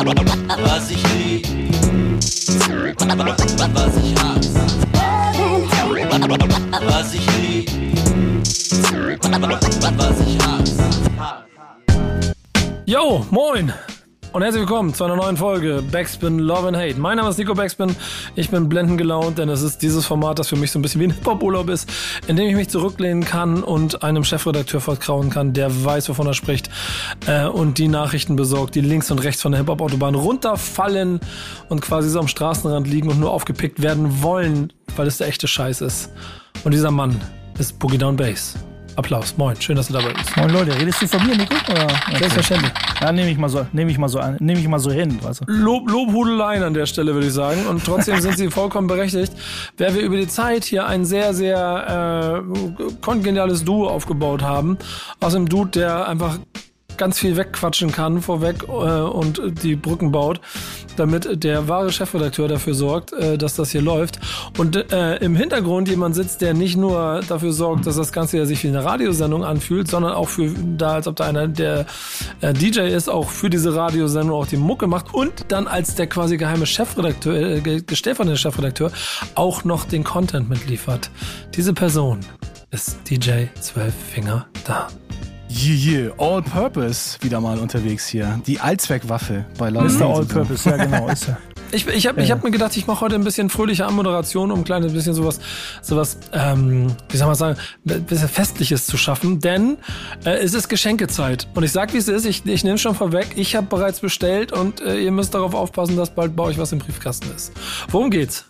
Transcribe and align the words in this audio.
Was 0.00 0.90
ich 0.90 1.02
lieb, 1.12 1.46
was 3.74 3.96
ich 3.96 4.18
hasse. 4.18 4.60
Was 6.86 7.12
ich 7.12 7.26
lieb, 7.36 7.70
was 9.96 10.20
ich 10.26 10.38
hasse. 10.38 10.84
Yo, 12.86 13.26
moin! 13.30 13.74
Und 14.32 14.42
herzlich 14.42 14.60
willkommen 14.60 14.94
zu 14.94 15.02
einer 15.02 15.16
neuen 15.16 15.36
Folge 15.36 15.82
Backspin 15.90 16.38
Love 16.38 16.68
and 16.68 16.76
Hate. 16.76 17.00
Mein 17.00 17.16
Name 17.16 17.30
ist 17.30 17.38
Nico 17.38 17.52
Backspin. 17.52 17.96
Ich 18.36 18.48
bin 18.48 18.68
blendend 18.68 18.96
gelaunt, 18.96 19.38
denn 19.38 19.48
es 19.48 19.60
ist 19.60 19.82
dieses 19.82 20.06
Format, 20.06 20.38
das 20.38 20.46
für 20.46 20.54
mich 20.54 20.70
so 20.70 20.78
ein 20.78 20.82
bisschen 20.82 21.00
wie 21.00 21.08
ein 21.08 21.10
Hip-Hop-Urlaub 21.10 21.68
ist, 21.68 21.90
in 22.28 22.36
dem 22.36 22.46
ich 22.46 22.54
mich 22.54 22.68
zurücklehnen 22.68 23.24
kann 23.24 23.64
und 23.64 24.04
einem 24.04 24.22
Chefredakteur 24.22 24.80
vertrauen 24.80 25.30
kann, 25.30 25.52
der 25.52 25.84
weiß, 25.84 26.08
wovon 26.10 26.28
er 26.28 26.34
spricht 26.34 26.70
äh, 27.26 27.46
und 27.46 27.78
die 27.78 27.88
Nachrichten 27.88 28.36
besorgt, 28.36 28.76
die 28.76 28.82
links 28.82 29.10
und 29.10 29.18
rechts 29.18 29.42
von 29.42 29.50
der 29.50 29.62
Hip-Hop-Autobahn 29.62 30.14
runterfallen 30.14 31.18
und 31.68 31.82
quasi 31.82 32.08
so 32.08 32.20
am 32.20 32.28
Straßenrand 32.28 32.86
liegen 32.86 33.08
und 33.08 33.18
nur 33.18 33.32
aufgepickt 33.32 33.82
werden 33.82 34.22
wollen, 34.22 34.72
weil 34.94 35.08
es 35.08 35.18
der 35.18 35.26
echte 35.26 35.48
Scheiß 35.48 35.80
ist. 35.80 36.12
Und 36.62 36.72
dieser 36.72 36.92
Mann 36.92 37.20
ist 37.58 37.80
Boogie 37.80 37.98
Down 37.98 38.14
Bass. 38.14 38.54
Applaus. 39.00 39.34
Moin, 39.38 39.58
schön, 39.58 39.76
dass 39.76 39.86
du 39.86 39.94
dabei 39.94 40.12
bist. 40.12 40.36
Moin 40.36 40.50
Leute, 40.50 40.78
redest 40.78 41.00
du 41.00 41.08
von 41.08 41.26
mir, 41.26 41.34
Nico? 41.34 41.54
Oder? 41.70 41.88
Selbstverständlich. 42.18 42.70
Ja, 43.00 43.10
nehme 43.10 43.30
ich 43.30 43.38
mal 43.38 43.48
so, 43.48 43.66
nehme 43.72 43.90
ich 43.90 43.96
mal 43.96 44.08
so 44.08 44.18
an, 44.18 44.36
nehme 44.40 44.60
ich 44.60 44.68
mal 44.68 44.78
so 44.78 44.90
hin, 44.90 45.18
weißt 45.22 45.40
du. 45.40 45.44
Lob, 45.50 45.90
Lobhudeleien 45.90 46.62
an 46.62 46.74
der 46.74 46.84
Stelle, 46.84 47.14
würde 47.14 47.28
ich 47.28 47.32
sagen. 47.32 47.66
Und 47.66 47.82
trotzdem 47.82 48.20
sind 48.20 48.36
sie 48.36 48.50
vollkommen 48.50 48.88
berechtigt. 48.88 49.32
Wer 49.78 49.94
wir 49.94 50.02
über 50.02 50.18
die 50.18 50.28
Zeit 50.28 50.64
hier 50.64 50.86
ein 50.86 51.06
sehr, 51.06 51.32
sehr 51.32 52.42
äh, 52.44 52.92
kongeniales 53.00 53.64
Duo 53.64 53.88
aufgebaut 53.88 54.42
haben. 54.42 54.76
Aus 55.18 55.34
einem 55.34 55.48
Dude, 55.48 55.70
der 55.70 56.06
einfach 56.06 56.38
ganz 57.00 57.18
viel 57.18 57.38
wegquatschen 57.38 57.92
kann 57.92 58.20
vorweg 58.20 58.64
äh, 58.64 58.68
und 58.68 59.40
die 59.62 59.74
Brücken 59.74 60.12
baut, 60.12 60.38
damit 60.96 61.42
der 61.42 61.66
wahre 61.66 61.90
Chefredakteur 61.90 62.46
dafür 62.46 62.74
sorgt, 62.74 63.14
äh, 63.14 63.38
dass 63.38 63.56
das 63.56 63.70
hier 63.70 63.80
läuft. 63.80 64.20
Und 64.58 64.76
äh, 64.92 65.16
im 65.16 65.34
Hintergrund 65.34 65.88
jemand 65.88 66.14
sitzt, 66.14 66.42
der 66.42 66.52
nicht 66.52 66.76
nur 66.76 67.22
dafür 67.26 67.54
sorgt, 67.54 67.86
dass 67.86 67.96
das 67.96 68.12
Ganze 68.12 68.36
ja 68.36 68.44
sich 68.44 68.62
wie 68.64 68.68
eine 68.68 68.84
Radiosendung 68.84 69.44
anfühlt, 69.44 69.88
sondern 69.88 70.12
auch 70.12 70.28
für 70.28 70.50
da, 70.76 70.92
als 70.92 71.06
ob 71.06 71.16
da 71.16 71.24
einer 71.24 71.48
der 71.48 71.86
äh, 72.42 72.52
DJ 72.52 72.80
ist, 72.80 73.08
auch 73.08 73.30
für 73.30 73.48
diese 73.48 73.74
Radiosendung 73.74 74.36
auch 74.36 74.46
die 74.46 74.58
Mucke 74.58 74.86
macht 74.86 75.14
und 75.14 75.46
dann 75.48 75.66
als 75.68 75.94
der 75.94 76.06
quasi 76.06 76.36
geheime 76.36 76.66
Chefredakteur, 76.66 77.34
äh, 77.34 77.82
stellvertretende 77.92 78.36
Chefredakteur, 78.36 78.92
auch 79.36 79.64
noch 79.64 79.86
den 79.86 80.04
Content 80.04 80.50
mitliefert. 80.50 81.10
Diese 81.56 81.72
Person 81.72 82.20
ist 82.70 82.98
DJ 83.08 83.46
12 83.58 83.94
Finger 83.94 84.46
da. 84.66 84.88
Yeah, 85.52 85.74
yeah, 85.74 86.12
All 86.16 86.42
Purpose 86.42 87.18
wieder 87.22 87.40
mal 87.40 87.58
unterwegs 87.58 88.06
hier. 88.06 88.40
Die 88.46 88.60
Allzweckwaffe 88.60 89.44
bei. 89.58 89.68
Ist 89.70 89.98
der 89.98 90.06
All 90.06 90.24
Purpose, 90.24 90.70
ja 90.70 90.76
genau, 90.76 91.08
ist 91.08 91.28
er. 91.28 91.38
Ich, 91.72 91.86
ich 91.86 92.08
habe 92.08 92.20
ich 92.20 92.32
hab 92.32 92.42
mir 92.42 92.50
gedacht, 92.50 92.76
ich 92.76 92.88
mache 92.88 93.00
heute 93.00 93.14
ein 93.14 93.22
bisschen 93.22 93.48
fröhliche 93.48 93.86
Anmoderation, 93.86 94.50
um 94.50 94.60
ein 94.60 94.64
kleines 94.64 94.92
bisschen 94.92 95.14
sowas, 95.14 95.38
sowas, 95.82 96.18
ähm, 96.32 96.88
wie 97.10 97.16
soll 97.16 97.28
man 97.28 97.36
sagen, 97.36 97.60
ein 97.88 98.02
bisschen 98.06 98.28
Festliches 98.28 98.86
zu 98.86 98.96
schaffen, 98.96 99.38
denn 99.38 99.78
äh, 100.24 100.30
es 100.38 100.52
ist 100.52 100.68
Geschenkezeit. 100.68 101.46
Und 101.54 101.62
ich 101.62 101.70
sag, 101.70 101.92
wie 101.92 101.98
es 101.98 102.08
ist, 102.08 102.26
ich, 102.26 102.44
ich 102.44 102.64
nehme 102.64 102.76
schon 102.76 102.96
vorweg, 102.96 103.28
ich 103.36 103.54
habe 103.54 103.68
bereits 103.68 104.00
bestellt 104.00 104.50
und 104.50 104.80
äh, 104.80 104.98
ihr 104.98 105.12
müsst 105.12 105.32
darauf 105.32 105.54
aufpassen, 105.54 105.96
dass 105.96 106.10
bald 106.10 106.34
bei 106.34 106.42
euch 106.42 106.58
was 106.58 106.72
im 106.72 106.80
Briefkasten 106.80 107.28
ist. 107.36 107.52
Worum 107.88 108.10
geht's? 108.10 108.46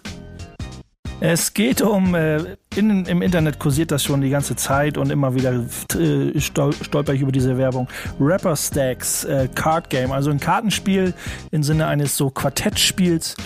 Es 1.22 1.52
geht 1.52 1.82
um, 1.82 2.14
äh, 2.14 2.56
in, 2.74 3.04
im 3.04 3.20
Internet 3.20 3.58
kursiert 3.58 3.90
das 3.90 4.02
schon 4.02 4.22
die 4.22 4.30
ganze 4.30 4.56
Zeit 4.56 4.96
und 4.96 5.10
immer 5.10 5.34
wieder 5.34 5.52
äh, 5.94 6.40
stol 6.40 6.72
stolper 6.72 7.12
ich 7.12 7.20
über 7.20 7.30
diese 7.30 7.58
Werbung. 7.58 7.88
Rapper 8.18 8.56
Stacks 8.56 9.24
äh, 9.24 9.46
Card 9.54 9.90
Game, 9.90 10.12
also 10.12 10.30
ein 10.30 10.40
Kartenspiel 10.40 11.12
im 11.50 11.62
Sinne 11.62 11.86
eines 11.88 12.16
so 12.16 12.30
Quartettspiels. 12.30 13.36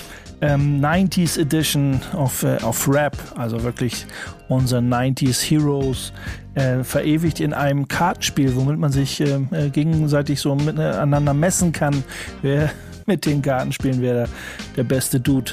Ähm, 0.40 0.80
90s 0.80 1.40
Edition 1.40 2.00
of, 2.16 2.42
äh, 2.42 2.58
of 2.62 2.88
Rap, 2.88 3.16
also 3.36 3.62
wirklich 3.62 4.06
unser 4.48 4.78
90s 4.78 5.42
Heroes, 5.42 6.12
äh, 6.54 6.84
verewigt 6.84 7.40
in 7.40 7.54
einem 7.54 7.88
Kartenspiel, 7.88 8.54
womit 8.54 8.78
man 8.78 8.92
sich 8.92 9.20
äh, 9.20 9.40
äh 9.52 9.70
gegenseitig 9.70 10.40
so 10.40 10.54
miteinander 10.54 11.34
messen 11.34 11.72
kann, 11.72 12.04
wer 12.42 12.70
mit 13.06 13.26
den 13.26 13.42
Kartenspielen, 13.42 14.00
wer 14.02 14.14
der, 14.14 14.28
der 14.76 14.84
beste 14.84 15.18
Dude 15.18 15.52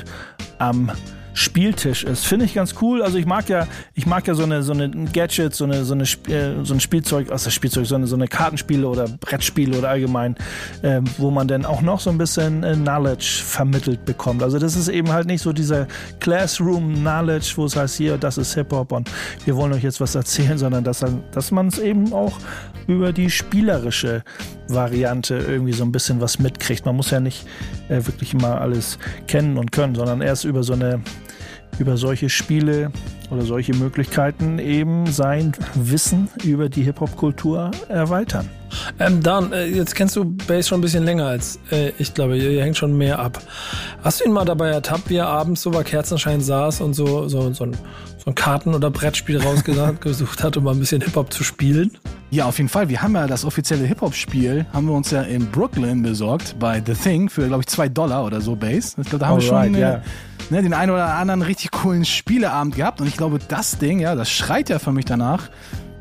am 0.57 0.91
Spieltisch 1.34 2.03
ist. 2.03 2.25
Finde 2.25 2.46
ich 2.46 2.53
ganz 2.53 2.75
cool. 2.81 3.02
Also 3.02 3.18
ich 3.18 3.25
mag 3.25 3.50
ja, 3.50 3.68
ich 3.94 4.06
mag 4.06 4.28
ja 4.28 4.36
so 4.36 4.44
eine, 4.44 4.64
so 4.64 4.74
eine 4.74 4.90
Gadget, 4.90 5.56
so 5.56 5.64
eine, 5.64 5.86
so 5.86 5.94
eine, 5.94 6.03
äh, 6.03 6.64
so 6.64 6.74
ein 6.74 6.80
Spielzeug, 6.80 7.31
also 7.31 7.50
Spielzeug, 7.50 7.86
so 7.86 7.96
eine, 7.96 8.08
so 8.08 8.16
eine 8.16 8.28
Kartenspiele 8.28 8.88
oder 8.88 9.08
Brettspiele 9.08 9.78
oder 9.78 9.90
allgemein, 9.90 10.36
äh, 10.81 11.02
wo 11.18 11.31
man 11.31 11.47
dann 11.47 11.66
auch 11.66 11.81
noch 11.81 12.00
so 12.00 12.09
ein 12.09 12.18
bisschen 12.18 12.64
äh, 12.64 12.74
Knowledge 12.74 13.41
vermittelt 13.46 14.06
bekommt. 14.06 14.44
Also 14.44 14.59
das 14.59 14.75
ist 14.75 14.88
eben 14.88 15.12
halt 15.12 15.28
nicht 15.28 15.41
so 15.41 15.53
dieser 15.53 15.88
Classroom 16.20 16.96
Knowledge, 16.96 17.53
wo 17.56 17.66
es 17.66 17.75
heißt, 17.75 17.96
hier, 17.96 18.18
das 18.18 18.38
ist 18.38 18.53
Hip-Hop 18.56 18.91
und 18.91 19.09
wir 19.46 19.56
wollen 19.56 19.74
euch 19.74 19.84
jetzt 19.84 20.02
was 20.02 20.16
erzählen, 20.16 20.58
sondern 20.58 20.84
dass, 20.84 21.03
dass 21.31 21.52
man 21.52 21.68
es 21.68 21.80
eben 21.80 22.14
auch 22.14 22.38
über 22.88 23.14
die 23.14 23.30
spielerische 23.30 24.24
Variante 24.68 25.36
irgendwie 25.36 25.74
so 25.74 25.84
ein 25.84 25.91
bisschen 25.91 26.22
was 26.22 26.40
mitkriegt. 26.40 26.86
Man 26.86 26.96
muss 26.96 27.12
ja 27.12 27.20
nicht 27.20 27.46
äh, 27.91 28.06
wirklich 28.07 28.34
immer 28.34 28.62
alles 28.62 28.97
kennen 29.28 29.57
und 29.57 29.72
können, 29.72 29.94
sondern 29.96 30.22
erst 30.22 30.46
über 30.46 30.63
so 30.63 30.74
eine 30.74 31.02
über 31.79 31.97
solche 31.97 32.29
Spiele 32.29 32.91
oder 33.31 33.44
solche 33.44 33.74
Möglichkeiten 33.74 34.59
eben 34.59 35.07
sein 35.07 35.53
Wissen 35.74 36.29
über 36.44 36.69
die 36.69 36.84
Hip-Hop-Kultur 36.84 37.72
erweitern. 37.88 38.50
Ähm, 39.00 39.22
Dan, 39.22 39.52
äh, 39.54 39.66
jetzt 39.66 39.96
kennst 39.96 40.16
du 40.16 40.26
Bass 40.26 40.68
schon 40.68 40.80
ein 40.80 40.82
bisschen 40.82 41.04
länger 41.04 41.26
als 41.26 41.59
äh, 41.72 41.92
ich 41.98 42.14
glaube, 42.14 42.38
ihr, 42.38 42.64
hängt 42.64 42.78
schon 42.78 42.98
mehr 42.98 43.20
ab. 43.20 43.42
Hast 44.04 44.22
du 44.22 44.26
ihn 44.26 44.32
mal 44.32 44.46
dabei 44.46 44.70
ertappt, 44.70 45.09
wie 45.09 45.18
er 45.18 45.28
abends 45.28 45.62
so 45.62 45.72
bei 45.72 45.84
Kerzenschein 45.84 46.42
saß 46.42 46.82
und 46.82 46.94
so, 46.94 47.28
so, 47.28 47.52
so, 47.54 47.66
ein, 47.66 47.74
so 48.18 48.26
ein 48.26 48.36
Karten- 48.36 48.74
oder 48.74 48.90
Brettspiel 48.90 49.42
rausgesucht 49.42 50.44
hat, 50.44 50.58
um 50.58 50.64
mal 50.64 50.72
ein 50.72 50.80
bisschen 50.80 51.02
Hip-Hop 51.02 51.32
zu 51.34 51.44
spielen? 51.44 51.92
Ja, 52.30 52.46
auf 52.46 52.58
jeden 52.58 52.70
Fall. 52.70 52.88
Wir 52.88 53.02
haben 53.02 53.14
ja 53.14 53.28
das 53.28 53.44
offizielle 53.44 53.86
Hip-Hop-Spiel, 53.86 54.66
haben 54.72 54.88
wir 54.88 54.94
uns 54.94 55.12
ja 55.12 55.22
in 55.24 55.52
Brooklyn 55.52 56.02
besorgt, 56.02 56.56
bei 56.59 56.82
The 56.86 56.94
Thing, 56.94 57.30
für, 57.30 57.46
glaube 57.48 57.64
ich, 57.64 57.68
zwei 57.68 57.90
Dollar 57.90 58.26
oder 58.26 58.40
so 58.40 58.56
Bass. 58.56 58.96
Ich 58.98 59.09
glaube, 59.09 59.20
da 59.20 59.28
haben 59.28 59.42
Alright, 59.42 59.74
wir 59.74 59.74
schon 59.74 59.76
yeah. 59.76 60.02
ne, 60.50 60.62
den 60.62 60.74
einen 60.74 60.92
oder 60.92 61.14
anderen 61.16 61.42
richtig 61.42 61.72
coolen 61.72 62.06
Spieleabend 62.06 62.76
gehabt. 62.76 63.02
Und 63.02 63.08
ich 63.08 63.18
glaube, 63.18 63.40
das 63.46 63.80
Ding, 63.80 64.00
ja, 64.00 64.16
das 64.16 64.32
schreit 64.32 64.70
ja 64.70 64.80
für 64.80 64.94
mich 64.94 65.03
danach, 65.03 65.50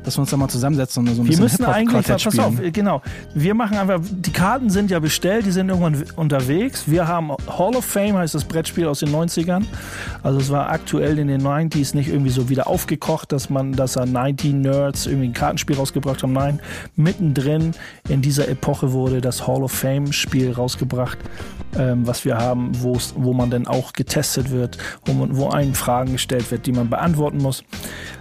dass 0.03 0.17
wir 0.17 0.21
uns 0.21 0.31
da 0.31 0.37
mal 0.37 0.47
zusammensetzen 0.49 1.07
und 1.07 1.13
so 1.13 1.21
ein 1.21 1.25
wir 1.25 1.37
bisschen 1.37 1.43
müssen 1.43 1.65
eigentlich, 1.65 2.07
pass 2.07 2.39
auf, 2.39 2.55
genau. 2.71 3.01
Wir 3.33 3.53
machen 3.53 3.77
einfach, 3.77 3.99
die 4.01 4.31
Karten 4.31 4.69
sind 4.69 4.91
ja 4.91 4.99
bestellt, 4.99 5.45
die 5.45 5.51
sind 5.51 5.69
irgendwann 5.69 6.03
unterwegs. 6.15 6.83
Wir 6.87 7.07
haben 7.07 7.31
Hall 7.31 7.75
of 7.75 7.85
Fame, 7.85 8.17
heißt 8.17 8.33
das 8.33 8.45
Brettspiel 8.45 8.87
aus 8.87 8.99
den 8.99 9.09
90ern. 9.09 9.63
Also 10.23 10.39
es 10.39 10.49
war 10.49 10.69
aktuell 10.69 11.19
in 11.19 11.27
den 11.27 11.41
90s 11.41 11.95
nicht 11.95 12.09
irgendwie 12.09 12.31
so 12.31 12.49
wieder 12.49 12.67
aufgekocht, 12.67 13.31
dass 13.31 13.49
man, 13.49 13.73
dass 13.73 13.93
da 13.93 14.05
90 14.05 14.53
Nerds 14.53 15.05
irgendwie 15.05 15.29
ein 15.29 15.33
Kartenspiel 15.33 15.75
rausgebracht 15.75 16.23
haben. 16.23 16.33
Nein, 16.33 16.59
mittendrin 16.95 17.71
in 18.09 18.21
dieser 18.21 18.47
Epoche 18.47 18.91
wurde 18.93 19.21
das 19.21 19.47
Hall 19.47 19.63
of 19.63 19.71
Fame 19.71 20.11
Spiel 20.11 20.51
rausgebracht, 20.51 21.17
ähm, 21.77 22.07
was 22.07 22.25
wir 22.25 22.37
haben, 22.37 22.71
wo 22.81 23.33
man 23.33 23.49
dann 23.49 23.67
auch 23.67 23.93
getestet 23.93 24.51
wird, 24.51 24.77
wo, 25.05 25.13
man, 25.13 25.37
wo 25.37 25.49
einem 25.49 25.73
Fragen 25.73 26.13
gestellt 26.13 26.51
wird, 26.51 26.65
die 26.65 26.71
man 26.71 26.89
beantworten 26.89 27.37
muss. 27.37 27.63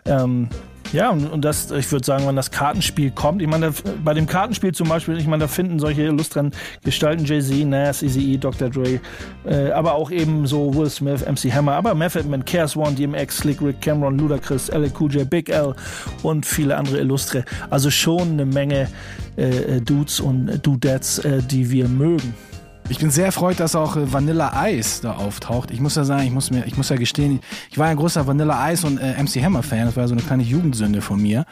Ähm, 0.04 0.48
ja, 0.92 1.10
und, 1.10 1.44
das, 1.44 1.70
ich 1.70 1.90
würde 1.92 2.04
sagen, 2.04 2.26
wenn 2.26 2.36
das 2.36 2.50
Kartenspiel 2.50 3.10
kommt, 3.10 3.42
ich 3.42 3.48
meine, 3.48 3.72
bei 4.04 4.14
dem 4.14 4.26
Kartenspiel 4.26 4.72
zum 4.72 4.88
Beispiel, 4.88 5.18
ich 5.18 5.26
meine, 5.26 5.42
da 5.42 5.48
finden 5.48 5.78
solche 5.78 6.02
illustren 6.02 6.52
Gestalten 6.84 7.24
Jay-Z, 7.24 7.66
Nas, 7.66 8.02
Eazy-E, 8.02 8.38
Dr. 8.38 8.70
Dre, 8.70 9.00
äh, 9.46 9.70
aber 9.70 9.94
auch 9.94 10.10
eben 10.10 10.46
so 10.46 10.74
Will 10.74 10.90
Smith, 10.90 11.24
MC 11.24 11.52
Hammer, 11.52 11.74
aber 11.74 11.94
Method 11.94 12.28
Man, 12.28 12.44
Chaos 12.44 12.76
One, 12.76 12.92
DMX, 12.92 13.38
Slick 13.38 13.62
Rick, 13.62 13.80
Cameron, 13.80 14.18
Ludacris, 14.18 14.68
LQJ, 14.68 15.24
Big 15.24 15.48
L 15.48 15.74
und 16.22 16.44
viele 16.44 16.76
andere 16.76 16.98
Illustre. 16.98 17.44
Also 17.70 17.90
schon 17.90 18.32
eine 18.32 18.46
Menge 18.46 18.88
äh, 19.36 19.80
Dudes 19.80 20.20
und 20.20 20.60
Dudettes, 20.66 21.20
äh, 21.20 21.42
die 21.42 21.70
wir 21.70 21.88
mögen. 21.88 22.34
Ich 22.90 22.98
bin 22.98 23.10
sehr 23.12 23.26
erfreut, 23.26 23.60
dass 23.60 23.76
auch 23.76 23.96
äh, 23.96 24.12
Vanilla 24.12 24.66
Ice 24.68 25.00
da 25.00 25.12
auftaucht. 25.12 25.70
Ich 25.70 25.80
muss 25.80 25.94
ja 25.94 26.04
sagen, 26.04 26.24
ich 26.24 26.32
muss 26.32 26.50
mir, 26.50 26.66
ich 26.66 26.76
muss 26.76 26.88
ja 26.88 26.96
gestehen, 26.96 27.38
ich 27.70 27.78
war 27.78 27.86
ein 27.86 27.96
großer 27.96 28.26
Vanilla 28.26 28.68
Ice 28.72 28.84
und 28.84 28.98
äh, 28.98 29.14
MC 29.22 29.40
Hammer 29.44 29.62
Fan. 29.62 29.86
Das 29.86 29.96
war 29.96 30.08
so 30.08 30.14
eine 30.14 30.22
kleine 30.22 30.42
Jugendsünde 30.42 31.00
von 31.00 31.22
mir. 31.22 31.46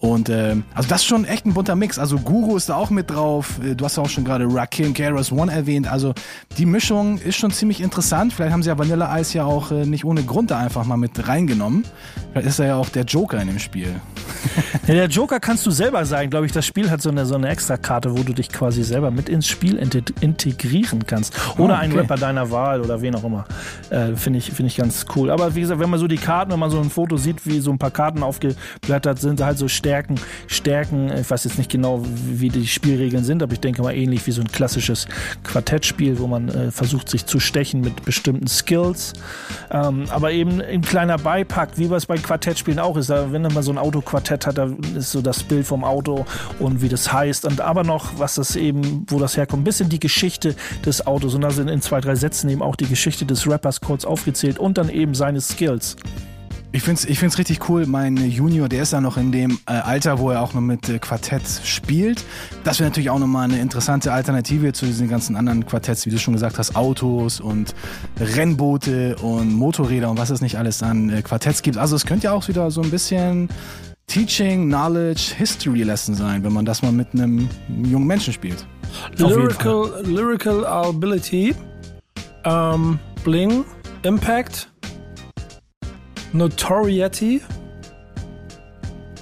Und 0.00 0.28
äh, 0.28 0.56
also 0.74 0.88
das 0.88 1.00
ist 1.00 1.06
schon 1.06 1.24
echt 1.24 1.44
ein 1.46 1.54
bunter 1.54 1.74
Mix. 1.74 1.98
Also 1.98 2.18
Guru 2.18 2.56
ist 2.56 2.68
da 2.68 2.76
auch 2.76 2.90
mit 2.90 3.10
drauf. 3.10 3.58
Äh, 3.64 3.74
du 3.74 3.84
hast 3.84 3.96
ja 3.96 4.02
auch 4.02 4.08
schon 4.08 4.24
gerade 4.24 4.46
Rakim, 4.48 4.94
KRS 4.94 5.32
One 5.32 5.52
erwähnt. 5.52 5.90
Also 5.90 6.14
die 6.56 6.66
Mischung 6.66 7.18
ist 7.18 7.36
schon 7.36 7.50
ziemlich 7.50 7.80
interessant. 7.80 8.32
Vielleicht 8.32 8.52
haben 8.52 8.62
sie 8.62 8.68
ja 8.68 8.78
Vanilla 8.78 9.18
Ice 9.18 9.36
ja 9.36 9.44
auch 9.44 9.72
äh, 9.72 9.86
nicht 9.86 10.04
ohne 10.04 10.22
Grund 10.22 10.50
da 10.50 10.58
einfach 10.58 10.84
mal 10.84 10.96
mit 10.96 11.26
reingenommen. 11.26 11.84
Vielleicht 12.32 12.48
ist 12.48 12.58
er 12.60 12.66
ja 12.66 12.76
auch 12.76 12.88
der 12.90 13.04
Joker 13.04 13.40
in 13.40 13.48
dem 13.48 13.58
Spiel. 13.58 13.94
Ja, 14.86 14.94
der 14.94 15.08
Joker 15.08 15.38
kannst 15.38 15.66
du 15.66 15.70
selber 15.70 16.06
sein, 16.06 16.30
glaube 16.30 16.46
ich. 16.46 16.52
Das 16.52 16.64
Spiel 16.64 16.90
hat 16.90 17.02
so 17.02 17.10
eine, 17.10 17.26
so 17.26 17.34
eine 17.34 17.48
Extrakarte, 17.48 18.16
wo 18.16 18.22
du 18.22 18.32
dich 18.32 18.48
quasi 18.48 18.82
selber 18.82 19.10
mit 19.10 19.28
ins 19.28 19.46
Spiel 19.46 19.76
integrieren 19.76 21.04
kannst. 21.06 21.34
Oder 21.58 21.60
oh, 21.60 21.64
okay. 21.64 21.74
einen 21.74 21.92
Rapper 21.92 22.16
deiner 22.16 22.50
Wahl 22.50 22.80
oder 22.80 23.02
wen 23.02 23.14
auch 23.14 23.24
immer. 23.24 23.44
Äh, 23.90 24.16
Finde 24.16 24.38
ich, 24.38 24.50
find 24.50 24.66
ich 24.66 24.76
ganz 24.78 25.04
cool. 25.14 25.30
Aber 25.30 25.54
wie 25.54 25.60
gesagt, 25.60 25.78
wenn 25.78 25.90
man 25.90 26.00
so 26.00 26.06
die 26.06 26.16
Karten, 26.16 26.52
wenn 26.52 26.58
man 26.58 26.70
so 26.70 26.80
ein 26.80 26.88
Foto 26.88 27.18
sieht, 27.18 27.44
wie 27.44 27.60
so 27.60 27.70
ein 27.70 27.76
paar 27.76 27.90
Karten 27.90 28.22
aufgeblättert 28.22 29.18
sind, 29.18 29.42
halt 29.42 29.58
so 29.58 29.68
Sterne 29.68 29.87
Stärken, 29.88 30.16
Stärken, 30.48 31.10
ich 31.18 31.30
weiß 31.30 31.44
jetzt 31.44 31.56
nicht 31.56 31.70
genau, 31.70 32.02
wie 32.04 32.50
die 32.50 32.66
Spielregeln 32.66 33.24
sind, 33.24 33.42
aber 33.42 33.54
ich 33.54 33.60
denke 33.60 33.80
mal 33.80 33.94
ähnlich 33.94 34.26
wie 34.26 34.32
so 34.32 34.42
ein 34.42 34.48
klassisches 34.48 35.08
Quartettspiel, 35.44 36.18
wo 36.18 36.26
man 36.26 36.50
äh, 36.50 36.70
versucht, 36.70 37.08
sich 37.08 37.24
zu 37.24 37.40
stechen 37.40 37.80
mit 37.80 38.04
bestimmten 38.04 38.48
Skills. 38.48 39.14
Ähm, 39.70 40.04
aber 40.10 40.32
eben 40.32 40.60
ein 40.60 40.82
kleiner 40.82 41.16
Beipack, 41.16 41.78
wie 41.78 41.88
was 41.88 42.04
bei 42.04 42.18
Quartettspielen 42.18 42.78
auch 42.78 42.98
ist. 42.98 43.08
Da, 43.08 43.32
wenn 43.32 43.40
man 43.40 43.62
so 43.62 43.70
ein 43.70 43.78
Autoquartett 43.78 44.46
hat, 44.46 44.58
da 44.58 44.68
ist 44.94 45.12
so 45.12 45.22
das 45.22 45.42
Bild 45.42 45.66
vom 45.66 45.84
Auto 45.84 46.26
und 46.58 46.82
wie 46.82 46.90
das 46.90 47.10
heißt. 47.10 47.46
Und 47.46 47.62
aber 47.62 47.82
noch, 47.82 48.18
was 48.18 48.34
das 48.34 48.56
eben, 48.56 49.06
wo 49.08 49.18
das 49.18 49.38
herkommt, 49.38 49.62
ein 49.62 49.64
bisschen 49.64 49.88
die 49.88 50.00
Geschichte 50.00 50.54
des 50.84 51.06
Autos. 51.06 51.34
Und 51.34 51.40
da 51.40 51.50
sind 51.50 51.68
in 51.68 51.80
zwei, 51.80 52.02
drei 52.02 52.14
Sätzen 52.14 52.50
eben 52.50 52.60
auch 52.60 52.76
die 52.76 52.88
Geschichte 52.88 53.24
des 53.24 53.48
Rappers 53.48 53.80
kurz 53.80 54.04
aufgezählt 54.04 54.58
und 54.58 54.76
dann 54.76 54.90
eben 54.90 55.14
seine 55.14 55.40
Skills. 55.40 55.96
Ich 56.70 56.82
finde 56.82 57.00
es 57.00 57.08
ich 57.08 57.18
find's 57.18 57.38
richtig 57.38 57.68
cool. 57.70 57.86
Mein 57.86 58.16
Junior, 58.16 58.68
der 58.68 58.82
ist 58.82 58.92
ja 58.92 59.00
noch 59.00 59.16
in 59.16 59.32
dem 59.32 59.58
äh, 59.66 59.72
Alter, 59.72 60.18
wo 60.18 60.30
er 60.30 60.42
auch 60.42 60.52
noch 60.52 60.60
mit 60.60 60.86
äh, 60.90 60.98
Quartett 60.98 61.42
spielt. 61.64 62.24
Das 62.62 62.78
wäre 62.78 62.90
natürlich 62.90 63.08
auch 63.08 63.18
nochmal 63.18 63.44
eine 63.44 63.58
interessante 63.58 64.12
Alternative 64.12 64.74
zu 64.74 64.84
diesen 64.84 65.08
ganzen 65.08 65.34
anderen 65.34 65.64
Quartetts, 65.64 66.04
wie 66.04 66.10
du 66.10 66.18
schon 66.18 66.34
gesagt 66.34 66.58
hast, 66.58 66.76
Autos 66.76 67.40
und 67.40 67.74
Rennboote 68.20 69.16
und 69.16 69.54
Motorräder 69.54 70.10
und 70.10 70.18
was 70.18 70.28
es 70.28 70.42
nicht 70.42 70.58
alles 70.58 70.82
an 70.82 71.08
äh, 71.08 71.22
Quartetts 71.22 71.62
gibt. 71.62 71.78
Also 71.78 71.96
es 71.96 72.04
könnte 72.04 72.24
ja 72.24 72.32
auch 72.32 72.46
wieder 72.48 72.70
so 72.70 72.82
ein 72.82 72.90
bisschen 72.90 73.48
Teaching, 74.06 74.68
Knowledge, 74.68 75.34
History 75.38 75.84
Lesson 75.84 76.14
sein, 76.14 76.44
wenn 76.44 76.52
man 76.52 76.66
das 76.66 76.82
mal 76.82 76.92
mit 76.92 77.08
einem 77.14 77.48
jungen 77.82 78.06
Menschen 78.06 78.34
spielt. 78.34 78.66
Lyrical, 79.16 80.02
Lyrical 80.04 80.66
Ability, 80.66 81.54
ähm, 82.44 82.98
Bling, 83.24 83.64
Impact, 84.02 84.70
Notoriety. 86.32 87.42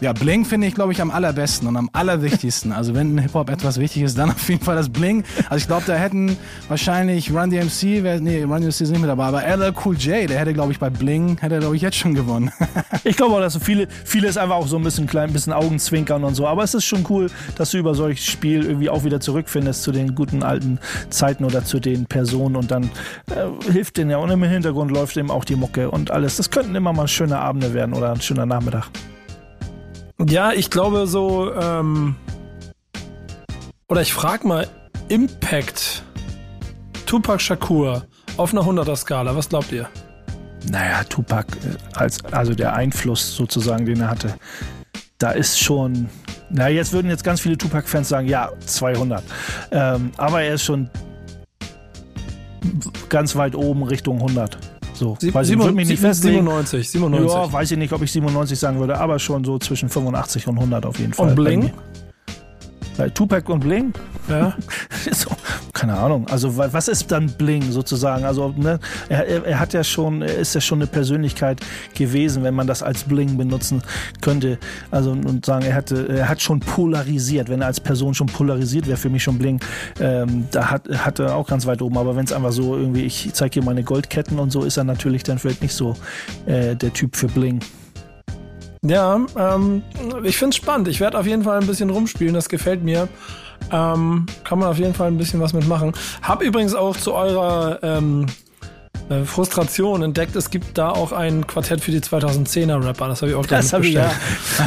Ja, 0.02 0.12
Bling 0.12 0.44
finde 0.44 0.66
ich, 0.66 0.74
glaube 0.74 0.92
ich, 0.92 1.00
am 1.00 1.10
allerbesten 1.10 1.66
und 1.66 1.76
am 1.76 1.88
allerwichtigsten. 1.94 2.70
Also 2.70 2.94
wenn 2.94 3.16
Hip-Hop 3.16 3.48
etwas 3.48 3.80
wichtig 3.80 4.02
ist, 4.02 4.18
dann 4.18 4.30
auf 4.30 4.48
jeden 4.48 4.62
Fall 4.62 4.76
das 4.76 4.90
Bling. 4.90 5.24
Also 5.48 5.56
ich 5.56 5.66
glaube, 5.66 5.84
da 5.86 5.94
hätten 5.94 6.36
wahrscheinlich 6.68 7.32
Run 7.32 7.48
DMC, 7.48 8.02
wär, 8.02 8.20
nee, 8.20 8.42
Run 8.42 8.60
DMC 8.60 8.82
ist 8.82 8.90
nicht 8.90 9.00
mit 9.00 9.08
dabei, 9.08 9.24
aber 9.24 9.42
LL 9.42 9.72
Cool 9.82 9.96
J, 9.96 10.28
der 10.28 10.38
hätte, 10.38 10.52
glaube 10.52 10.72
ich, 10.72 10.78
bei 10.78 10.90
Bling, 10.90 11.38
hätte 11.38 11.54
er, 11.54 11.60
glaube 11.60 11.76
ich, 11.76 11.82
jetzt 11.82 11.96
schon 11.96 12.14
gewonnen. 12.14 12.52
Ich 13.04 13.16
glaube 13.16 13.36
auch, 13.36 13.40
dass 13.40 13.52
so 13.52 13.60
viele, 13.60 13.86
vieles 14.04 14.36
einfach 14.36 14.56
auch 14.56 14.66
so 14.66 14.76
ein 14.76 14.82
bisschen 14.82 15.06
klein, 15.06 15.30
ein 15.30 15.32
bisschen 15.32 15.52
Augenzwinkern 15.52 16.24
und 16.24 16.34
so. 16.34 16.46
Aber 16.46 16.64
es 16.64 16.74
ist 16.74 16.84
schon 16.84 17.06
cool, 17.08 17.30
dass 17.56 17.70
du 17.70 17.78
über 17.78 17.94
solches 17.94 18.24
Spiel 18.24 18.64
irgendwie 18.64 18.90
auch 18.90 19.04
wieder 19.04 19.20
zurückfindest 19.20 19.82
zu 19.82 19.92
den 19.92 20.14
guten 20.16 20.42
alten 20.42 20.80
Zeiten 21.08 21.44
oder 21.44 21.64
zu 21.64 21.78
den 21.78 22.06
Personen 22.06 22.56
und 22.56 22.70
dann 22.70 22.90
äh, 23.30 23.70
hilft 23.70 23.96
denen 23.98 24.10
ja. 24.10 24.16
Und 24.16 24.30
im 24.30 24.42
Hintergrund 24.42 24.90
läuft 24.90 25.16
eben 25.16 25.30
auch 25.30 25.44
die 25.44 25.54
Mucke 25.54 25.90
und 25.90 26.10
alles. 26.10 26.36
Das 26.36 26.50
könnten 26.50 26.74
immer 26.74 26.92
mal 26.92 27.06
schöne 27.06 27.38
Abende 27.38 27.74
werden 27.74 27.94
oder 27.94 28.12
ein 28.12 28.20
schöner 28.20 28.46
Nachmittag. 28.46 28.88
Ja, 30.24 30.52
ich 30.52 30.70
glaube 30.70 31.06
so, 31.06 31.52
ähm, 31.52 32.16
oder 33.88 34.00
ich 34.00 34.14
frage 34.14 34.48
mal, 34.48 34.66
Impact, 35.08 36.04
Tupac 37.04 37.38
Shakur 37.38 38.06
auf 38.38 38.52
einer 38.52 38.62
100er 38.62 38.96
Skala, 38.96 39.36
was 39.36 39.50
glaubt 39.50 39.70
ihr? 39.72 39.88
Naja, 40.70 41.04
Tupac, 41.04 41.46
äh, 41.56 41.76
als, 41.94 42.24
also 42.24 42.54
der 42.54 42.72
Einfluss 42.74 43.36
sozusagen, 43.36 43.84
den 43.84 44.00
er 44.00 44.10
hatte, 44.10 44.34
da 45.18 45.32
ist 45.32 45.60
schon. 45.60 46.08
Na, 46.48 46.68
jetzt 46.68 46.92
würden 46.92 47.08
jetzt 47.08 47.24
ganz 47.24 47.40
viele 47.40 47.58
Tupac-Fans 47.58 48.08
sagen, 48.08 48.26
ja, 48.26 48.50
200. 48.64 49.22
Ähm, 49.72 50.12
aber 50.16 50.42
er 50.42 50.54
ist 50.54 50.64
schon 50.64 50.88
ganz 53.08 53.34
weit 53.36 53.54
oben 53.54 53.82
Richtung 53.82 54.16
100. 54.16 54.75
So, 54.96 55.16
Sie- 55.20 55.32
weiß 55.32 55.50
ich, 55.50 55.58
würde 55.58 55.72
mich 55.72 55.88
nicht 55.88 56.00
festlegen. 56.00 56.36
97, 56.38 56.88
97. 56.90 57.32
Ja, 57.36 57.52
weiß 57.52 57.70
ich 57.70 57.78
nicht, 57.78 57.92
ob 57.92 58.02
ich 58.02 58.10
97 58.12 58.58
sagen 58.58 58.78
würde, 58.80 58.98
aber 58.98 59.18
schon 59.18 59.44
so 59.44 59.58
zwischen 59.58 59.88
85 59.88 60.46
und 60.48 60.56
100 60.58 60.86
auf 60.86 60.98
jeden 60.98 61.12
Fall. 61.12 61.28
Und 61.28 61.34
Bling? 61.36 61.70
Bei 62.96 63.10
Tupac 63.10 63.52
und 63.52 63.60
Bling? 63.60 63.92
Ja. 64.28 64.56
so, 65.12 65.30
keine 65.72 65.94
Ahnung. 65.98 66.26
Also 66.28 66.56
wa- 66.56 66.68
was 66.72 66.88
ist 66.88 67.12
dann 67.12 67.26
Bling 67.32 67.70
sozusagen? 67.70 68.24
Also 68.24 68.54
ne, 68.56 68.78
er, 69.08 69.44
er, 69.44 69.60
hat 69.60 69.72
ja 69.74 69.84
schon, 69.84 70.22
er 70.22 70.36
ist 70.38 70.54
ja 70.54 70.60
schon 70.60 70.78
eine 70.78 70.86
Persönlichkeit 70.86 71.60
gewesen, 71.94 72.42
wenn 72.42 72.54
man 72.54 72.66
das 72.66 72.82
als 72.82 73.04
Bling 73.04 73.36
benutzen 73.36 73.82
könnte. 74.22 74.58
Also 74.90 75.10
und 75.10 75.44
sagen, 75.44 75.64
er 75.66 75.74
hatte, 75.74 76.08
er 76.08 76.28
hat 76.28 76.40
schon 76.40 76.60
polarisiert. 76.60 77.48
Wenn 77.48 77.60
er 77.60 77.66
als 77.68 77.80
Person 77.80 78.14
schon 78.14 78.28
polarisiert 78.28 78.86
wäre, 78.86 78.96
für 78.96 79.10
mich 79.10 79.22
schon 79.22 79.38
Bling. 79.38 79.60
Ähm, 80.00 80.46
da 80.50 80.70
hat, 80.70 80.88
hat 80.88 81.18
er 81.18 81.36
auch 81.36 81.46
ganz 81.46 81.66
weit 81.66 81.82
oben. 81.82 81.98
Aber 81.98 82.16
wenn 82.16 82.24
es 82.24 82.32
einfach 82.32 82.52
so 82.52 82.76
irgendwie, 82.76 83.02
ich 83.02 83.30
zeige 83.34 83.60
dir 83.60 83.64
meine 83.64 83.82
Goldketten 83.84 84.38
und 84.38 84.50
so, 84.50 84.64
ist 84.64 84.76
er 84.78 84.84
natürlich 84.84 85.22
dann 85.22 85.38
vielleicht 85.38 85.62
nicht 85.62 85.74
so 85.74 85.96
äh, 86.46 86.74
der 86.74 86.92
Typ 86.92 87.14
für 87.16 87.28
Bling. 87.28 87.60
Ja, 88.82 89.20
ähm, 89.36 89.82
ich 90.24 90.36
finde 90.36 90.50
es 90.50 90.56
spannend. 90.56 90.88
Ich 90.88 91.00
werde 91.00 91.18
auf 91.18 91.26
jeden 91.26 91.42
Fall 91.42 91.60
ein 91.60 91.66
bisschen 91.66 91.90
rumspielen, 91.90 92.34
das 92.34 92.48
gefällt 92.48 92.82
mir. 92.82 93.08
Ähm, 93.72 94.26
kann 94.44 94.58
man 94.58 94.68
auf 94.68 94.78
jeden 94.78 94.94
Fall 94.94 95.08
ein 95.08 95.18
bisschen 95.18 95.40
was 95.40 95.52
mitmachen. 95.52 95.92
Hab 96.22 96.42
übrigens 96.42 96.74
auch 96.74 96.96
zu 96.96 97.14
eurer 97.14 97.78
ähm, 97.82 98.26
äh, 99.08 99.24
Frustration 99.24 100.02
entdeckt, 100.02 100.34
es 100.34 100.50
gibt 100.50 100.76
da 100.76 100.90
auch 100.90 101.12
ein 101.12 101.46
Quartett 101.46 101.80
für 101.80 101.90
die 101.90 102.00
2010er 102.00 102.84
Rapper. 102.84 103.08
Das 103.08 103.22
habe 103.22 103.30
ich 103.30 103.36
auch 103.36 103.46
Das 103.46 103.72
hab 103.72 103.82
ich, 103.82 103.94
bestellt. 103.94 104.12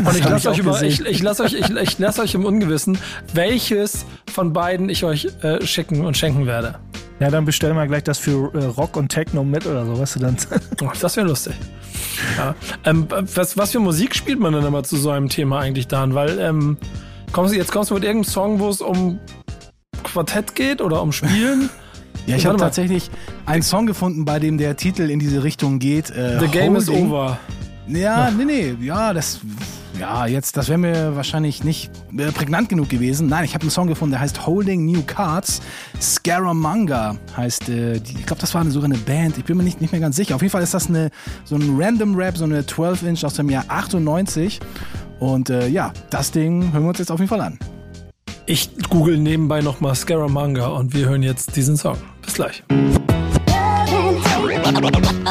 Und 0.05 0.17
ich 0.17 0.23
lasse 0.23 0.49
euch, 0.49 0.57
über, 0.59 0.81
ich, 0.81 1.05
ich 1.05 1.21
lass 1.21 1.39
euch, 1.41 1.53
ich, 1.53 1.69
ich 1.69 1.99
lass 1.99 2.19
euch 2.19 2.35
im 2.35 2.45
Ungewissen, 2.45 2.97
welches 3.33 4.05
von 4.31 4.53
beiden 4.53 4.89
ich 4.89 5.03
euch 5.03 5.27
äh, 5.41 5.65
schicken 5.65 6.05
und 6.05 6.15
schenken 6.17 6.45
werde. 6.45 6.75
Ja, 7.19 7.29
dann 7.29 7.43
bestellen 7.43 7.75
wir 7.75 7.85
gleich 7.85 8.03
das 8.03 8.17
für 8.17 8.53
äh, 8.53 8.63
Rock 8.63 8.95
und 8.95 9.09
Techno 9.09 9.43
mit 9.43 9.65
oder 9.65 9.85
so, 9.85 9.99
weißt 9.99 10.15
du 10.15 10.19
dann. 10.19 10.37
Oh, 10.81 10.89
das 10.99 11.17
wäre 11.17 11.27
lustig. 11.27 11.53
Ja. 12.37 12.55
Ähm, 12.85 13.07
was, 13.09 13.57
was 13.57 13.71
für 13.71 13.79
Musik 13.79 14.15
spielt 14.15 14.39
man 14.39 14.53
denn 14.53 14.65
immer 14.65 14.83
zu 14.83 14.97
so 14.97 15.09
einem 15.09 15.29
Thema 15.29 15.59
eigentlich 15.59 15.87
dann? 15.87 16.13
Weil 16.13 16.39
ähm, 16.39 16.77
kommst 17.31 17.53
jetzt 17.53 17.71
kommst 17.71 17.89
du 17.91 17.95
mit 17.95 18.03
irgendeinem 18.03 18.31
Song, 18.31 18.59
wo 18.59 18.69
es 18.69 18.81
um 18.81 19.19
Quartett 20.03 20.55
geht 20.55 20.81
oder 20.81 21.01
um 21.01 21.11
Spielen? 21.11 21.69
Ja, 22.25 22.35
ich 22.35 22.45
habe 22.45 22.57
tatsächlich 22.57 23.09
einen 23.47 23.63
Song 23.63 23.87
gefunden, 23.87 24.23
bei 24.23 24.37
dem 24.37 24.59
der 24.59 24.75
Titel 24.75 25.09
in 25.09 25.17
diese 25.19 25.43
Richtung 25.43 25.79
geht. 25.79 26.11
Äh, 26.11 26.37
The 26.39 26.47
game 26.47 26.75
is 26.75 26.87
Holding. 26.87 27.07
over. 27.07 27.39
Ja, 27.87 28.29
nee, 28.29 28.45
nee, 28.45 28.75
ja, 28.81 29.13
das, 29.13 29.39
ja, 29.99 30.25
jetzt, 30.25 30.55
das 30.55 30.69
wäre 30.69 30.77
mir 30.77 31.15
wahrscheinlich 31.15 31.63
nicht 31.63 31.91
äh, 32.17 32.31
prägnant 32.31 32.69
genug 32.69 32.89
gewesen. 32.89 33.27
Nein, 33.27 33.43
ich 33.43 33.53
habe 33.53 33.63
einen 33.63 33.71
Song 33.71 33.87
gefunden, 33.87 34.11
der 34.11 34.21
heißt 34.21 34.47
Holding 34.47 34.85
New 34.85 35.03
Cards. 35.03 35.61
Scaramanga 36.01 37.17
heißt, 37.35 37.69
äh, 37.69 37.99
die, 37.99 38.13
ich 38.13 38.25
glaube, 38.25 38.39
das 38.39 38.53
war 38.53 38.61
eine, 38.61 38.71
sogar 38.71 38.89
eine 38.89 38.97
Band. 38.97 39.37
Ich 39.37 39.45
bin 39.45 39.57
mir 39.57 39.63
nicht, 39.63 39.81
nicht 39.81 39.91
mehr 39.91 40.01
ganz 40.01 40.15
sicher. 40.15 40.35
Auf 40.35 40.41
jeden 40.41 40.51
Fall 40.51 40.63
ist 40.63 40.73
das 40.73 40.87
eine, 40.87 41.09
so 41.43 41.55
ein 41.55 41.75
Random 41.77 42.15
Rap, 42.15 42.37
so 42.37 42.45
eine 42.45 42.61
12-Inch 42.61 43.25
aus 43.25 43.33
dem 43.33 43.49
Jahr 43.49 43.65
98. 43.67 44.59
Und 45.19 45.49
äh, 45.49 45.67
ja, 45.67 45.91
das 46.09 46.31
Ding 46.31 46.71
hören 46.71 46.83
wir 46.83 46.89
uns 46.89 46.99
jetzt 46.99 47.11
auf 47.11 47.19
jeden 47.19 47.29
Fall 47.29 47.41
an. 47.41 47.59
Ich 48.45 48.71
google 48.89 49.17
nebenbei 49.17 49.61
nochmal 49.61 49.93
Scaramanga 49.95 50.67
und 50.67 50.93
wir 50.95 51.07
hören 51.07 51.21
jetzt 51.21 51.55
diesen 51.55 51.77
Song. 51.77 51.97
Bis 52.23 52.33
gleich. 52.33 52.63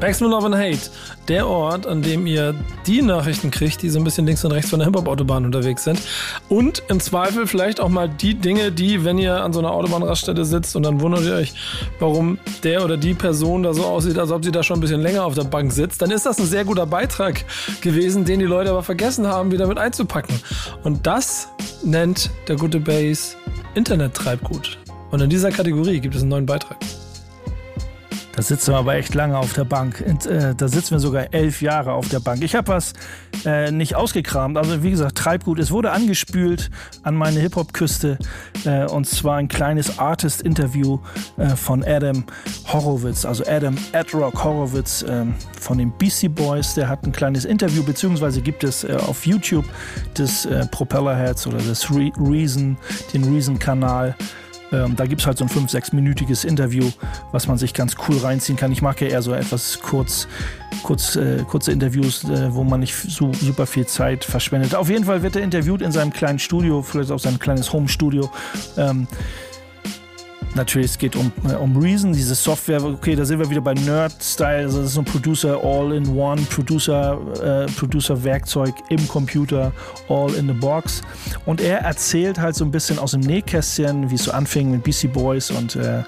Backspin 0.00 0.28
Love 0.28 0.46
and 0.46 0.56
Hate, 0.56 0.90
der 1.28 1.46
Ort, 1.46 1.86
an 1.86 2.00
dem 2.00 2.26
ihr 2.26 2.54
die 2.86 3.02
Nachrichten 3.02 3.50
kriegt, 3.50 3.82
die 3.82 3.90
so 3.90 3.98
ein 3.98 4.04
bisschen 4.04 4.24
links 4.24 4.42
und 4.46 4.52
rechts 4.52 4.70
von 4.70 4.78
der 4.78 4.86
Hip-Hop-Autobahn 4.86 5.44
unterwegs 5.44 5.84
sind. 5.84 6.00
Und 6.48 6.82
im 6.88 7.00
Zweifel 7.00 7.46
vielleicht 7.46 7.80
auch 7.80 7.90
mal 7.90 8.08
die 8.08 8.34
Dinge, 8.34 8.72
die, 8.72 9.04
wenn 9.04 9.18
ihr 9.18 9.42
an 9.42 9.52
so 9.52 9.58
einer 9.58 9.72
Autobahnraststätte 9.72 10.46
sitzt 10.46 10.74
und 10.74 10.84
dann 10.84 11.02
wundert 11.02 11.24
ihr 11.24 11.34
euch, 11.34 11.52
warum 11.98 12.38
der 12.64 12.82
oder 12.82 12.96
die 12.96 13.12
Person 13.12 13.62
da 13.62 13.74
so 13.74 13.84
aussieht, 13.84 14.18
als 14.18 14.30
ob 14.30 14.42
sie 14.42 14.52
da 14.52 14.62
schon 14.62 14.78
ein 14.78 14.80
bisschen 14.80 15.02
länger 15.02 15.24
auf 15.24 15.34
der 15.34 15.44
Bank 15.44 15.70
sitzt, 15.70 16.00
dann 16.00 16.10
ist 16.10 16.24
das 16.24 16.38
ein 16.38 16.46
sehr 16.46 16.64
guter 16.64 16.86
Beitrag 16.86 17.44
gewesen, 17.82 18.24
den 18.24 18.40
die 18.40 18.46
Leute 18.46 18.70
aber 18.70 18.82
vergessen 18.82 19.26
haben, 19.26 19.52
wieder 19.52 19.66
mit 19.66 19.76
einzupacken. 19.76 20.40
Und 20.82 21.06
das 21.06 21.48
nennt 21.84 22.30
der 22.48 22.56
gute 22.56 22.80
Base 22.80 23.36
Internet-Treibgut. 23.74 24.78
Und 25.10 25.20
in 25.20 25.30
dieser 25.30 25.50
Kategorie 25.50 26.00
gibt 26.00 26.14
es 26.14 26.22
einen 26.22 26.30
neuen 26.30 26.46
Beitrag. 26.46 26.76
Da 28.40 28.42
sitzen 28.42 28.72
wir 28.72 28.78
aber 28.78 28.94
echt 28.94 29.14
lange 29.14 29.36
auf 29.36 29.52
der 29.52 29.64
Bank. 29.64 30.02
Und, 30.06 30.24
äh, 30.24 30.54
da 30.54 30.68
sitzen 30.68 30.92
wir 30.92 30.98
sogar 31.00 31.34
elf 31.34 31.60
Jahre 31.60 31.92
auf 31.92 32.08
der 32.08 32.20
Bank. 32.20 32.42
Ich 32.42 32.54
habe 32.54 32.68
was 32.68 32.94
äh, 33.44 33.70
nicht 33.70 33.96
ausgekramt. 33.96 34.56
Also 34.56 34.82
wie 34.82 34.90
gesagt, 34.90 35.18
Treibgut. 35.18 35.58
Es 35.58 35.70
wurde 35.70 35.90
angespült 35.90 36.70
an 37.02 37.16
meine 37.16 37.40
Hip-Hop-Küste. 37.40 38.18
Äh, 38.64 38.86
und 38.86 39.06
zwar 39.06 39.36
ein 39.36 39.48
kleines 39.48 39.98
Artist-Interview 39.98 41.00
äh, 41.36 41.48
von 41.48 41.84
Adam 41.84 42.24
Horowitz. 42.72 43.24
Also 43.24 43.44
Adam 43.46 43.76
Adrock 43.92 44.42
Horowitz 44.42 45.04
ähm, 45.06 45.34
von 45.60 45.76
den 45.76 45.92
Beastie 45.98 46.28
Boys. 46.28 46.72
Der 46.74 46.88
hat 46.88 47.04
ein 47.04 47.12
kleines 47.12 47.44
Interview, 47.44 47.82
beziehungsweise 47.82 48.40
gibt 48.40 48.64
es 48.64 48.84
äh, 48.84 48.96
auf 49.06 49.26
YouTube 49.26 49.66
des 50.16 50.46
äh, 50.46 50.66
Propellerheads 50.68 51.46
oder 51.46 51.58
des 51.58 51.90
Re 51.90 52.10
Reason, 52.16 52.78
den 53.12 53.24
Reason-Kanal. 53.24 54.14
Ähm, 54.72 54.96
da 54.96 55.06
gibt 55.06 55.20
es 55.20 55.26
halt 55.26 55.38
so 55.38 55.44
ein 55.44 55.50
5-, 55.50 55.70
6-minütiges 55.70 56.44
Interview, 56.44 56.90
was 57.32 57.46
man 57.48 57.58
sich 57.58 57.74
ganz 57.74 57.94
cool 58.08 58.18
reinziehen 58.18 58.56
kann. 58.56 58.72
Ich 58.72 58.82
mag 58.82 59.00
ja 59.00 59.08
eher 59.08 59.22
so 59.22 59.32
etwas 59.32 59.80
kurz, 59.80 60.28
kurz, 60.82 61.16
äh, 61.16 61.44
kurze 61.48 61.72
Interviews, 61.72 62.24
äh, 62.24 62.54
wo 62.54 62.64
man 62.64 62.80
nicht 62.80 62.94
so 62.94 63.32
super 63.32 63.66
viel 63.66 63.86
Zeit 63.86 64.24
verschwendet. 64.24 64.74
Auf 64.74 64.88
jeden 64.88 65.04
Fall 65.04 65.22
wird 65.22 65.36
er 65.36 65.42
interviewt 65.42 65.82
in 65.82 65.92
seinem 65.92 66.12
kleinen 66.12 66.38
Studio, 66.38 66.82
vielleicht 66.82 67.10
auch 67.10 67.18
sein 67.18 67.38
kleines 67.38 67.72
Home-Studio. 67.72 68.30
Ähm, 68.76 69.06
natürlich, 70.54 70.92
es 70.92 70.98
geht 70.98 71.16
um, 71.16 71.32
äh, 71.48 71.54
um 71.54 71.76
Reason, 71.76 72.12
diese 72.12 72.34
Software, 72.34 72.84
okay, 72.84 73.14
da 73.14 73.24
sind 73.24 73.38
wir 73.38 73.48
wieder 73.50 73.60
bei 73.60 73.74
Nerd-Style, 73.74 74.64
also 74.64 74.82
das 74.82 74.92
ist 74.92 74.98
ein 74.98 75.04
Producer 75.04 75.58
All-in-One, 75.62 76.42
Producer, 76.42 77.18
äh, 77.42 77.72
Producer-Werkzeug 77.72 78.74
im 78.88 79.06
Computer, 79.08 79.72
all 80.08 80.34
in 80.34 80.48
the 80.48 80.54
box. 80.54 81.02
Und 81.46 81.60
er 81.60 81.78
erzählt 81.78 82.38
halt 82.38 82.56
so 82.56 82.64
ein 82.64 82.70
bisschen 82.70 82.98
aus 82.98 83.12
dem 83.12 83.20
Nähkästchen, 83.20 84.10
wie 84.10 84.14
es 84.14 84.24
so 84.24 84.32
anfing 84.32 84.70
mit 84.70 84.82
BC 84.82 85.12
Boys 85.12 85.50
und 85.50 85.76
äh, 85.76 86.02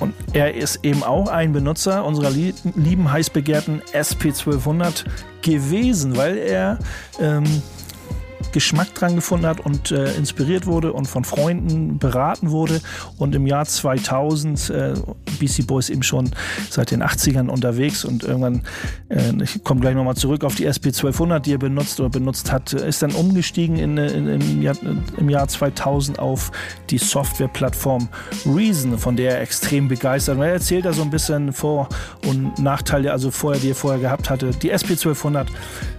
und 0.00 0.14
er 0.32 0.52
ist 0.54 0.80
eben 0.82 1.04
auch 1.04 1.28
ein 1.28 1.52
Benutzer 1.52 2.04
unserer 2.04 2.30
lieben, 2.30 3.12
heiß 3.12 3.30
begehrten 3.30 3.82
SP1200 3.92 5.04
gewesen, 5.42 6.16
weil 6.16 6.38
er 6.38 6.78
ähm, 7.20 7.44
Geschmack 8.52 8.94
dran 8.94 9.16
gefunden 9.16 9.46
hat 9.46 9.60
und 9.60 9.90
äh, 9.90 10.14
inspiriert 10.14 10.66
wurde 10.66 10.92
und 10.92 11.06
von 11.06 11.24
Freunden 11.24 11.98
beraten 11.98 12.50
wurde 12.50 12.80
und 13.18 13.34
im 13.34 13.46
Jahr 13.46 13.64
2000 13.64 14.70
äh, 14.70 14.94
BC 15.40 15.66
Boys 15.66 15.90
eben 15.90 16.02
schon 16.02 16.30
seit 16.70 16.90
den 16.90 17.02
80ern 17.02 17.48
unterwegs 17.48 18.04
und 18.04 18.24
irgendwann, 18.24 18.62
äh, 19.08 19.32
ich 19.42 19.64
komme 19.64 19.80
gleich 19.80 19.94
nochmal 19.94 20.16
zurück 20.16 20.44
auf 20.44 20.54
die 20.54 20.66
SP 20.66 20.92
1200, 20.92 21.44
die 21.44 21.52
er 21.54 21.58
benutzt 21.58 21.98
oder 22.00 22.10
benutzt 22.10 22.52
hat, 22.52 22.72
ist 22.72 23.02
dann 23.02 23.12
umgestiegen 23.12 23.76
in, 23.76 23.96
in, 23.96 24.28
im, 24.28 24.62
Jahr, 24.62 24.76
im 25.16 25.28
Jahr 25.28 25.48
2000 25.48 26.18
auf 26.18 26.52
die 26.90 26.98
Softwareplattform 26.98 28.08
Reason, 28.46 28.98
von 28.98 29.16
der 29.16 29.36
er 29.36 29.40
extrem 29.40 29.88
begeistert 29.88 30.38
war. 30.38 30.46
Er 30.46 30.54
erzählt 30.54 30.84
da 30.84 30.92
so 30.92 31.02
ein 31.02 31.10
bisschen 31.10 31.52
Vor- 31.52 31.88
und 32.26 32.58
Nachteile, 32.58 33.12
also 33.12 33.30
vorher, 33.30 33.60
die 33.60 33.70
er 33.70 33.74
vorher 33.74 34.00
gehabt 34.00 34.30
hatte. 34.30 34.50
Die 34.50 34.70
SP 34.70 34.94
1200 34.94 35.48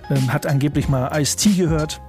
ähm, 0.10 0.34
hat 0.34 0.46
angeblich 0.46 0.90
mal 0.90 1.10
Ice-T 1.20 1.52
gehört, 1.52 2.02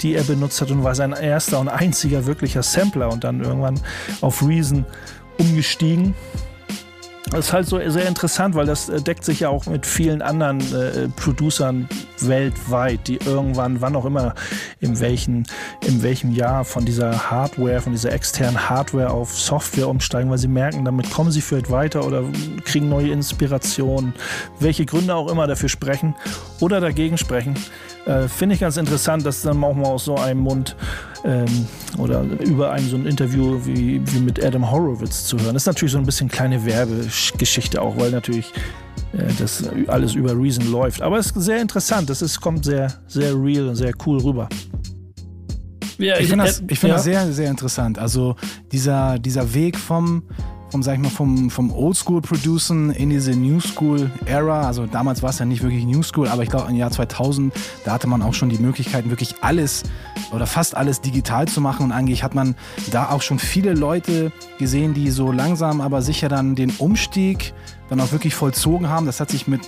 die 0.00 0.14
er 0.14 0.24
benutzt 0.24 0.60
hat 0.60 0.70
und 0.70 0.84
war 0.84 0.94
sein 0.94 1.12
erster 1.12 1.60
und 1.60 1.68
einziger 1.68 2.26
wirklicher 2.26 2.62
Sampler 2.62 3.10
und 3.12 3.24
dann 3.24 3.42
irgendwann 3.42 3.80
auf 4.20 4.46
Reason 4.46 4.84
umgestiegen. 5.38 6.14
Das 7.30 7.46
ist 7.46 7.52
halt 7.52 7.66
so 7.66 7.80
sehr 7.90 8.06
interessant, 8.06 8.54
weil 8.54 8.66
das 8.66 8.88
äh, 8.88 9.00
deckt 9.00 9.24
sich 9.24 9.40
ja 9.40 9.48
auch 9.48 9.66
mit 9.66 9.86
vielen 9.86 10.22
anderen 10.22 10.60
äh, 10.72 11.08
Producern 11.08 11.88
weltweit, 12.20 13.08
die 13.08 13.16
irgendwann, 13.16 13.80
wann 13.80 13.96
auch 13.96 14.04
immer, 14.04 14.34
in 14.78 15.00
welchen, 15.00 15.44
in 15.84 16.02
welchem 16.02 16.32
Jahr 16.32 16.64
von 16.64 16.84
dieser 16.84 17.30
Hardware, 17.30 17.80
von 17.80 17.92
dieser 17.92 18.12
externen 18.12 18.68
Hardware 18.68 19.10
auf 19.10 19.36
Software 19.36 19.88
umsteigen, 19.88 20.30
weil 20.30 20.38
sie 20.38 20.48
merken, 20.48 20.84
damit 20.84 21.10
kommen 21.10 21.32
sie 21.32 21.40
vielleicht 21.40 21.70
weiter 21.70 22.06
oder 22.06 22.22
kriegen 22.64 22.88
neue 22.88 23.10
Inspirationen, 23.10 24.14
welche 24.60 24.86
Gründe 24.86 25.14
auch 25.14 25.28
immer 25.28 25.48
dafür 25.48 25.68
sprechen 25.68 26.14
oder 26.60 26.80
dagegen 26.80 27.18
sprechen. 27.18 27.54
Äh, 28.06 28.28
Finde 28.28 28.54
ich 28.54 28.60
ganz 28.60 28.76
interessant, 28.76 29.24
dass 29.24 29.42
dann 29.42 29.62
auch 29.64 29.74
mal 29.74 29.86
aus 29.86 30.04
so 30.04 30.16
einem 30.16 30.40
Mund 30.40 30.76
ähm, 31.24 31.66
oder 31.98 32.22
über 32.40 32.72
ein 32.72 32.86
so 32.88 32.96
ein 32.96 33.06
Interview 33.06 33.58
wie, 33.64 34.00
wie 34.04 34.18
mit 34.18 34.44
Adam 34.44 34.70
Horowitz 34.70 35.24
zu 35.24 35.38
hören. 35.38 35.54
Das 35.54 35.62
ist 35.62 35.66
natürlich 35.66 35.92
so 35.92 35.98
ein 35.98 36.06
bisschen 36.06 36.28
kleine 36.28 36.64
Werbegeschichte 36.64 37.80
auch, 37.80 37.96
weil 37.96 38.10
natürlich 38.10 38.52
äh, 39.12 39.32
das 39.38 39.64
alles 39.86 40.14
über 40.14 40.38
Reason 40.38 40.70
läuft. 40.70 41.00
Aber 41.00 41.18
es 41.18 41.26
ist 41.26 41.34
sehr 41.42 41.60
interessant. 41.62 42.10
Das 42.10 42.20
ist, 42.20 42.40
kommt 42.40 42.64
sehr, 42.64 42.92
sehr 43.06 43.34
real 43.34 43.68
und 43.68 43.76
sehr 43.76 43.92
cool 44.06 44.18
rüber. 44.18 44.48
Ja, 45.98 46.18
ich 46.18 46.28
finde 46.28 46.44
das, 46.44 46.62
ich 46.68 46.78
find 46.78 46.90
ja. 46.90 46.94
das 46.96 47.04
sehr, 47.04 47.32
sehr 47.32 47.50
interessant. 47.50 47.98
Also 47.98 48.36
dieser, 48.72 49.18
dieser 49.18 49.54
Weg 49.54 49.78
vom 49.78 50.24
vom, 50.74 50.82
sag 50.82 50.94
ich 50.94 51.00
mal, 51.00 51.08
vom, 51.08 51.50
vom 51.50 51.70
Oldschool-Producen 51.70 52.90
in 52.90 53.08
diese 53.08 53.30
New 53.30 53.60
School-Era. 53.60 54.66
Also 54.66 54.86
damals 54.86 55.22
war 55.22 55.30
es 55.30 55.38
ja 55.38 55.44
nicht 55.44 55.62
wirklich 55.62 55.84
New 55.84 56.02
School, 56.02 56.26
aber 56.26 56.42
ich 56.42 56.50
glaube 56.50 56.68
im 56.68 56.74
Jahr 56.74 56.90
2000, 56.90 57.54
da 57.84 57.92
hatte 57.92 58.08
man 58.08 58.22
auch 58.22 58.34
schon 58.34 58.48
die 58.48 58.58
Möglichkeit, 58.58 59.08
wirklich 59.08 59.36
alles 59.40 59.84
oder 60.32 60.48
fast 60.48 60.76
alles 60.76 61.00
digital 61.00 61.46
zu 61.46 61.60
machen. 61.60 61.84
Und 61.84 61.92
eigentlich 61.92 62.24
hat 62.24 62.34
man 62.34 62.56
da 62.90 63.10
auch 63.10 63.22
schon 63.22 63.38
viele 63.38 63.72
Leute 63.72 64.32
gesehen, 64.58 64.94
die 64.94 65.12
so 65.12 65.30
langsam 65.30 65.80
aber 65.80 66.02
sicher 66.02 66.28
dann 66.28 66.56
den 66.56 66.70
Umstieg 66.70 67.54
dann 67.88 68.00
auch 68.00 68.12
wirklich 68.12 68.34
vollzogen 68.34 68.88
haben. 68.88 69.06
Das 69.06 69.20
hat 69.20 69.30
sich 69.30 69.46
mit, 69.46 69.62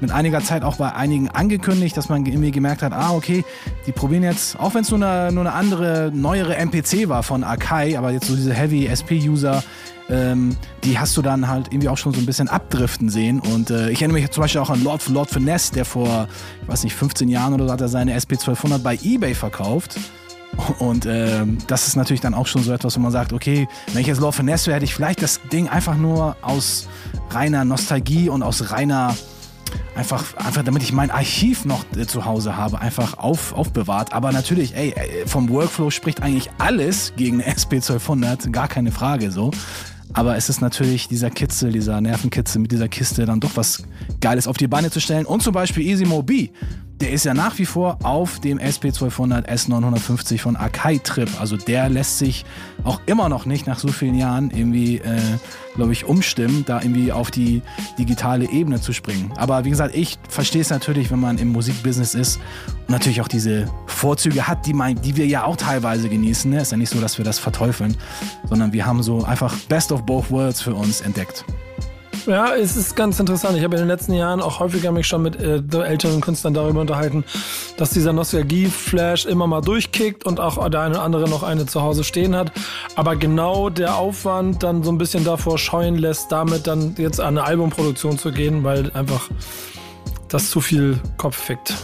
mit 0.00 0.10
einiger 0.10 0.40
Zeit 0.40 0.62
auch 0.62 0.76
bei 0.76 0.92
einigen 0.92 1.28
angekündigt, 1.28 1.96
dass 1.96 2.08
man 2.08 2.24
irgendwie 2.26 2.50
gemerkt 2.50 2.82
hat, 2.82 2.92
ah, 2.92 3.12
okay, 3.12 3.44
die 3.86 3.92
probieren 3.92 4.22
jetzt, 4.22 4.58
auch 4.58 4.74
wenn 4.74 4.82
es 4.82 4.90
nur 4.90 5.04
eine, 5.04 5.32
nur 5.32 5.42
eine 5.42 5.52
andere, 5.52 6.10
neuere 6.14 6.56
MPC 6.56 7.08
war 7.08 7.22
von 7.22 7.44
Akai, 7.44 7.96
aber 7.96 8.10
jetzt 8.10 8.26
so 8.26 8.36
diese 8.36 8.52
Heavy 8.52 8.86
SP-User, 8.86 9.62
ähm, 10.10 10.56
die 10.82 10.98
hast 10.98 11.16
du 11.16 11.22
dann 11.22 11.48
halt 11.48 11.68
irgendwie 11.68 11.88
auch 11.88 11.96
schon 11.96 12.12
so 12.12 12.20
ein 12.20 12.26
bisschen 12.26 12.48
abdriften 12.48 13.08
sehen. 13.08 13.40
Und 13.40 13.70
äh, 13.70 13.90
ich 13.90 14.02
erinnere 14.02 14.20
mich 14.20 14.30
zum 14.30 14.42
Beispiel 14.42 14.60
auch 14.60 14.70
an 14.70 14.84
Lord, 14.84 15.08
Lord 15.08 15.30
Finesse, 15.30 15.72
der 15.72 15.84
vor, 15.84 16.28
ich 16.62 16.68
weiß 16.68 16.84
nicht, 16.84 16.94
15 16.94 17.28
Jahren 17.28 17.54
oder 17.54 17.66
so 17.66 17.72
hat 17.72 17.80
er 17.80 17.88
seine 17.88 18.16
SP1200 18.16 18.78
bei 18.78 18.98
eBay 19.02 19.34
verkauft. 19.34 19.96
Und 20.78 21.06
äh, 21.06 21.44
das 21.66 21.88
ist 21.88 21.96
natürlich 21.96 22.20
dann 22.20 22.34
auch 22.34 22.46
schon 22.46 22.62
so 22.62 22.72
etwas, 22.72 22.96
wo 22.96 23.00
man 23.00 23.12
sagt, 23.12 23.32
okay, 23.32 23.68
wenn 23.92 24.00
ich 24.00 24.06
jetzt 24.06 24.20
Lord 24.20 24.34
Finesse 24.34 24.66
wäre, 24.66 24.76
hätte 24.76 24.84
ich 24.84 24.94
vielleicht 24.94 25.22
das 25.22 25.40
Ding 25.52 25.68
einfach 25.68 25.96
nur 25.96 26.36
aus 26.42 26.88
reiner 27.30 27.64
Nostalgie 27.64 28.28
und 28.28 28.42
aus 28.42 28.70
reiner 28.70 29.14
einfach, 29.94 30.36
einfach 30.36 30.62
damit 30.62 30.82
ich 30.82 30.92
mein 30.92 31.10
Archiv 31.10 31.64
noch 31.64 31.84
äh, 31.96 32.06
zu 32.06 32.24
Hause 32.24 32.56
habe, 32.56 32.80
einfach 32.80 33.18
auf, 33.18 33.52
aufbewahrt. 33.52 34.12
Aber 34.12 34.32
natürlich, 34.32 34.74
ey, 34.74 34.90
äh, 34.90 35.26
vom 35.26 35.48
Workflow 35.48 35.90
spricht 35.90 36.22
eigentlich 36.22 36.50
alles 36.58 37.12
gegen 37.16 37.42
eine 37.42 37.52
SP1200, 37.52 38.50
gar 38.50 38.68
keine 38.68 38.92
Frage 38.92 39.30
so. 39.30 39.50
Aber 40.12 40.36
es 40.36 40.48
ist 40.48 40.60
natürlich 40.60 41.08
dieser 41.08 41.30
Kitzel, 41.30 41.72
dieser 41.72 42.00
Nervenkitzel 42.00 42.60
mit 42.60 42.70
dieser 42.70 42.88
Kiste 42.88 43.24
dann 43.24 43.40
doch 43.40 43.56
was 43.56 43.82
Geiles 44.20 44.46
auf 44.46 44.56
die 44.56 44.68
Beine 44.68 44.90
zu 44.90 45.00
stellen. 45.00 45.26
Und 45.26 45.42
zum 45.42 45.52
Beispiel 45.52 45.84
Easy 45.84 46.04
B 46.22 46.50
der 47.04 47.12
ist 47.12 47.26
ja 47.26 47.34
nach 47.34 47.58
wie 47.58 47.66
vor 47.66 47.98
auf 48.02 48.40
dem 48.40 48.58
SP1200 48.58 49.46
S950 49.46 50.38
von 50.40 50.56
Akai 50.56 50.96
Trip. 50.96 51.28
Also 51.38 51.58
der 51.58 51.90
lässt 51.90 52.16
sich 52.16 52.46
auch 52.82 52.98
immer 53.04 53.28
noch 53.28 53.44
nicht 53.44 53.66
nach 53.66 53.78
so 53.78 53.88
vielen 53.88 54.14
Jahren 54.14 54.50
irgendwie, 54.50 55.00
äh, 55.00 55.20
glaube 55.74 55.92
ich, 55.92 56.06
umstimmen, 56.06 56.64
da 56.66 56.80
irgendwie 56.80 57.12
auf 57.12 57.30
die 57.30 57.60
digitale 57.98 58.48
Ebene 58.48 58.80
zu 58.80 58.94
springen. 58.94 59.34
Aber 59.36 59.66
wie 59.66 59.70
gesagt, 59.70 59.94
ich 59.94 60.18
verstehe 60.30 60.62
es 60.62 60.70
natürlich, 60.70 61.10
wenn 61.10 61.20
man 61.20 61.36
im 61.36 61.48
Musikbusiness 61.48 62.14
ist 62.14 62.40
und 62.86 62.88
natürlich 62.88 63.20
auch 63.20 63.28
diese 63.28 63.66
Vorzüge 63.84 64.48
hat, 64.48 64.64
die, 64.64 64.72
man, 64.72 64.94
die 64.94 65.14
wir 65.14 65.26
ja 65.26 65.44
auch 65.44 65.58
teilweise 65.58 66.08
genießen. 66.08 66.50
Ne? 66.50 66.62
Ist 66.62 66.72
ja 66.72 66.78
nicht 66.78 66.88
so, 66.88 67.02
dass 67.02 67.18
wir 67.18 67.24
das 67.26 67.38
verteufeln, 67.38 67.98
sondern 68.48 68.72
wir 68.72 68.86
haben 68.86 69.02
so 69.02 69.24
einfach 69.24 69.54
Best 69.68 69.92
of 69.92 70.06
Both 70.06 70.30
Worlds 70.30 70.62
für 70.62 70.74
uns 70.74 71.02
entdeckt. 71.02 71.44
Ja, 72.26 72.54
es 72.54 72.74
ist 72.76 72.96
ganz 72.96 73.20
interessant. 73.20 73.58
Ich 73.58 73.64
habe 73.64 73.76
in 73.76 73.82
den 73.82 73.88
letzten 73.88 74.14
Jahren 74.14 74.40
auch 74.40 74.58
häufiger 74.58 74.92
mich 74.92 75.06
schon 75.06 75.22
mit 75.22 75.36
äh, 75.36 75.60
älteren 75.82 76.22
Künstlern 76.22 76.54
darüber 76.54 76.80
unterhalten, 76.80 77.22
dass 77.76 77.90
dieser 77.90 78.14
Nostalgie-Flash 78.14 79.26
immer 79.26 79.46
mal 79.46 79.60
durchkickt 79.60 80.24
und 80.24 80.40
auch 80.40 80.56
der 80.70 80.80
eine 80.80 80.94
oder 80.94 81.02
andere 81.02 81.28
noch 81.28 81.42
eine 81.42 81.66
zu 81.66 81.82
Hause 81.82 82.02
stehen 82.02 82.34
hat. 82.34 82.50
Aber 82.96 83.16
genau 83.16 83.68
der 83.68 83.96
Aufwand 83.96 84.62
dann 84.62 84.82
so 84.82 84.90
ein 84.90 84.96
bisschen 84.96 85.24
davor 85.24 85.58
scheuen 85.58 85.96
lässt, 85.96 86.32
damit 86.32 86.66
dann 86.66 86.94
jetzt 86.96 87.20
an 87.20 87.36
eine 87.36 87.46
Albumproduktion 87.46 88.18
zu 88.18 88.32
gehen, 88.32 88.64
weil 88.64 88.90
einfach 88.92 89.28
das 90.28 90.50
zu 90.50 90.62
viel 90.62 90.98
Kopf 91.18 91.36
fickt 91.36 91.74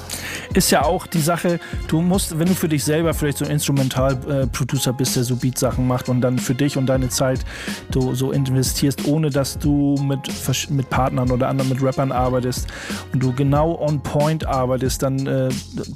ist 0.54 0.70
ja 0.70 0.82
auch 0.82 1.06
die 1.06 1.20
Sache, 1.20 1.60
du 1.88 2.00
musst, 2.00 2.38
wenn 2.38 2.48
du 2.48 2.54
für 2.54 2.68
dich 2.68 2.82
selber 2.82 3.14
vielleicht 3.14 3.38
so 3.38 3.44
ein 3.44 3.50
Instrumental-Producer 3.52 4.92
bist, 4.92 5.16
der 5.16 5.24
so 5.24 5.36
Beat-Sachen 5.36 5.86
macht 5.86 6.08
und 6.08 6.20
dann 6.20 6.38
für 6.38 6.54
dich 6.54 6.76
und 6.76 6.86
deine 6.86 7.08
Zeit 7.08 7.44
du 7.90 8.14
so 8.14 8.32
investierst, 8.32 9.06
ohne 9.06 9.30
dass 9.30 9.58
du 9.58 9.96
mit, 10.02 10.28
mit 10.70 10.90
Partnern 10.90 11.30
oder 11.30 11.48
anderen 11.48 11.70
mit 11.70 11.82
Rappern 11.82 12.10
arbeitest 12.10 12.66
und 13.12 13.22
du 13.22 13.32
genau 13.32 13.78
on 13.80 14.02
point 14.02 14.44
arbeitest, 14.46 15.02
dann 15.02 15.26
äh, 15.26 15.48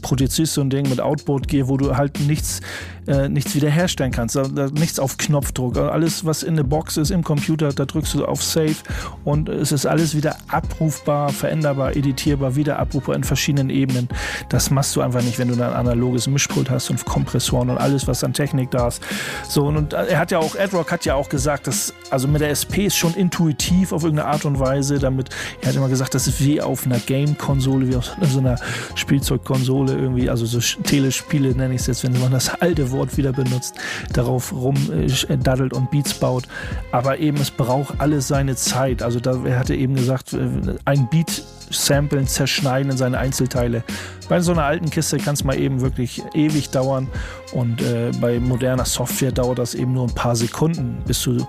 produzierst 0.03 0.57
du 0.57 0.61
ein 0.61 0.71
Ding 0.71 0.89
mit 0.89 1.01
Outboard 1.01 1.49
Gear, 1.49 1.69
wo 1.69 1.77
du 1.77 1.97
halt 1.97 2.21
nichts, 2.21 2.61
äh, 3.09 3.29
nichts 3.29 3.55
wiederherstellen 3.55 4.13
kannst, 4.13 4.39
nichts 4.75 4.99
auf 4.99 5.17
Knopfdruck. 5.19 5.77
Alles, 5.77 6.25
was 6.25 6.43
in 6.43 6.57
der 6.57 6.63
Box 6.63 6.97
ist 6.97 7.11
im 7.11 7.25
Computer, 7.25 7.73
da 7.73 7.85
drückst 7.85 8.15
du 8.15 8.25
auf 8.25 8.43
Save 8.43 8.77
und 9.25 9.49
es 9.49 9.73
ist 9.73 9.87
alles 9.87 10.15
wieder 10.15 10.37
abrufbar, 10.49 11.31
veränderbar, 11.31 11.97
editierbar, 11.97 12.55
wieder 12.55 12.79
abrufbar 12.79 13.17
in 13.17 13.25
verschiedenen 13.25 13.71
Ebenen. 13.71 14.09
Das 14.49 14.71
machst 14.71 14.95
du 14.97 15.01
einfach 15.01 15.23
nicht, 15.23 15.39
wenn 15.39 15.49
du 15.49 15.55
ein 15.55 15.61
analoges 15.61 16.27
Mischpult 16.27 16.71
hast 16.71 16.91
und 16.91 17.05
Kompressoren 17.05 17.71
und 17.71 17.79
alles, 17.79 18.07
was 18.07 18.25
an 18.25 18.33
Technik 18.33 18.71
da 18.71 18.89
ist. 18.89 19.03
So, 19.49 19.67
und, 19.67 19.93
er 19.93 20.19
hat 20.19 20.31
ja 20.31 20.39
auch, 20.39 20.57
Adrock 20.57 20.93
hat 20.93 21.05
ja 21.05 21.15
auch 21.15 21.29
gesagt, 21.29 21.67
dass, 21.67 21.95
also 22.11 22.29
mit 22.29 22.41
der 22.41 22.51
SP 22.53 22.87
ist 22.87 22.97
schon 22.97 23.15
intuitiv 23.15 23.93
auf 23.93 24.05
irgendeine 24.05 24.29
Art 24.29 24.45
und 24.45 24.59
Weise, 24.59 24.99
damit, 24.99 25.31
er 25.63 25.69
hat 25.69 25.77
immer 25.77 25.89
gesagt, 25.89 26.15
das 26.15 26.27
ist 26.27 26.41
wie 26.45 26.61
auf 26.61 26.87
einer 26.87 26.99
Game-Konsole, 26.99 27.89
wie 27.89 27.97
auf 27.97 28.11
so 28.23 28.39
einer 28.39 28.57
Spielzeugkonsole 28.95 29.93
irgendwie, 29.93 30.31
also 30.31 30.47
so 30.47 30.61
Telespiele 30.83 31.55
nenne 31.55 31.75
ich 31.75 31.83
es 31.83 31.87
jetzt, 31.87 32.05
wenn 32.05 32.19
man 32.21 32.33
das 32.33 32.49
alte 32.61 32.91
Wort 32.91 33.17
wieder 33.17 33.33
benutzt, 33.33 33.75
darauf 34.13 34.53
rumdaddelt 34.53 35.73
äh, 35.73 35.77
und 35.77 35.91
Beats 35.91 36.15
baut. 36.15 36.45
Aber 36.93 37.19
eben, 37.19 37.39
es 37.39 37.51
braucht 37.51 38.01
alles 38.01 38.29
seine 38.29 38.57
Zeit. 38.57 39.03
Also 39.03 39.21
da, 39.21 39.45
er 39.45 39.59
hatte 39.59 39.75
eben 39.75 39.95
gesagt, 39.95 40.33
äh, 40.33 40.49
ein 40.85 41.09
Beat 41.09 41.43
samplen, 41.77 42.27
zerschneiden 42.27 42.93
in 42.93 42.97
seine 42.97 43.19
Einzelteile. 43.19 43.85
Bei 44.29 44.41
so 44.41 44.53
einer 44.53 44.65
alten 44.65 44.91
Kiste 44.91 45.19
kann 45.19 45.35
es 45.35 45.45
mal 45.45 45.59
eben 45.59 45.81
wirklich 45.81 46.23
ewig 46.35 46.71
dauern 46.71 47.09
und 47.53 47.83
äh, 47.83 48.11
bei 48.21 48.41
moderner 48.41 48.85
Software 48.85 49.33
dauert 49.33 49.59
das 49.59 49.75
eben 49.75 49.93
nur 49.93 50.07
ein 50.07 50.15
paar 50.15 50.37
Sekunden, 50.37 51.03
bis 51.07 51.23
du 51.23 51.47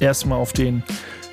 erstmal 0.00 0.38
auf 0.38 0.52
den 0.52 0.82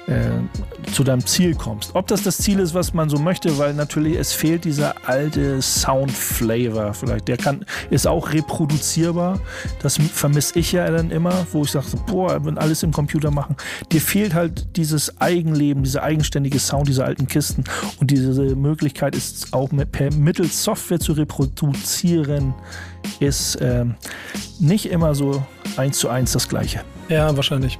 äh, 0.09 0.91
zu 0.91 1.03
deinem 1.03 1.25
Ziel 1.25 1.53
kommst. 1.53 1.91
Ob 1.93 2.07
das 2.07 2.23
das 2.23 2.37
Ziel 2.37 2.59
ist, 2.59 2.73
was 2.73 2.93
man 2.93 3.09
so 3.09 3.17
möchte, 3.17 3.57
weil 3.57 3.73
natürlich 3.73 4.17
es 4.17 4.33
fehlt 4.33 4.65
dieser 4.65 4.95
alte 5.07 5.61
Sound-Flavor 5.61 6.93
vielleicht. 6.93 7.27
Der 7.27 7.37
kann, 7.37 7.65
ist 7.89 8.07
auch 8.07 8.33
reproduzierbar. 8.33 9.39
Das 9.81 9.97
vermisse 9.97 10.57
ich 10.57 10.71
ja 10.71 10.89
dann 10.89 11.11
immer, 11.11 11.45
wo 11.51 11.63
ich 11.63 11.71
sage, 11.71 11.85
boah, 12.07 12.43
wenn 12.43 12.57
alles 12.57 12.83
im 12.83 12.91
Computer 12.91 13.29
machen. 13.29 13.55
Dir 13.91 14.01
fehlt 14.01 14.33
halt 14.33 14.75
dieses 14.75 15.21
Eigenleben, 15.21 15.83
dieser 15.83 16.03
eigenständige 16.03 16.59
Sound 16.59 16.87
dieser 16.87 17.05
alten 17.05 17.27
Kisten. 17.27 17.63
Und 17.99 18.09
diese 18.09 18.55
Möglichkeit 18.55 19.15
ist 19.15 19.53
auch 19.53 19.71
mit, 19.71 19.91
per 19.91 20.11
mittels 20.13 20.63
Software 20.63 20.99
zu 20.99 21.13
reproduzieren, 21.13 22.53
ist 23.19 23.55
äh, 23.57 23.85
nicht 24.59 24.87
immer 24.87 25.13
so 25.13 25.43
eins 25.77 25.99
zu 25.99 26.09
eins 26.09 26.31
das 26.31 26.49
Gleiche. 26.49 26.81
Ja, 27.09 27.35
wahrscheinlich. 27.35 27.79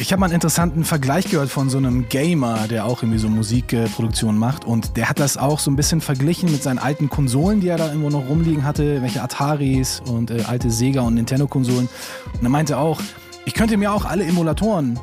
Ich 0.00 0.12
habe 0.12 0.20
mal 0.20 0.26
einen 0.26 0.34
interessanten 0.34 0.84
Vergleich 0.84 1.28
gehört 1.28 1.50
von 1.50 1.68
so 1.70 1.76
einem 1.76 2.08
Gamer, 2.08 2.68
der 2.68 2.84
auch 2.84 3.02
irgendwie 3.02 3.18
so 3.18 3.28
Musikproduktion 3.28 4.38
macht. 4.38 4.64
Und 4.64 4.96
der 4.96 5.08
hat 5.08 5.18
das 5.18 5.36
auch 5.36 5.58
so 5.58 5.72
ein 5.72 5.76
bisschen 5.76 6.00
verglichen 6.00 6.52
mit 6.52 6.62
seinen 6.62 6.78
alten 6.78 7.10
Konsolen, 7.10 7.60
die 7.60 7.66
er 7.66 7.78
da 7.78 7.88
irgendwo 7.88 8.08
noch 8.08 8.28
rumliegen 8.28 8.64
hatte, 8.64 9.02
welche 9.02 9.22
Ataris 9.22 10.00
und 10.08 10.30
äh, 10.30 10.44
alte 10.46 10.70
Sega 10.70 11.00
und 11.00 11.14
Nintendo-Konsolen. 11.14 11.88
Und 12.32 12.42
er 12.42 12.48
meinte 12.48 12.78
auch, 12.78 13.00
ich 13.44 13.54
könnte 13.54 13.76
mir 13.76 13.92
auch 13.92 14.04
alle 14.04 14.24
Emulatoren 14.24 15.00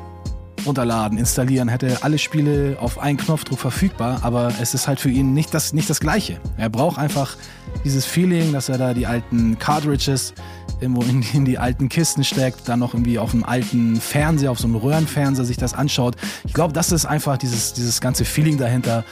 runterladen, 0.66 1.18
installieren, 1.18 1.68
hätte 1.68 2.02
alle 2.02 2.18
Spiele 2.18 2.76
auf 2.80 2.98
einen 2.98 3.16
Knopfdruck 3.16 3.58
verfügbar, 3.58 4.20
aber 4.22 4.52
es 4.60 4.74
ist 4.74 4.88
halt 4.88 5.00
für 5.00 5.10
ihn 5.10 5.32
nicht 5.32 5.54
das, 5.54 5.72
nicht 5.72 5.88
das 5.88 6.00
Gleiche. 6.00 6.40
Er 6.56 6.68
braucht 6.68 6.98
einfach 6.98 7.36
dieses 7.84 8.04
Feeling, 8.04 8.52
dass 8.52 8.68
er 8.68 8.78
da 8.78 8.94
die 8.94 9.06
alten 9.06 9.58
Cartridges 9.58 10.34
irgendwo 10.80 11.02
in, 11.02 11.22
in, 11.32 11.44
die 11.44 11.58
alten 11.58 11.88
Kisten 11.88 12.24
steckt, 12.24 12.68
dann 12.68 12.80
noch 12.80 12.94
irgendwie 12.94 13.18
auf 13.18 13.32
einem 13.32 13.44
alten 13.44 14.00
Fernseher, 14.00 14.50
auf 14.50 14.58
so 14.58 14.66
einem 14.66 14.76
Röhrenfernseher 14.76 15.44
sich 15.44 15.56
das 15.56 15.74
anschaut. 15.74 16.16
Ich 16.44 16.52
glaube, 16.52 16.72
das 16.72 16.92
ist 16.92 17.06
einfach 17.06 17.38
dieses, 17.38 17.72
dieses 17.72 18.00
ganze 18.00 18.24
Feeling 18.24 18.58
dahinter. 18.58 19.04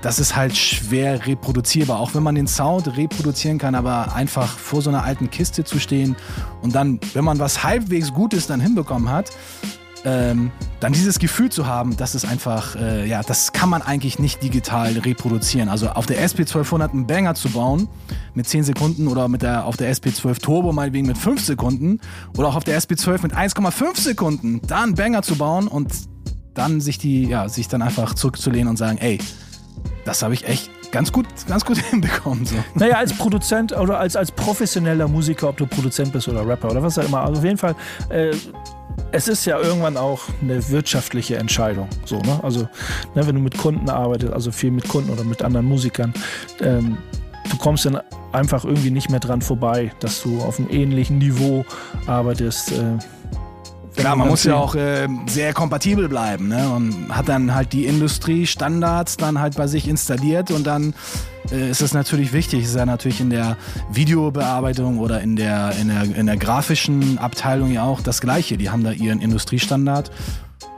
Das 0.00 0.18
ist 0.18 0.34
halt 0.34 0.56
schwer 0.56 1.26
reproduzierbar, 1.26 2.00
auch 2.00 2.14
wenn 2.14 2.22
man 2.22 2.34
den 2.34 2.46
Sound 2.46 2.96
reproduzieren 2.96 3.58
kann, 3.58 3.74
aber 3.74 4.14
einfach 4.14 4.58
vor 4.58 4.82
so 4.82 4.90
einer 4.90 5.04
alten 5.04 5.30
Kiste 5.30 5.64
zu 5.64 5.78
stehen 5.78 6.16
und 6.62 6.74
dann, 6.74 6.98
wenn 7.12 7.24
man 7.24 7.38
was 7.38 7.62
halbwegs 7.62 8.12
Gutes 8.12 8.46
dann 8.46 8.60
hinbekommen 8.60 9.10
hat, 9.10 9.30
ähm, 10.04 10.50
dann 10.80 10.92
dieses 10.92 11.18
Gefühl 11.18 11.50
zu 11.50 11.66
haben, 11.66 11.96
dass 11.96 12.14
es 12.14 12.24
einfach, 12.24 12.76
äh, 12.76 13.06
ja, 13.06 13.22
das 13.22 13.52
kann 13.52 13.68
man 13.68 13.82
eigentlich 13.82 14.18
nicht 14.18 14.42
digital 14.42 14.92
reproduzieren. 14.92 15.68
Also 15.68 15.90
auf 15.90 16.06
der 16.06 16.26
SP1200 16.26 16.90
einen 16.90 17.06
Banger 17.06 17.34
zu 17.34 17.50
bauen 17.50 17.88
mit 18.34 18.48
10 18.48 18.64
Sekunden 18.64 19.08
oder 19.08 19.28
mit 19.28 19.42
der, 19.42 19.64
auf 19.64 19.76
der 19.76 19.94
SP12 19.94 20.40
Turbo 20.40 20.72
meinetwegen 20.72 21.06
mit 21.06 21.18
5 21.18 21.44
Sekunden 21.44 22.00
oder 22.36 22.48
auch 22.48 22.56
auf 22.56 22.64
der 22.64 22.80
SP12 22.80 23.22
mit 23.22 23.34
1,5 23.34 24.00
Sekunden, 24.00 24.60
da 24.66 24.82
einen 24.82 24.94
Banger 24.94 25.22
zu 25.22 25.36
bauen 25.36 25.68
und 25.68 25.92
dann 26.54 26.80
sich 26.80 26.98
die, 26.98 27.24
ja, 27.24 27.48
sich 27.48 27.68
dann 27.68 27.82
einfach 27.82 28.14
zurückzulehnen 28.14 28.68
und 28.68 28.76
sagen, 28.76 28.98
ey, 28.98 29.18
das 30.04 30.22
habe 30.22 30.34
ich 30.34 30.46
echt 30.46 30.70
ganz 30.90 31.10
gut, 31.12 31.26
ganz 31.48 31.64
gut 31.64 31.78
hinbekommen. 31.90 32.44
So. 32.44 32.56
Naja, 32.74 32.96
als 32.96 33.12
Produzent 33.14 33.72
oder 33.72 33.98
als, 33.98 34.16
als 34.16 34.30
professioneller 34.30 35.08
Musiker, 35.08 35.48
ob 35.48 35.56
du 35.56 35.66
Produzent 35.66 36.12
bist 36.12 36.28
oder 36.28 36.46
Rapper 36.46 36.70
oder 36.70 36.82
was 36.82 36.98
auch 36.98 37.04
immer. 37.04 37.22
Also 37.22 37.38
auf 37.38 37.44
jeden 37.44 37.58
Fall, 37.58 37.74
äh, 38.10 38.32
es 39.12 39.28
ist 39.28 39.44
ja 39.44 39.60
irgendwann 39.60 39.96
auch 39.96 40.22
eine 40.40 40.68
wirtschaftliche 40.70 41.36
Entscheidung. 41.36 41.88
So, 42.06 42.18
ne? 42.20 42.40
Also, 42.42 42.60
ne, 43.14 43.26
wenn 43.26 43.34
du 43.34 43.40
mit 43.40 43.56
Kunden 43.56 43.88
arbeitest, 43.88 44.32
also 44.32 44.50
viel 44.50 44.70
mit 44.70 44.88
Kunden 44.88 45.10
oder 45.10 45.22
mit 45.22 45.42
anderen 45.42 45.66
Musikern, 45.66 46.12
ähm, 46.60 46.96
du 47.50 47.56
kommst 47.58 47.84
dann 47.84 48.00
einfach 48.32 48.64
irgendwie 48.64 48.90
nicht 48.90 49.10
mehr 49.10 49.20
dran 49.20 49.42
vorbei, 49.42 49.92
dass 50.00 50.22
du 50.22 50.40
auf 50.40 50.58
einem 50.58 50.70
ähnlichen 50.70 51.18
Niveau 51.18 51.64
arbeitest. 52.06 52.72
Äh, 52.72 52.98
Klar, 53.96 54.16
man 54.16 54.28
muss 54.28 54.44
ja 54.44 54.56
auch 54.56 54.74
äh, 54.74 55.06
sehr 55.26 55.52
kompatibel 55.52 56.08
bleiben 56.08 56.48
ne? 56.48 56.70
und 56.70 57.08
hat 57.10 57.28
dann 57.28 57.54
halt 57.54 57.72
die 57.72 57.86
Industriestandards 57.86 59.16
dann 59.16 59.38
halt 59.38 59.56
bei 59.56 59.66
sich 59.66 59.86
installiert 59.86 60.50
und 60.50 60.66
dann 60.66 60.94
äh, 61.50 61.70
ist 61.70 61.82
es 61.82 61.92
natürlich 61.92 62.32
wichtig, 62.32 62.64
ist 62.64 62.74
ja 62.74 62.86
natürlich 62.86 63.20
in 63.20 63.30
der 63.30 63.56
Videobearbeitung 63.92 64.98
oder 64.98 65.20
in 65.20 65.36
der, 65.36 65.74
in 65.80 65.88
der, 65.88 66.02
in 66.04 66.26
der 66.26 66.36
grafischen 66.36 67.18
Abteilung 67.18 67.70
ja 67.70 67.84
auch 67.84 68.00
das 68.00 68.20
Gleiche. 68.20 68.56
Die 68.56 68.70
haben 68.70 68.82
da 68.82 68.92
ihren 68.92 69.20
Industriestandard 69.20 70.10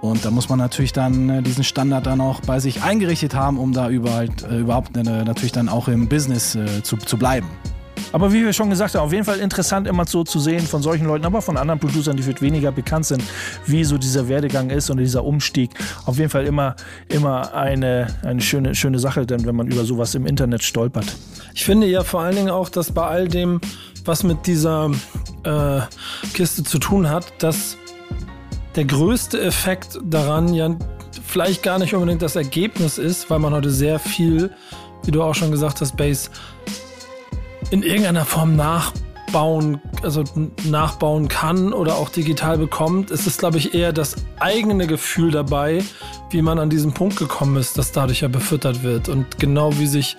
und 0.00 0.24
da 0.24 0.30
muss 0.30 0.48
man 0.48 0.58
natürlich 0.58 0.92
dann 0.92 1.30
äh, 1.30 1.42
diesen 1.42 1.64
Standard 1.64 2.06
dann 2.06 2.20
auch 2.20 2.40
bei 2.40 2.60
sich 2.60 2.82
eingerichtet 2.82 3.34
haben, 3.34 3.58
um 3.58 3.72
da 3.72 3.88
überall, 3.88 4.28
äh, 4.50 4.58
überhaupt 4.58 4.96
äh, 4.96 5.02
natürlich 5.02 5.52
dann 5.52 5.68
auch 5.68 5.88
im 5.88 6.08
Business 6.08 6.54
äh, 6.54 6.82
zu, 6.82 6.96
zu 6.96 7.16
bleiben. 7.16 7.48
Aber 8.14 8.32
wie 8.32 8.44
wir 8.44 8.52
schon 8.52 8.70
gesagt 8.70 8.94
haben, 8.94 9.02
auf 9.02 9.12
jeden 9.12 9.24
Fall 9.24 9.40
interessant 9.40 9.88
immer 9.88 10.06
so 10.06 10.22
zu 10.22 10.38
sehen 10.38 10.64
von 10.64 10.80
solchen 10.82 11.04
Leuten, 11.04 11.24
aber 11.24 11.42
von 11.42 11.56
anderen 11.56 11.80
Producern, 11.80 12.16
die 12.16 12.22
vielleicht 12.22 12.42
weniger 12.42 12.70
bekannt 12.70 13.06
sind, 13.06 13.24
wie 13.66 13.82
so 13.82 13.98
dieser 13.98 14.28
Werdegang 14.28 14.70
ist 14.70 14.88
und 14.88 14.98
dieser 14.98 15.24
Umstieg. 15.24 15.70
Auf 16.06 16.16
jeden 16.18 16.30
Fall 16.30 16.46
immer, 16.46 16.76
immer 17.08 17.52
eine, 17.54 18.06
eine 18.22 18.40
schöne, 18.40 18.76
schöne 18.76 19.00
Sache, 19.00 19.26
denn 19.26 19.44
wenn 19.44 19.56
man 19.56 19.66
über 19.66 19.84
sowas 19.84 20.14
im 20.14 20.26
Internet 20.26 20.62
stolpert. 20.62 21.06
Ich 21.54 21.64
finde 21.64 21.88
ja 21.88 22.04
vor 22.04 22.20
allen 22.20 22.36
Dingen 22.36 22.50
auch, 22.50 22.68
dass 22.68 22.92
bei 22.92 23.04
all 23.04 23.26
dem, 23.26 23.60
was 24.04 24.22
mit 24.22 24.46
dieser 24.46 24.92
äh, 25.42 25.80
Kiste 26.34 26.62
zu 26.62 26.78
tun 26.78 27.10
hat, 27.10 27.26
dass 27.42 27.76
der 28.76 28.84
größte 28.84 29.40
Effekt 29.40 29.98
daran 30.04 30.54
ja 30.54 30.76
vielleicht 31.26 31.64
gar 31.64 31.80
nicht 31.80 31.92
unbedingt 31.94 32.22
das 32.22 32.36
Ergebnis 32.36 32.96
ist, 32.96 33.28
weil 33.28 33.40
man 33.40 33.52
heute 33.52 33.70
sehr 33.70 33.98
viel, 33.98 34.52
wie 35.02 35.10
du 35.10 35.20
auch 35.20 35.34
schon 35.34 35.50
gesagt 35.50 35.80
hast, 35.80 35.96
Bass 35.96 36.30
in 37.70 37.82
irgendeiner 37.82 38.24
Form 38.24 38.56
nachbauen, 38.56 39.80
also 40.02 40.24
nachbauen 40.64 41.28
kann 41.28 41.72
oder 41.72 41.96
auch 41.96 42.08
digital 42.08 42.58
bekommt. 42.58 43.10
Es 43.10 43.26
ist, 43.26 43.38
glaube 43.38 43.58
ich, 43.58 43.74
eher 43.74 43.92
das 43.92 44.16
eigene 44.38 44.86
Gefühl 44.86 45.30
dabei, 45.30 45.82
wie 46.30 46.42
man 46.42 46.58
an 46.58 46.70
diesen 46.70 46.92
Punkt 46.92 47.16
gekommen 47.16 47.56
ist, 47.56 47.78
das 47.78 47.92
dadurch 47.92 48.20
ja 48.20 48.28
befüttert 48.28 48.82
wird. 48.82 49.08
Und 49.08 49.38
genau 49.38 49.76
wie 49.78 49.86
sich 49.86 50.16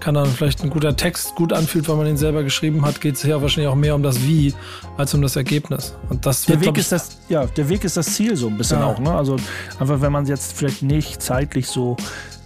kann 0.00 0.14
dann 0.14 0.26
vielleicht 0.26 0.62
ein 0.62 0.70
guter 0.70 0.96
Text 0.96 1.34
gut 1.34 1.52
anfühlt, 1.52 1.88
weil 1.88 1.96
man 1.96 2.06
ihn 2.06 2.16
selber 2.16 2.42
geschrieben 2.42 2.84
hat, 2.84 3.00
geht 3.00 3.16
es 3.16 3.22
ja 3.22 3.40
wahrscheinlich 3.42 3.68
auch 3.68 3.74
mehr 3.74 3.94
um 3.94 4.02
das 4.02 4.22
Wie 4.22 4.54
als 4.96 5.12
um 5.14 5.22
das 5.22 5.36
Ergebnis. 5.36 5.94
Und 6.08 6.24
das 6.26 6.44
der 6.44 6.60
Weg 6.60 6.78
ist 6.78 6.92
das, 6.92 7.18
ja, 7.28 7.46
der 7.46 7.68
Weg 7.68 7.84
ist 7.84 7.96
das 7.96 8.14
Ziel 8.14 8.36
so 8.36 8.48
ein 8.48 8.56
bisschen 8.56 8.80
ja. 8.80 8.86
auch. 8.86 8.98
Ne? 8.98 9.12
Also 9.12 9.36
einfach, 9.78 10.00
wenn 10.00 10.12
man 10.12 10.26
jetzt 10.26 10.56
vielleicht 10.56 10.82
nicht 10.82 11.22
zeitlich 11.22 11.66
so 11.66 11.96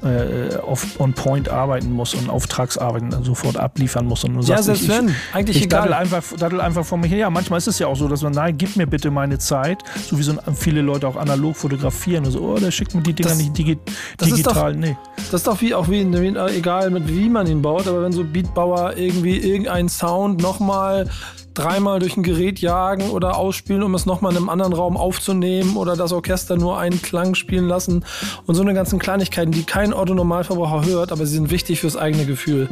äh, 0.03 0.57
auf 0.57 0.99
on 1.01 1.13
point 1.13 1.49
arbeiten 1.49 1.93
muss 1.93 2.15
und 2.15 2.29
Auftragsarbeiten 2.29 3.23
sofort 3.23 3.57
abliefern 3.57 4.07
muss. 4.07 4.25
Und 4.25 4.35
du 4.35 4.41
ja, 4.41 4.61
sagst, 4.61 4.65
selbst 4.65 4.83
ich, 4.83 4.89
wenn, 4.89 5.15
eigentlich 5.33 5.57
ich 5.57 5.65
egal. 5.65 5.83
Daddel 5.83 5.95
einfach, 5.95 6.23
daddel 6.39 6.61
einfach 6.61 6.85
vor 6.85 6.99
mir 6.99 7.07
hin. 7.07 7.19
Ja, 7.19 7.31
manchmal 7.31 7.59
ist 7.59 7.69
es 7.69 7.79
ja 7.79 7.87
auch 7.87 7.97
so, 7.97 8.09
dass 8.09 8.23
man, 8.23 8.33
nein, 8.33 8.57
gib 8.59 8.77
mir 8.77 8.87
bitte 8.87 9.11
meine 9.11 9.39
Zeit, 9.39 9.83
so 10.09 10.19
wie 10.19 10.23
so 10.23 10.35
viele 10.55 10.83
Leute 10.83 11.07
auch 11.07 11.17
analog 11.17 11.57
fotografieren 11.57 12.25
und 12.25 12.33
so, 12.33 12.41
oh, 12.41 12.59
der 12.59 12.71
schickt 12.71 12.95
mir 12.95 13.03
die 13.03 13.13
Dinger 13.13 13.31
das, 13.31 13.39
nicht 13.39 13.57
digi 13.57 13.79
das 14.17 14.29
digital. 14.29 14.73
Doch, 14.73 14.81
nee. 14.81 14.97
Das 15.17 15.35
ist 15.35 15.47
doch 15.47 15.61
wie 15.61 15.75
auch 15.75 15.89
wie, 15.89 16.01
egal 16.01 16.91
mit 16.91 17.09
wie 17.09 17.29
man 17.29 17.47
ihn 17.47 17.63
baut, 17.63 17.87
aber 17.87 18.03
wenn 18.03 18.13
so 18.13 18.25
Beatbauer 18.25 18.97
irgendwie 18.97 19.37
irgendeinen 19.37 19.89
Sound 19.89 20.41
nochmal 20.41 21.09
dreimal 21.55 21.99
durch 21.99 22.17
ein 22.17 22.23
Gerät 22.23 22.61
jagen 22.61 23.11
oder 23.11 23.37
ausspielen, 23.37 23.83
um 23.83 23.95
es 23.95 24.07
nochmal 24.07 24.33
in 24.33 24.39
einem 24.39 24.49
anderen 24.49 24.73
Raum 24.73 24.97
aufzunehmen 24.97 25.77
oder 25.77 25.97
das 25.97 26.13
Orchester 26.13 26.57
nur 26.57 26.79
einen 26.79 27.03
Klang 27.03 27.35
spielen 27.35 27.69
lassen 27.69 28.05
und 28.47 28.55
so 28.55 28.63
eine 28.63 28.75
ganzen 28.75 28.99
Kleinigkeiten, 28.99 29.53
die 29.53 29.65
kein 29.65 29.93
Otto-Normalverbraucher 29.93 30.87
hört, 30.87 31.13
aber 31.13 31.27
sie 31.27 31.35
sind 31.35 31.51
wichtig 31.51 31.81
fürs 31.81 31.97
eigene 31.97 32.27
Gefühl. 32.27 32.69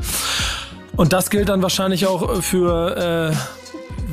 Und 0.97 1.13
das 1.13 1.31
gilt 1.31 1.49
dann 1.49 1.63
wahrscheinlich 1.63 2.07
auch 2.07 2.43
für 2.43 3.33
äh, 3.33 3.60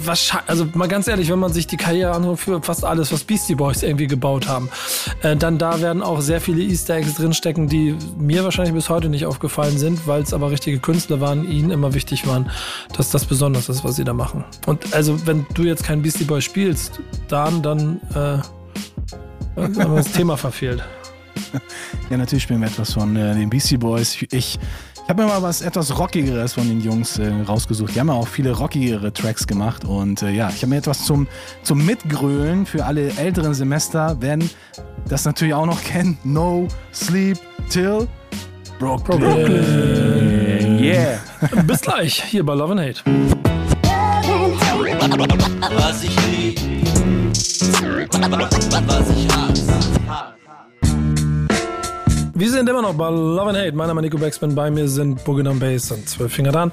wahrscheinlich, 0.06 0.50
also 0.50 0.68
mal 0.74 0.88
ganz 0.88 1.08
ehrlich, 1.08 1.30
wenn 1.30 1.40
man 1.40 1.54
sich 1.54 1.68
die 1.68 1.78
Karriere 1.78 2.12
anschaut 2.12 2.40
für 2.40 2.62
fast 2.62 2.84
alles, 2.84 3.12
was 3.12 3.24
Beastie 3.24 3.56
Boys 3.56 3.84
irgendwie 3.84 4.08
gebaut 4.08 4.48
haben, 4.48 4.70
äh, 5.22 5.36
dann 5.36 5.58
da 5.58 5.82
werden 5.82 6.02
auch 6.02 6.22
sehr 6.22 6.42
viele 6.42 6.62
Easter 6.62 6.96
Eggs 6.96 7.16
drinstecken, 7.16 7.68
die 7.68 7.96
mir 8.18 8.44
wahrscheinlich 8.44 8.74
bis 8.74 8.90
heute 8.90 9.10
nicht 9.10 9.26
aufgefallen 9.26 9.78
sind, 9.78 10.08
weil 10.08 10.22
es 10.22 10.34
aber 10.34 10.52
richtige 10.52 10.80
Künstler 10.80 11.20
waren, 11.20 11.50
ihnen 11.50 11.72
immer 11.72 11.94
wichtig 11.94 12.28
waren, 12.28 12.50
dass 12.96 13.10
das 13.10 13.26
besonders 13.26 13.70
ist, 13.70 13.84
was 13.84 13.96
sie 13.96 14.04
da 14.04 14.14
machen. 14.14 14.44
Und 14.66 14.94
also, 14.94 15.26
wenn 15.26 15.46
du 15.54 15.64
jetzt 15.64 15.84
kein 15.84 16.02
Beastie 16.02 16.26
Boy 16.26 16.42
spielst, 16.42 17.00
dann, 17.28 17.62
dann 17.62 18.02
äh, 18.12 18.16
haben 19.58 19.76
wir 19.76 19.96
das 19.96 20.12
Thema 20.12 20.38
verfehlt. 20.38 20.84
Ja, 22.10 22.16
natürlich 22.16 22.44
spielen 22.44 22.62
wir 22.62 22.68
etwas 22.68 22.94
von 22.94 23.16
äh, 23.18 23.36
den 23.36 23.50
Beastie 23.50 23.78
Boys. 23.78 24.18
Ich 24.32 24.58
ich 25.08 25.10
habe 25.10 25.24
mir 25.24 25.30
mal 25.30 25.42
was 25.42 25.62
etwas 25.62 25.98
Rockigeres 25.98 26.56
von 26.56 26.68
den 26.68 26.82
Jungs 26.82 27.18
äh, 27.18 27.32
rausgesucht. 27.48 27.96
Die 27.96 28.00
haben 28.02 28.10
ja 28.10 28.14
auch 28.14 28.28
viele 28.28 28.52
rockigere 28.52 29.14
Tracks 29.14 29.48
gemacht. 29.48 29.86
Und 29.86 30.22
äh, 30.22 30.32
ja, 30.32 30.50
ich 30.50 30.58
habe 30.58 30.68
mir 30.68 30.76
etwas 30.80 31.06
zum, 31.06 31.30
zum 31.64 31.86
Mitgrölen 31.86 32.66
für 32.66 32.84
alle 32.84 33.14
älteren 33.16 33.54
Semester, 33.54 34.22
werden 34.22 34.50
das 35.08 35.24
natürlich 35.24 35.54
auch 35.54 35.66
noch 35.66 35.82
kennen. 35.82 36.18
No 36.26 36.68
Sleep 36.94 37.40
Till 37.70 38.06
Brooklyn. 38.80 39.20
Brooklyn. 39.22 40.84
Yeah. 40.84 41.20
Bis 41.66 41.80
gleich 41.80 42.22
hier 42.26 42.46
bei 42.46 42.56
Love 42.56 42.74
and 42.74 42.82
Hate. 42.82 43.02
Was 45.78 46.04
ich 46.04 46.16
lieb, 46.28 46.60
was 48.88 49.10
ich 49.10 49.28
hasse. 49.34 50.37
Wir 52.40 52.52
sind 52.52 52.70
immer 52.70 52.84
noch 52.84 52.94
bei 52.94 53.10
Love 53.10 53.50
and 53.50 53.58
Hate. 53.58 53.72
Mein 53.72 53.88
Name 53.88 54.02
ist 54.02 54.04
Nico 54.04 54.20
Backspin. 54.20 54.54
Bei 54.54 54.70
mir 54.70 54.88
sind 54.88 55.26
Boogie 55.26 55.42
Bass 55.42 55.92
und 55.92 56.08
Zwölf 56.08 56.32
Finger 56.32 56.52
dran. 56.52 56.72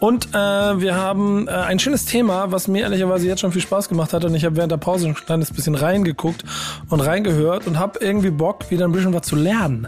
Und 0.00 0.26
äh, 0.30 0.32
wir 0.32 0.96
haben 0.96 1.46
äh, 1.46 1.52
ein 1.52 1.78
schönes 1.78 2.04
Thema, 2.04 2.50
was 2.50 2.66
mir 2.66 2.80
ehrlicherweise 2.80 3.28
jetzt 3.28 3.38
schon 3.38 3.52
viel 3.52 3.62
Spaß 3.62 3.88
gemacht 3.88 4.12
hat. 4.12 4.24
Und 4.24 4.34
ich 4.34 4.44
habe 4.44 4.56
während 4.56 4.72
der 4.72 4.76
Pause 4.76 5.06
ein 5.06 5.14
kleines 5.14 5.52
bisschen 5.52 5.76
reingeguckt 5.76 6.42
und 6.88 6.98
reingehört 6.98 7.68
und 7.68 7.78
habe 7.78 8.00
irgendwie 8.00 8.30
Bock, 8.30 8.72
wieder 8.72 8.86
ein 8.86 8.90
bisschen 8.90 9.14
was 9.14 9.22
zu 9.22 9.36
lernen. 9.36 9.86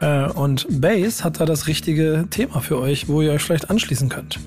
Äh, 0.00 0.30
und 0.30 0.66
Bass 0.80 1.22
hat 1.22 1.38
da 1.38 1.44
das 1.44 1.66
richtige 1.66 2.24
Thema 2.30 2.60
für 2.60 2.78
euch, 2.78 3.08
wo 3.08 3.20
ihr 3.20 3.32
euch 3.32 3.42
vielleicht 3.42 3.68
anschließen 3.68 4.08
könnt. 4.08 4.38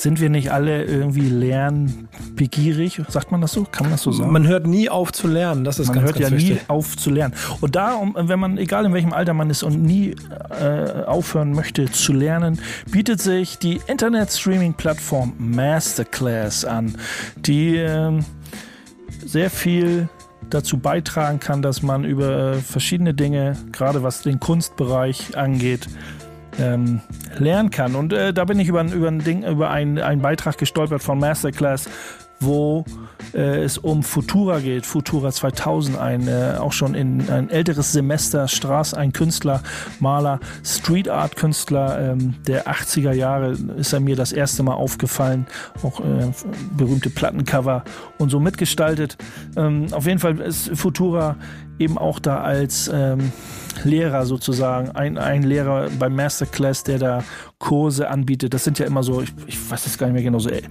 Sind 0.00 0.18
wir 0.18 0.30
nicht 0.30 0.50
alle 0.50 0.84
irgendwie 0.84 1.28
lernbegierig? 1.28 3.02
Sagt 3.08 3.32
man 3.32 3.42
das 3.42 3.52
so? 3.52 3.64
Kann 3.64 3.84
man 3.84 3.92
das 3.92 4.02
so 4.02 4.12
sagen? 4.12 4.32
Man 4.32 4.46
hört 4.46 4.66
nie 4.66 4.88
auf 4.88 5.12
zu 5.12 5.28
lernen. 5.28 5.62
Das 5.62 5.78
ist 5.78 5.88
man 5.88 5.96
ganz, 5.96 6.06
hört 6.06 6.18
ganz 6.18 6.30
ja 6.30 6.36
wichtig. 6.38 6.54
nie 6.54 6.60
auf 6.68 6.96
zu 6.96 7.10
lernen. 7.10 7.34
Und 7.60 7.76
da, 7.76 8.00
wenn 8.14 8.40
man, 8.40 8.56
egal 8.56 8.86
in 8.86 8.94
welchem 8.94 9.12
Alter 9.12 9.34
man 9.34 9.50
ist 9.50 9.62
und 9.62 9.82
nie 9.82 10.16
äh, 10.58 11.02
aufhören 11.04 11.52
möchte 11.52 11.92
zu 11.92 12.14
lernen, 12.14 12.60
bietet 12.90 13.20
sich 13.20 13.58
die 13.58 13.78
Internet-Streaming-Plattform 13.88 15.34
Masterclass 15.36 16.64
an, 16.64 16.96
die 17.36 17.76
ähm, 17.76 18.24
sehr 19.26 19.50
viel 19.50 20.08
dazu 20.48 20.78
beitragen 20.78 21.40
kann, 21.40 21.60
dass 21.60 21.82
man 21.82 22.04
über 22.04 22.52
äh, 22.52 22.54
verschiedene 22.54 23.12
Dinge, 23.12 23.54
gerade 23.70 24.02
was 24.02 24.22
den 24.22 24.40
Kunstbereich 24.40 25.36
angeht, 25.36 25.88
ähm, 26.58 27.00
lernen 27.38 27.70
kann. 27.70 27.94
Und 27.94 28.12
äh, 28.12 28.32
da 28.32 28.44
bin 28.44 28.58
ich 28.58 28.68
über, 28.68 28.80
ein- 28.80 28.92
über 28.92 29.08
ein 29.08 29.20
Ding, 29.20 29.44
über 29.44 29.70
einen, 29.70 29.98
einen 29.98 30.22
Beitrag 30.22 30.58
gestolpert 30.58 31.02
von 31.02 31.18
Masterclass, 31.18 31.88
wo 32.40 32.84
äh, 33.34 33.62
es 33.62 33.78
um 33.78 34.02
Futura 34.02 34.60
geht. 34.60 34.86
Futura 34.86 35.30
2000, 35.30 35.98
ein 35.98 36.26
äh, 36.26 36.56
auch 36.58 36.72
schon 36.72 36.94
in 36.94 37.28
ein 37.30 37.50
älteres 37.50 37.92
Semester 37.92 38.48
Straß, 38.48 38.94
ein 38.94 39.12
Künstler, 39.12 39.62
Maler, 40.00 40.40
Street 40.64 41.08
Art 41.08 41.36
Künstler 41.36 42.12
ähm, 42.12 42.34
der 42.46 42.66
80er 42.66 43.12
Jahre 43.12 43.56
ist 43.76 43.92
er 43.92 44.00
mir 44.00 44.16
das 44.16 44.32
erste 44.32 44.62
Mal 44.62 44.74
aufgefallen. 44.74 45.46
Auch 45.82 46.00
äh, 46.00 46.32
berühmte 46.76 47.10
Plattencover 47.10 47.84
und 48.18 48.30
so 48.30 48.40
mitgestaltet. 48.40 49.16
Ähm, 49.56 49.86
auf 49.92 50.06
jeden 50.06 50.18
Fall 50.18 50.38
ist 50.40 50.70
Futura 50.76 51.36
eben 51.78 51.98
auch 51.98 52.18
da 52.18 52.40
als 52.42 52.90
ähm, 52.92 53.32
Lehrer 53.84 54.26
sozusagen, 54.26 54.90
ein, 54.90 55.16
ein 55.16 55.42
Lehrer 55.42 55.88
beim 55.98 56.14
Masterclass, 56.14 56.84
der 56.84 56.98
da 56.98 57.24
Kurse 57.58 58.08
anbietet. 58.08 58.52
Das 58.52 58.64
sind 58.64 58.78
ja 58.78 58.86
immer 58.86 59.02
so, 59.02 59.22
ich, 59.22 59.32
ich 59.46 59.70
weiß 59.70 59.86
jetzt 59.86 59.98
gar 59.98 60.06
nicht 60.06 60.14
mehr 60.14 60.22
genau, 60.22 60.38
so 60.38 60.50
äh, 60.50 60.62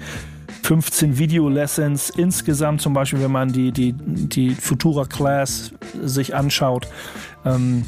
15 0.69 1.17
Video-Lessons 1.17 2.11
insgesamt, 2.11 2.79
zum 2.79 2.93
Beispiel, 2.93 3.19
wenn 3.21 3.31
man 3.31 3.51
die, 3.51 3.71
die, 3.71 3.91
die 3.93 4.51
Futura 4.51 5.05
Class 5.05 5.71
sich 6.03 6.35
anschaut. 6.35 6.87
Ähm, 7.43 7.83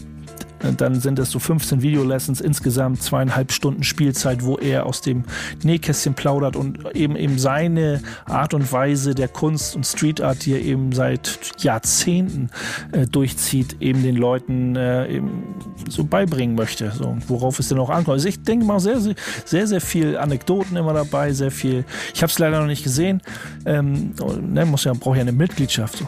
dann 0.77 0.99
sind 0.99 1.19
es 1.19 1.31
so 1.31 1.39
15 1.39 1.81
Videolessons, 1.81 2.41
insgesamt 2.41 3.01
zweieinhalb 3.01 3.51
Stunden 3.51 3.83
Spielzeit, 3.83 4.43
wo 4.43 4.57
er 4.57 4.85
aus 4.85 5.01
dem 5.01 5.23
Nähkästchen 5.63 6.13
plaudert 6.13 6.55
und 6.55 6.95
eben 6.95 7.15
eben 7.15 7.39
seine 7.39 8.01
Art 8.25 8.53
und 8.53 8.71
Weise 8.71 9.15
der 9.15 9.27
Kunst 9.27 9.75
und 9.75 9.85
Street 9.85 10.21
Art, 10.21 10.45
die 10.45 10.53
er 10.53 10.61
eben 10.61 10.91
seit 10.91 11.39
Jahrzehnten 11.59 12.49
äh, 12.91 13.07
durchzieht, 13.07 13.77
eben 13.79 14.03
den 14.03 14.15
Leuten 14.15 14.75
äh, 14.75 15.07
eben 15.07 15.55
so 15.89 16.03
beibringen 16.03 16.55
möchte, 16.55 16.91
so 16.91 17.17
worauf 17.27 17.59
es 17.59 17.69
denn 17.69 17.79
auch 17.79 17.89
ankommt. 17.89 18.15
Also 18.15 18.27
ich 18.27 18.43
denke 18.43 18.65
mal 18.65 18.79
sehr, 18.79 18.99
sehr, 18.99 19.15
sehr, 19.45 19.67
sehr 19.67 19.81
viel 19.81 20.17
Anekdoten 20.17 20.77
immer 20.77 20.93
dabei, 20.93 21.33
sehr 21.33 21.51
viel. 21.51 21.85
Ich 22.13 22.21
habe 22.21 22.31
es 22.31 22.39
leider 22.39 22.59
noch 22.59 22.67
nicht 22.67 22.83
gesehen. 22.83 23.21
Ähm, 23.65 24.13
ne, 24.41 24.65
muss 24.65 24.83
ja 24.83 24.93
braucht 24.93 25.15
ja 25.15 25.21
eine 25.21 25.31
Mitgliedschaft. 25.31 25.97
So. 25.97 26.07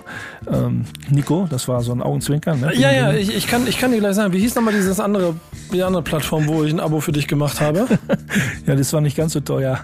Ähm, 0.52 0.86
Nico, 1.10 1.48
das 1.50 1.68
war 1.68 1.82
so 1.82 1.92
ein 1.92 2.02
Augenzwinkern. 2.02 2.60
Ne? 2.60 2.74
Ja, 2.76 2.92
ja, 2.92 3.14
ich, 3.14 3.36
ich, 3.36 3.48
kann, 3.48 3.68
ich 3.68 3.78
kann 3.78 3.92
dir 3.92 4.00
gleich 4.00 4.16
sagen, 4.16 4.34
wie 4.34 4.43
hieß 4.44 4.56
nochmal 4.56 4.74
dieses 4.74 5.00
andere, 5.00 5.36
die 5.72 5.82
andere 5.82 6.02
Plattform, 6.04 6.48
wo 6.48 6.64
ich 6.64 6.72
ein 6.74 6.80
Abo 6.80 7.00
für 7.00 7.12
dich 7.12 7.28
gemacht 7.28 7.60
habe? 7.62 7.88
Ja, 8.66 8.76
das 8.76 8.94
war 8.94 9.02
nicht 9.02 9.18
ganz 9.18 9.34
so 9.34 9.42
teuer. 9.42 9.80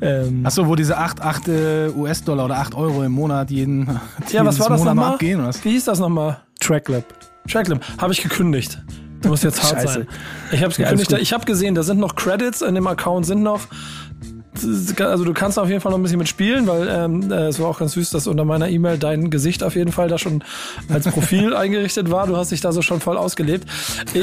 Ähm, 0.00 0.44
Achso, 0.46 0.66
wo 0.66 0.74
diese 0.74 0.96
8, 0.96 1.20
8 1.20 1.48
äh, 1.48 1.88
US-Dollar 1.90 2.46
oder 2.46 2.56
8 2.58 2.74
Euro 2.74 3.02
im 3.02 3.12
Monat 3.12 3.50
jeden, 3.50 3.86
ja, 4.30 4.44
was 4.44 4.58
war 4.58 4.70
das 4.70 4.82
nochmal? 4.84 5.12
abgehen, 5.14 5.38
oder 5.40 5.48
was? 5.48 5.62
Wie 5.64 5.70
hieß 5.70 5.84
das 5.84 5.98
nochmal? 5.98 6.38
Tracklab. 6.60 7.04
Tracklab. 7.50 7.80
Habe 7.98 8.12
ich 8.14 8.22
gekündigt. 8.22 8.80
Du 9.20 9.28
musst 9.28 9.44
jetzt 9.44 9.62
hart 9.62 9.74
Scheiße. 9.82 9.92
sein. 9.94 10.08
Ich 10.50 10.62
habe 10.62 10.72
es 10.72 10.78
Ja, 10.78 10.84
gekündigt. 10.90 11.12
ich 11.12 11.32
habe 11.32 11.44
gesehen, 11.44 11.74
da 11.74 11.82
sind 11.82 12.00
noch 12.00 12.16
Credits 12.16 12.62
in 12.62 12.74
dem 12.74 12.86
Account, 12.86 13.26
sind 13.26 13.42
noch. 13.42 13.60
Also 14.54 15.24
du 15.24 15.32
kannst 15.32 15.58
auf 15.58 15.68
jeden 15.68 15.80
Fall 15.80 15.92
noch 15.92 15.98
ein 15.98 16.02
bisschen 16.02 16.18
mitspielen, 16.18 16.66
weil 16.66 16.86
ähm, 16.88 17.32
äh, 17.32 17.46
es 17.46 17.58
war 17.58 17.68
auch 17.68 17.78
ganz 17.78 17.92
süß, 17.92 18.10
dass 18.10 18.26
unter 18.26 18.44
meiner 18.44 18.68
E-Mail 18.68 18.98
dein 18.98 19.30
Gesicht 19.30 19.64
auf 19.64 19.76
jeden 19.76 19.92
Fall 19.92 20.08
da 20.08 20.18
schon 20.18 20.44
als 20.90 21.06
Profil 21.08 21.56
eingerichtet 21.56 22.10
war. 22.10 22.26
Du 22.26 22.36
hast 22.36 22.52
dich 22.52 22.60
da 22.60 22.70
so 22.72 22.82
schon 22.82 23.00
voll 23.00 23.16
ausgelebt. 23.16 23.66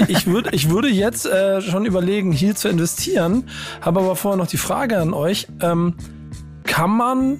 Ich 0.08 0.28
würde, 0.28 0.52
ich 0.54 0.70
würde 0.70 0.88
jetzt 0.88 1.26
äh, 1.26 1.62
schon 1.62 1.86
überlegen, 1.86 2.32
hier 2.32 2.56
zu 2.56 2.70
investieren, 2.70 3.46
habe 3.82 4.02
aber 4.02 4.16
vorher 4.16 4.38
noch 4.38 4.48
die 4.48 4.58
Frage 4.58 5.00
an 5.00 5.14
euch. 5.14 5.48
Ähm, 5.62 5.96
kann 6.64 6.92
man 6.92 7.40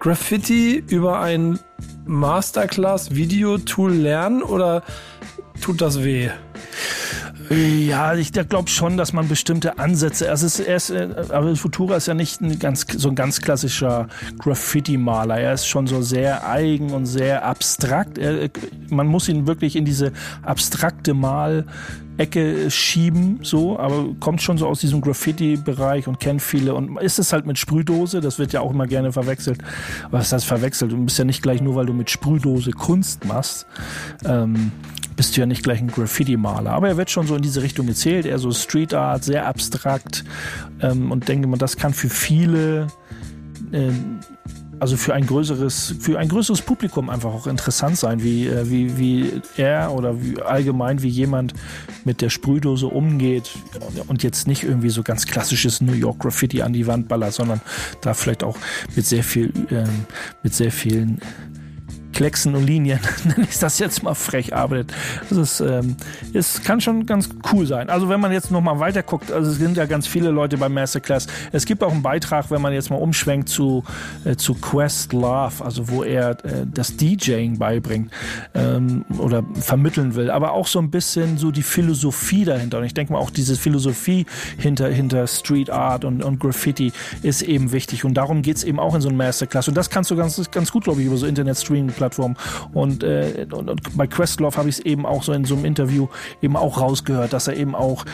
Graffiti 0.00 0.82
über 0.88 1.20
ein 1.20 1.60
Masterclass-Video-Tool 2.06 3.92
lernen 3.92 4.42
oder 4.42 4.82
tut 5.60 5.80
das 5.80 6.02
weh? 6.02 6.30
Ja, 7.50 8.14
ich 8.14 8.32
glaube 8.32 8.68
schon, 8.68 8.96
dass 8.96 9.12
man 9.12 9.28
bestimmte 9.28 9.78
Ansätze, 9.78 10.28
also 10.28 10.46
es 10.46 10.58
ist, 10.58 10.66
er 10.66 10.76
ist, 10.76 10.90
äh, 10.90 11.08
aber 11.30 11.56
Futura 11.56 11.96
ist 11.96 12.06
ja 12.06 12.14
nicht 12.14 12.40
ein 12.40 12.58
ganz, 12.58 12.86
so 12.96 13.08
ein 13.08 13.14
ganz 13.14 13.40
klassischer 13.40 14.08
Graffiti-Maler. 14.38 15.38
Er 15.38 15.54
ist 15.54 15.66
schon 15.66 15.86
so 15.86 16.02
sehr 16.02 16.46
eigen 16.48 16.90
und 16.90 17.06
sehr 17.06 17.44
abstrakt. 17.44 18.18
Er, 18.18 18.50
man 18.90 19.06
muss 19.06 19.28
ihn 19.28 19.46
wirklich 19.46 19.76
in 19.76 19.84
diese 19.84 20.12
abstrakte 20.42 21.14
Mal 21.14 21.64
Ecke 22.18 22.70
schieben, 22.70 23.40
so, 23.42 23.78
aber 23.78 24.06
kommt 24.18 24.42
schon 24.42 24.58
so 24.58 24.66
aus 24.66 24.80
diesem 24.80 25.00
Graffiti-Bereich 25.00 26.08
und 26.08 26.18
kennt 26.18 26.42
viele 26.42 26.74
und 26.74 27.00
ist 27.00 27.18
es 27.18 27.32
halt 27.32 27.46
mit 27.46 27.58
Sprühdose, 27.58 28.20
das 28.20 28.38
wird 28.38 28.52
ja 28.52 28.60
auch 28.60 28.72
immer 28.72 28.86
gerne 28.86 29.12
verwechselt. 29.12 29.60
Was 30.10 30.32
heißt 30.32 30.44
verwechselt? 30.44 30.92
Du 30.92 31.04
bist 31.04 31.18
ja 31.18 31.24
nicht 31.24 31.42
gleich 31.42 31.62
nur, 31.62 31.76
weil 31.76 31.86
du 31.86 31.92
mit 31.92 32.10
Sprühdose 32.10 32.72
Kunst 32.72 33.24
machst, 33.24 33.66
ähm, 34.24 34.72
bist 35.14 35.36
du 35.36 35.40
ja 35.40 35.46
nicht 35.46 35.62
gleich 35.62 35.80
ein 35.80 35.88
Graffiti-Maler. 35.88 36.70
Aber 36.70 36.88
er 36.88 36.96
wird 36.96 37.10
schon 37.10 37.26
so 37.26 37.36
in 37.36 37.42
diese 37.42 37.62
Richtung 37.62 37.86
gezählt, 37.86 38.26
eher 38.26 38.38
so 38.38 38.50
Street 38.52 38.94
Art, 38.94 39.22
sehr 39.22 39.46
abstrakt 39.46 40.24
ähm, 40.80 41.12
und 41.12 41.28
denke 41.28 41.46
mal, 41.46 41.56
das 41.56 41.76
kann 41.76 41.94
für 41.94 42.10
viele 42.10 42.88
ähm, 43.72 44.20
also 44.80 44.96
für 44.96 45.14
ein 45.14 45.26
größeres, 45.26 45.94
für 46.00 46.18
ein 46.18 46.28
größeres 46.28 46.62
Publikum 46.62 47.10
einfach 47.10 47.32
auch 47.32 47.46
interessant 47.46 47.98
sein, 47.98 48.22
wie, 48.22 48.46
äh, 48.46 48.70
wie, 48.70 48.98
wie 48.98 49.42
er 49.56 49.92
oder 49.92 50.22
wie 50.22 50.40
allgemein 50.40 51.02
wie 51.02 51.08
jemand 51.08 51.54
mit 52.04 52.20
der 52.20 52.30
Sprühdose 52.30 52.86
umgeht. 52.86 53.50
Und 54.06 54.22
jetzt 54.22 54.46
nicht 54.46 54.62
irgendwie 54.62 54.90
so 54.90 55.02
ganz 55.02 55.26
klassisches 55.26 55.80
New 55.80 55.92
York 55.92 56.20
Graffiti 56.20 56.62
an 56.62 56.72
die 56.72 56.86
Wand 56.86 57.08
ballert, 57.08 57.32
sondern 57.32 57.60
da 58.00 58.14
vielleicht 58.14 58.44
auch 58.44 58.56
mit 58.94 59.06
sehr 59.06 59.24
viel, 59.24 59.52
ähm, 59.70 60.06
mit 60.42 60.54
sehr 60.54 60.72
vielen 60.72 61.20
Klecksen 62.12 62.54
und 62.54 62.66
Linien, 62.66 63.00
nenne 63.24 63.46
ich 63.48 63.58
das 63.58 63.78
jetzt 63.78 64.02
mal 64.02 64.14
frech 64.14 64.54
arbeitet. 64.54 64.92
Das 65.28 65.38
ist, 65.38 65.60
ähm, 65.60 65.96
es 66.32 66.62
kann 66.62 66.80
schon 66.80 67.06
ganz 67.06 67.28
cool 67.52 67.66
sein. 67.66 67.90
Also 67.90 68.08
wenn 68.08 68.20
man 68.20 68.32
jetzt 68.32 68.50
nochmal 68.50 68.80
weiter 68.80 69.02
guckt, 69.02 69.30
also 69.32 69.50
es 69.50 69.58
sind 69.58 69.76
ja 69.76 69.86
ganz 69.86 70.06
viele 70.06 70.30
Leute 70.30 70.58
beim 70.58 70.74
Masterclass. 70.74 71.26
Es 71.52 71.64
gibt 71.64 71.82
auch 71.82 71.92
einen 71.92 72.02
Beitrag, 72.02 72.50
wenn 72.50 72.60
man 72.60 72.72
jetzt 72.72 72.90
mal 72.90 72.96
umschwenkt 72.96 73.48
zu, 73.48 73.84
äh, 74.24 74.36
zu 74.36 74.54
Quest 74.54 75.12
Love, 75.12 75.64
also 75.64 75.88
wo 75.88 76.02
er 76.02 76.30
äh, 76.44 76.66
das 76.72 76.96
DJing 76.96 77.58
beibringt 77.58 78.10
ähm, 78.54 79.04
oder 79.18 79.44
vermitteln 79.54 80.14
will, 80.14 80.30
aber 80.30 80.52
auch 80.52 80.66
so 80.66 80.78
ein 80.78 80.90
bisschen 80.90 81.38
so 81.38 81.50
die 81.50 81.62
Philosophie 81.62 82.44
dahinter. 82.44 82.78
Und 82.78 82.84
ich 82.84 82.94
denke 82.94 83.12
mal 83.12 83.18
auch 83.18 83.30
diese 83.30 83.56
Philosophie 83.56 84.26
hinter, 84.56 84.88
hinter 84.88 85.26
Street 85.26 85.70
Art 85.70 86.04
und, 86.04 86.24
und 86.24 86.40
Graffiti 86.40 86.92
ist 87.22 87.42
eben 87.42 87.72
wichtig. 87.72 88.04
Und 88.04 88.14
darum 88.14 88.42
geht's 88.42 88.64
eben 88.64 88.80
auch 88.80 88.94
in 88.94 89.00
so 89.00 89.08
einem 89.08 89.18
Masterclass. 89.18 89.68
Und 89.68 89.76
das 89.76 89.90
kannst 89.90 90.10
du 90.10 90.16
ganz, 90.16 90.50
ganz 90.50 90.72
gut, 90.72 90.84
glaube 90.84 91.00
ich, 91.00 91.06
über 91.06 91.16
so 91.16 91.26
Internet-Streaming-Plattformen. 91.98 92.36
Und, 92.72 93.02
äh, 93.02 93.46
und, 93.52 93.68
und 93.68 93.96
bei 93.96 94.06
Questlove 94.06 94.56
habe 94.56 94.68
ich 94.68 94.78
es 94.78 94.84
eben 94.84 95.06
auch 95.06 95.22
so 95.22 95.32
in 95.32 95.44
so 95.44 95.54
einem 95.54 95.64
Interview 95.64 96.08
eben 96.42 96.56
auch 96.56 96.80
rausgehört, 96.80 97.32
dass 97.32 97.48
er 97.48 97.56
eben 97.56 97.74
auch 97.74 98.04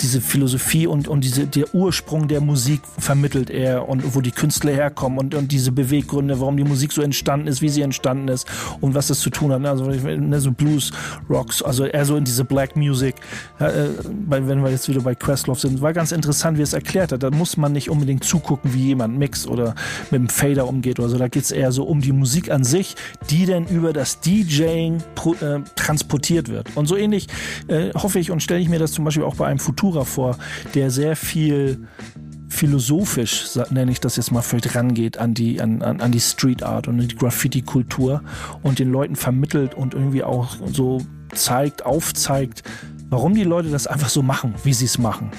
diese 0.00 0.20
Philosophie 0.20 0.86
und, 0.86 1.08
und 1.08 1.22
diese, 1.24 1.46
der 1.46 1.74
Ursprung 1.74 2.28
der 2.28 2.40
Musik 2.40 2.80
vermittelt 2.98 3.50
er 3.50 3.88
und 3.88 4.14
wo 4.14 4.20
die 4.20 4.30
Künstler 4.30 4.72
herkommen 4.72 5.18
und, 5.18 5.34
und 5.34 5.52
diese 5.52 5.72
Beweggründe, 5.72 6.40
warum 6.40 6.56
die 6.56 6.64
Musik 6.64 6.92
so 6.92 7.02
entstanden 7.02 7.46
ist, 7.46 7.62
wie 7.62 7.68
sie 7.68 7.82
entstanden 7.82 8.28
ist 8.28 8.46
und 8.80 8.94
was 8.94 9.08
das 9.08 9.20
zu 9.20 9.30
tun 9.30 9.52
hat. 9.52 9.64
Also 9.64 9.84
ne, 9.84 10.40
so 10.40 10.52
Blues, 10.52 10.92
Rocks, 11.28 11.62
also 11.62 11.84
eher 11.84 12.04
so 12.04 12.16
in 12.16 12.24
diese 12.24 12.44
Black 12.44 12.76
Music. 12.76 13.16
Äh, 13.58 13.88
bei, 14.26 14.46
wenn 14.46 14.62
wir 14.62 14.70
jetzt 14.70 14.88
wieder 14.88 15.00
bei 15.00 15.14
Questlove 15.14 15.58
sind, 15.58 15.80
war 15.80 15.92
ganz 15.92 16.12
interessant, 16.12 16.58
wie 16.58 16.62
er 16.62 16.64
es 16.64 16.72
erklärt 16.72 17.12
hat. 17.12 17.22
Da 17.22 17.30
muss 17.30 17.56
man 17.56 17.72
nicht 17.72 17.90
unbedingt 17.90 18.24
zugucken, 18.24 18.74
wie 18.74 18.88
jemand 18.88 19.18
mixt 19.18 19.46
oder 19.46 19.74
mit 20.10 20.20
dem 20.20 20.28
Fader 20.28 20.66
umgeht 20.68 20.98
oder 20.98 21.08
so. 21.08 21.18
Da 21.18 21.28
geht 21.28 21.44
es 21.44 21.50
eher 21.50 21.72
so 21.72 21.84
um 21.84 22.00
die 22.00 22.12
Musik 22.12 22.50
an 22.50 22.64
sich, 22.64 22.94
die 23.32 23.46
denn 23.46 23.66
über 23.66 23.94
das 23.94 24.20
DJing 24.20 24.98
äh, 25.40 25.60
transportiert 25.74 26.48
wird. 26.48 26.76
Und 26.76 26.86
so 26.86 26.96
ähnlich 26.96 27.28
äh, 27.66 27.90
hoffe 27.94 28.18
ich 28.18 28.30
und 28.30 28.42
stelle 28.42 28.60
ich 28.60 28.68
mir 28.68 28.78
das 28.78 28.92
zum 28.92 29.06
Beispiel 29.06 29.24
auch 29.24 29.36
bei 29.36 29.46
einem 29.46 29.58
Futura 29.58 30.04
vor, 30.04 30.36
der 30.74 30.90
sehr 30.90 31.16
viel 31.16 31.88
philosophisch, 32.50 33.58
nenne 33.70 33.90
ich 33.90 34.00
das 34.00 34.16
jetzt 34.16 34.30
mal, 34.30 34.42
vielleicht 34.42 34.76
rangeht 34.76 35.16
an 35.16 35.32
die, 35.32 35.62
an, 35.62 35.80
an, 35.80 36.02
an 36.02 36.12
die 36.12 36.20
Street 36.20 36.62
Art 36.62 36.86
und 36.86 36.98
die 36.98 37.16
Graffiti-Kultur 37.16 38.22
und 38.62 38.78
den 38.78 38.92
Leuten 38.92 39.16
vermittelt 39.16 39.74
und 39.74 39.94
irgendwie 39.94 40.22
auch 40.22 40.56
so 40.70 41.00
zeigt, 41.34 41.86
aufzeigt, 41.86 42.62
warum 43.08 43.34
die 43.34 43.44
Leute 43.44 43.70
das 43.70 43.86
einfach 43.86 44.10
so 44.10 44.22
machen, 44.22 44.54
wie 44.62 44.74
sie 44.74 44.84
es 44.84 44.98
machen. 44.98 45.30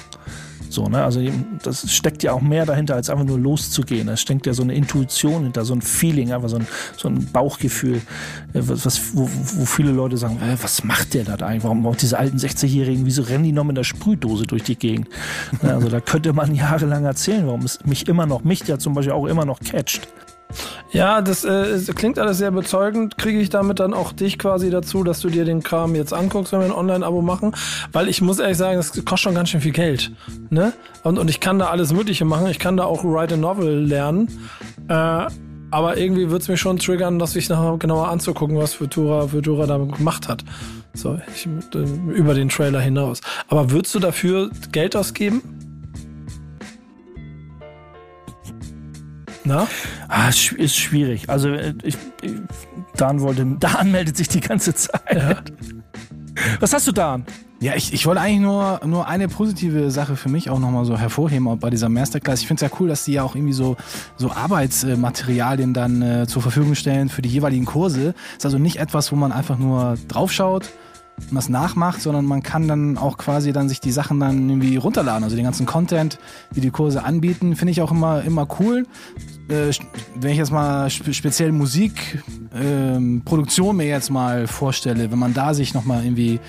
So, 0.73 0.87
ne? 0.87 1.03
Also 1.03 1.21
das 1.61 1.91
steckt 1.91 2.23
ja 2.23 2.33
auch 2.33 2.41
mehr 2.41 2.65
dahinter, 2.65 2.95
als 2.95 3.09
einfach 3.09 3.25
nur 3.25 3.39
loszugehen. 3.39 4.07
Da 4.07 4.17
steckt 4.17 4.47
ja 4.47 4.53
so 4.53 4.63
eine 4.63 4.73
Intuition 4.73 5.43
hinter, 5.43 5.65
so 5.65 5.75
ein 5.75 5.83
Feeling, 5.83 6.33
einfach 6.33 6.49
so 6.49 6.55
ein, 6.57 6.67
so 6.97 7.07
ein 7.07 7.25
Bauchgefühl, 7.31 7.97
äh, 7.97 8.01
was, 8.53 8.83
was, 8.85 9.15
wo, 9.15 9.29
wo 9.29 9.65
viele 9.65 9.91
Leute 9.91 10.17
sagen, 10.17 10.37
äh, 10.41 10.57
was 10.61 10.83
macht 10.83 11.13
der 11.13 11.25
da 11.25 11.35
eigentlich? 11.35 11.63
Warum, 11.63 11.83
warum 11.83 11.95
diese 11.97 12.17
alten 12.17 12.37
60-Jährigen, 12.37 13.05
wieso 13.05 13.21
rennen 13.21 13.43
die 13.43 13.51
noch 13.51 13.65
mit 13.65 13.77
der 13.77 13.83
Sprühdose 13.83 14.45
durch 14.45 14.63
die 14.63 14.75
Gegend? 14.75 15.09
Ne? 15.61 15.75
Also 15.75 15.89
da 15.89 15.99
könnte 15.99 16.33
man 16.33 16.55
jahrelang 16.55 17.05
erzählen, 17.05 17.45
warum 17.45 17.61
es 17.61 17.79
mich 17.85 18.07
immer 18.07 18.25
noch, 18.25 18.43
mich 18.43 18.67
ja 18.67 18.79
zum 18.79 18.95
Beispiel 18.95 19.13
auch 19.13 19.27
immer 19.27 19.45
noch 19.45 19.59
catcht. 19.59 20.07
Ja, 20.91 21.21
das 21.21 21.43
äh, 21.43 21.79
klingt 21.95 22.19
alles 22.19 22.37
sehr 22.37 22.51
bezeugend. 22.51 23.17
Kriege 23.17 23.39
ich 23.39 23.49
damit 23.49 23.79
dann 23.79 23.93
auch 23.93 24.11
dich 24.11 24.37
quasi 24.37 24.69
dazu, 24.69 25.03
dass 25.03 25.19
du 25.21 25.29
dir 25.29 25.45
den 25.45 25.63
Kram 25.63 25.95
jetzt 25.95 26.13
anguckst, 26.13 26.51
wenn 26.53 26.59
wir 26.59 26.67
ein 26.67 26.71
Online-Abo 26.71 27.21
machen? 27.21 27.55
Weil 27.91 28.07
ich 28.09 28.21
muss 28.21 28.39
ehrlich 28.39 28.57
sagen, 28.57 28.77
das 28.77 28.91
kostet 28.91 29.19
schon 29.19 29.35
ganz 29.35 29.49
schön 29.49 29.61
viel 29.61 29.71
Geld. 29.71 30.11
Ne? 30.49 30.73
Und, 31.03 31.17
und 31.17 31.29
ich 31.29 31.39
kann 31.39 31.59
da 31.59 31.67
alles 31.67 31.93
Mögliche 31.93 32.25
machen. 32.25 32.47
Ich 32.47 32.59
kann 32.59 32.77
da 32.77 32.83
auch 32.83 33.03
Write 33.03 33.33
a 33.33 33.37
Novel 33.37 33.85
lernen. 33.85 34.27
Äh, 34.87 35.27
aber 35.71 35.97
irgendwie 35.97 36.29
wird's 36.29 36.47
mich 36.47 36.59
schon 36.59 36.77
triggern, 36.77 37.17
dass 37.17 37.35
ich 37.35 37.49
nachher 37.49 37.77
genauer 37.79 38.09
anzugucken, 38.09 38.57
was 38.57 38.75
Futura, 38.75 39.27
Futura 39.27 39.65
da 39.65 39.77
gemacht 39.79 40.27
hat. 40.27 40.43
So, 40.93 41.19
ich, 41.33 41.47
äh, 41.47 42.11
über 42.11 42.35
den 42.35 42.49
Trailer 42.49 42.79
hinaus. 42.79 43.21
Aber 43.47 43.71
würdest 43.71 43.95
du 43.95 43.99
dafür 43.99 44.51
Geld 44.71 44.95
ausgeben? 44.95 45.62
Na? 49.45 49.67
Ah, 50.07 50.29
ist 50.29 50.77
schwierig. 50.77 51.29
Also 51.29 51.49
äh, 51.49 51.73
ich, 51.83 51.97
ich, 52.21 52.33
Dan 52.95 53.21
wollte, 53.21 53.45
Dan 53.59 53.91
meldet 53.91 54.17
sich 54.17 54.27
die 54.27 54.39
ganze 54.39 54.73
Zeit. 54.73 55.01
Ja. 55.13 55.35
Was 56.59 56.73
hast 56.73 56.87
du, 56.87 56.91
Dan? 56.91 57.25
Ja, 57.59 57.75
ich, 57.75 57.93
ich 57.93 58.05
wollte 58.05 58.19
eigentlich 58.19 58.41
nur, 58.41 58.81
nur 58.85 59.07
eine 59.07 59.29
positive 59.29 59.89
Sache 59.89 60.17
für 60.17 60.27
mich 60.27 60.49
auch 60.49 60.59
nochmal 60.59 60.83
so 60.83 60.97
hervorheben 60.97 61.57
bei 61.59 61.69
dieser 61.69 61.87
Masterclass. 61.87 62.41
Ich 62.41 62.47
finde 62.47 62.65
es 62.65 62.69
ja 62.69 62.77
cool, 62.79 62.89
dass 62.89 63.05
die 63.05 63.13
ja 63.13 63.23
auch 63.23 63.35
irgendwie 63.35 63.53
so, 63.53 63.77
so 64.17 64.31
Arbeitsmaterialien 64.31 65.73
dann 65.73 66.01
äh, 66.01 66.27
zur 66.27 66.41
Verfügung 66.41 66.75
stellen 66.75 67.07
für 67.07 67.21
die 67.21 67.29
jeweiligen 67.29 67.63
Kurse. 67.63 68.15
Ist 68.35 68.45
also 68.45 68.57
nicht 68.57 68.77
etwas, 68.77 69.13
wo 69.13 69.15
man 69.15 69.31
einfach 69.31 69.57
nur 69.57 69.97
draufschaut 70.09 70.71
das 71.31 71.49
nachmacht, 71.49 72.01
sondern 72.01 72.25
man 72.25 72.43
kann 72.43 72.67
dann 72.67 72.97
auch 72.97 73.17
quasi 73.17 73.53
dann 73.53 73.69
sich 73.69 73.79
die 73.79 73.91
Sachen 73.91 74.19
dann 74.19 74.49
irgendwie 74.49 74.75
runterladen. 74.75 75.23
Also 75.23 75.35
den 75.35 75.45
ganzen 75.45 75.65
Content, 75.65 76.19
die 76.55 76.61
die 76.61 76.71
Kurse 76.71 77.03
anbieten, 77.03 77.55
finde 77.55 77.71
ich 77.71 77.81
auch 77.81 77.91
immer, 77.91 78.23
immer 78.23 78.47
cool 78.59 78.85
äh, 79.49 79.71
wenn 80.15 80.31
ich 80.31 80.37
jetzt 80.37 80.51
mal 80.51 80.89
speziell 80.89 81.51
Musikproduktion 81.51 83.69
ähm, 83.71 83.77
mir 83.77 83.87
jetzt 83.87 84.09
mal 84.09 84.47
vorstelle, 84.47 85.11
wenn 85.11 85.19
man 85.19 85.33
da 85.33 85.53
sich 85.53 85.73
nochmal 85.73 86.05
irgendwie 86.05 86.39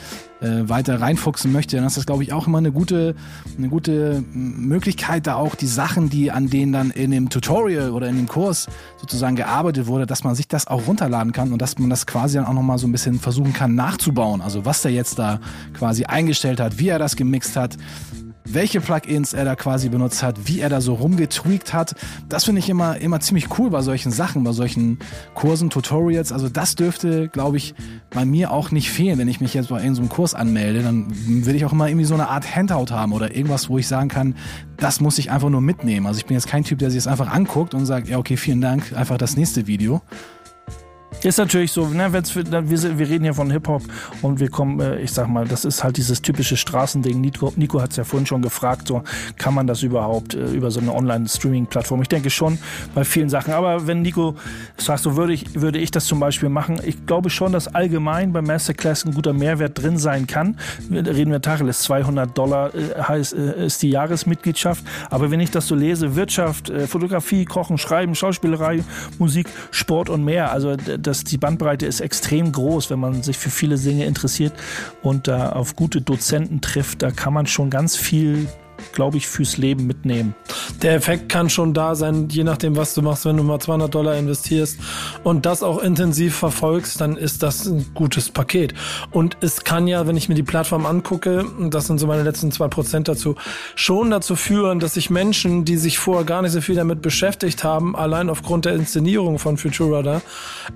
äh, 0.45 0.69
weiter 0.69 1.01
reinfuchsen 1.01 1.53
möchte, 1.53 1.77
dann 1.77 1.87
ist 1.87 1.97
das, 1.97 2.07
glaube 2.07 2.23
ich, 2.23 2.33
auch 2.33 2.47
immer 2.47 2.59
eine 2.59 2.73
gute, 2.73 3.15
eine 3.57 3.69
gute 3.69 4.23
Möglichkeit, 4.33 5.27
da 5.27 5.37
auch 5.37 5.55
die 5.55 5.67
Sachen, 5.67 6.11
die 6.11 6.31
an 6.31 6.49
denen 6.49 6.73
dann 6.73 6.91
in 6.91 7.11
dem 7.11 7.31
Tutorial 7.31 7.91
oder 7.91 8.09
in 8.09 8.17
dem 8.17 8.29
Kurs 8.29 8.67
sozusagen 8.99 9.37
gearbeitet 9.37 9.87
wurde, 9.87 10.07
dass 10.07 10.25
man 10.25 10.35
sich 10.35 10.49
das 10.49 10.67
auch 10.67 10.87
runterladen 10.87 11.33
kann 11.33 11.53
und 11.53 11.63
dass 11.63 11.79
man 11.79 11.91
das 11.91 12.07
quasi 12.07 12.37
dann 12.37 12.47
auch 12.47 12.53
nochmal 12.53 12.79
so 12.79 12.87
ein 12.87 12.93
bisschen 12.93 13.19
versuchen 13.19 13.53
kann 13.53 13.75
nachzubauen. 13.75 14.41
Also 14.41 14.65
was 14.65 14.83
der 14.83 14.93
jetzt 14.93 15.19
da 15.19 15.41
quasi 15.73 16.05
eingestellt 16.05 16.61
hat, 16.61 16.79
wie 16.79 16.89
er 16.89 16.99
das 16.99 17.17
gemixt 17.17 17.57
hat, 17.57 17.77
welche 18.45 18.81
Plugins 18.81 19.33
er 19.33 19.45
da 19.45 19.57
quasi 19.57 19.89
benutzt 19.89 20.23
hat, 20.23 20.47
wie 20.47 20.61
er 20.61 20.69
da 20.69 20.81
so 20.81 20.95
rumgetweakt 20.95 21.73
hat. 21.73 21.95
Das 22.29 22.45
finde 22.45 22.61
ich 22.61 22.69
immer, 22.69 22.99
immer 22.99 23.21
ziemlich 23.21 23.59
cool 23.59 23.71
bei 23.71 23.81
solchen 23.83 24.13
Sachen, 24.13 24.45
bei 24.45 24.53
solchen 24.53 24.99
Kursen, 25.35 25.71
Tutorials. 25.71 26.31
Also 26.31 26.49
das 26.49 26.75
dürfte, 26.75 27.29
glaube 27.29 27.57
ich, 27.57 27.75
bei 28.11 28.25
mir 28.25 28.51
auch 28.51 28.71
nicht 28.71 28.91
fehlen. 28.91 29.19
Wenn 29.19 29.29
ich 29.29 29.41
mich 29.41 29.55
jetzt 29.55 29.71
bei 29.71 29.81
irgendeinem 29.81 30.11
Kurs 30.11 30.35
anmelde, 30.35 30.83
dann 30.83 31.07
will 31.47 31.55
ich 31.55 31.65
auch 31.65 31.73
immer 31.73 31.89
irgendwie 31.89 32.05
so 32.05 32.15
eine 32.15 32.29
Art 32.29 32.55
Handout 32.55 32.91
haben 32.91 33.13
oder 33.13 33.35
irgendwas, 33.35 33.69
wo 33.69 33.79
ich 33.79 33.89
sagen 33.89 34.09
kann, 34.09 34.35
das 34.77 35.01
muss 35.01 35.19
ich 35.19 35.31
einfach 35.31 35.49
nur 35.49 35.61
mitnehmen. 35.61 36.07
Also 36.07 36.19
ich 36.19 36.27
bin 36.27 36.35
jetzt 36.35 36.47
kein 36.47 36.65
Typ, 36.65 36.79
der 36.79 36.91
sich 36.91 37.03
das 37.03 37.11
einfach 37.11 37.33
anguckt 37.33 37.75
und 37.75 37.87
sagt, 37.87 38.09
ja, 38.09 38.19
okay, 38.19 38.37
vielen 38.37 38.61
Dank, 38.61 38.93
einfach 38.95 39.17
das 39.17 39.37
nächste 39.37 39.67
Video. 39.67 40.03
Ist 41.25 41.39
natürlich 41.39 41.73
so, 41.73 41.87
ne, 41.87 42.13
wenn's, 42.13 42.37
wir, 42.37 42.45
wir 42.99 43.09
reden 43.09 43.25
hier 43.25 43.33
von 43.33 43.51
Hip-Hop 43.51 43.83
und 44.21 44.41
wir 44.41 44.51
kommen, 44.51 44.79
äh, 44.81 45.01
ich 45.01 45.11
sag 45.11 45.27
mal, 45.27 45.49
das 45.49 45.65
ist 45.65 45.83
halt 45.83 45.97
dieses 45.97 46.21
typische 46.21 46.59
Straßending. 46.59 47.19
Nico, 47.19 47.51
Nico 47.57 47.81
hat 47.81 47.93
es 47.93 47.97
ja 47.97 48.05
vorhin 48.05 48.27
schon 48.27 48.43
gefragt, 48.43 48.89
so 48.89 49.03
kann 49.39 49.55
man 49.55 49.67
das 49.67 49.83
überhaupt 49.83 50.35
äh, 50.35 50.51
über 50.51 50.71
so 50.71 50.81
eine 50.81 50.95
Online-Streaming-Plattform? 50.95 52.03
Ich 52.03 52.09
denke 52.09 52.29
schon 52.29 52.59
bei 52.95 53.05
vielen 53.05 53.31
Sachen. 53.31 53.55
Aber 53.55 53.87
wenn 53.87 54.03
Nico 54.03 54.35
sagt, 54.77 55.03
so 55.03 55.17
würde 55.17 55.33
ich, 55.33 55.59
würde 55.59 55.79
ich 55.79 55.91
das 55.91 56.05
zum 56.05 56.21
Beispiel 56.21 56.51
machen, 56.51 56.79
ich 56.85 57.07
glaube 57.07 57.31
schon, 57.31 57.53
dass 57.53 57.75
allgemein 57.75 58.35
beim 58.35 58.45
Masterclass 58.45 59.07
ein 59.07 59.15
guter 59.15 59.33
Mehrwert 59.33 59.83
drin 59.83 59.97
sein 59.97 60.27
kann. 60.27 60.59
Reden 60.91 61.33
wir 61.33 61.41
Tacheles, 61.41 61.81
200 61.85 62.37
Dollar 62.37 62.75
äh, 62.75 63.01
heißt, 63.01 63.33
äh, 63.33 63.65
ist 63.65 63.83
die 63.83 63.89
Jahresmitgliedschaft. 63.89 64.85
Aber 65.09 65.31
wenn 65.31 65.41
ich 65.41 65.51
das 65.51 65.69
so 65.69 65.75
lese, 65.75 66.17
Wirtschaft, 66.17 66.69
äh, 66.69 66.87
Fotografie, 66.87 67.47
Kochen, 67.47 67.79
Schreiben, 67.79 68.15
Schauspielerei, 68.15 68.85
Musik, 69.19 69.49
Sport 69.71 70.11
und 70.11 70.23
mehr, 70.23 70.53
also 70.53 70.77
das 70.77 71.14
das, 71.15 71.25
die 71.25 71.39
Bandbreite 71.39 71.87
ist 71.87 72.01
extrem 72.01 72.51
groß, 72.51 72.91
wenn 72.91 72.99
man 72.99 73.23
sich 73.23 73.39
für 73.39 73.51
viele 73.51 73.79
Dinge 73.79 74.05
interessiert 74.05 74.53
und 75.03 75.29
da 75.29 75.51
auf 75.51 75.77
gute 75.77 76.01
Dozenten 76.01 76.61
trifft. 76.61 77.03
Da 77.03 77.11
kann 77.11 77.33
man 77.33 77.47
schon 77.47 77.71
ganz 77.71 77.97
viel 77.97 78.49
glaube 78.95 79.17
ich, 79.17 79.27
fürs 79.27 79.57
Leben 79.57 79.87
mitnehmen. 79.87 80.35
Der 80.83 80.95
Effekt 80.95 81.29
kann 81.29 81.51
schon 81.51 81.75
da 81.75 81.95
sein, 81.95 82.29
je 82.31 82.45
nachdem, 82.45 82.77
was 82.77 82.95
du 82.95 83.03
machst. 83.03 83.25
Wenn 83.27 83.37
du 83.37 83.43
mal 83.43 83.59
200 83.59 83.95
Dollar 83.95 84.17
investierst 84.17 84.79
und 85.23 85.47
das 85.47 85.63
auch 85.63 85.83
intensiv 85.83 86.37
verfolgst, 86.37 87.01
dann 87.01 87.17
ist 87.17 87.43
das 87.43 87.67
ein 87.67 87.87
gutes 87.95 88.31
Paket. 88.31 88.75
Und 89.11 89.37
es 89.41 89.65
kann 89.65 89.87
ja, 89.87 90.07
wenn 90.07 90.17
ich 90.17 90.29
mir 90.29 90.35
die 90.35 90.43
Plattform 90.43 90.87
angucke, 90.87 91.45
das 91.71 91.87
sind 91.87 91.99
so 91.99 92.07
meine 92.07 92.23
letzten 92.23 92.53
zwei 92.53 92.69
Prozent 92.69 93.09
dazu, 93.09 93.35
schon 93.75 94.11
dazu 94.11 94.37
führen, 94.37 94.81
dass 94.81 94.95
sich 94.95 95.11
Menschen, 95.11 95.65
die 95.65 95.77
sich 95.77 95.99
vorher 95.99 96.25
gar 96.25 96.43
nicht 96.43 96.53
so 96.53 96.61
viel 96.61 96.75
damit 96.75 97.03
beschäftigt 97.03 97.65
haben, 97.65 97.97
allein 97.97 98.31
aufgrund 98.31 98.65
der 98.65 98.75
Inszenierung 98.75 99.39
von 99.39 99.57
Futura 99.57 100.03
da, 100.03 100.23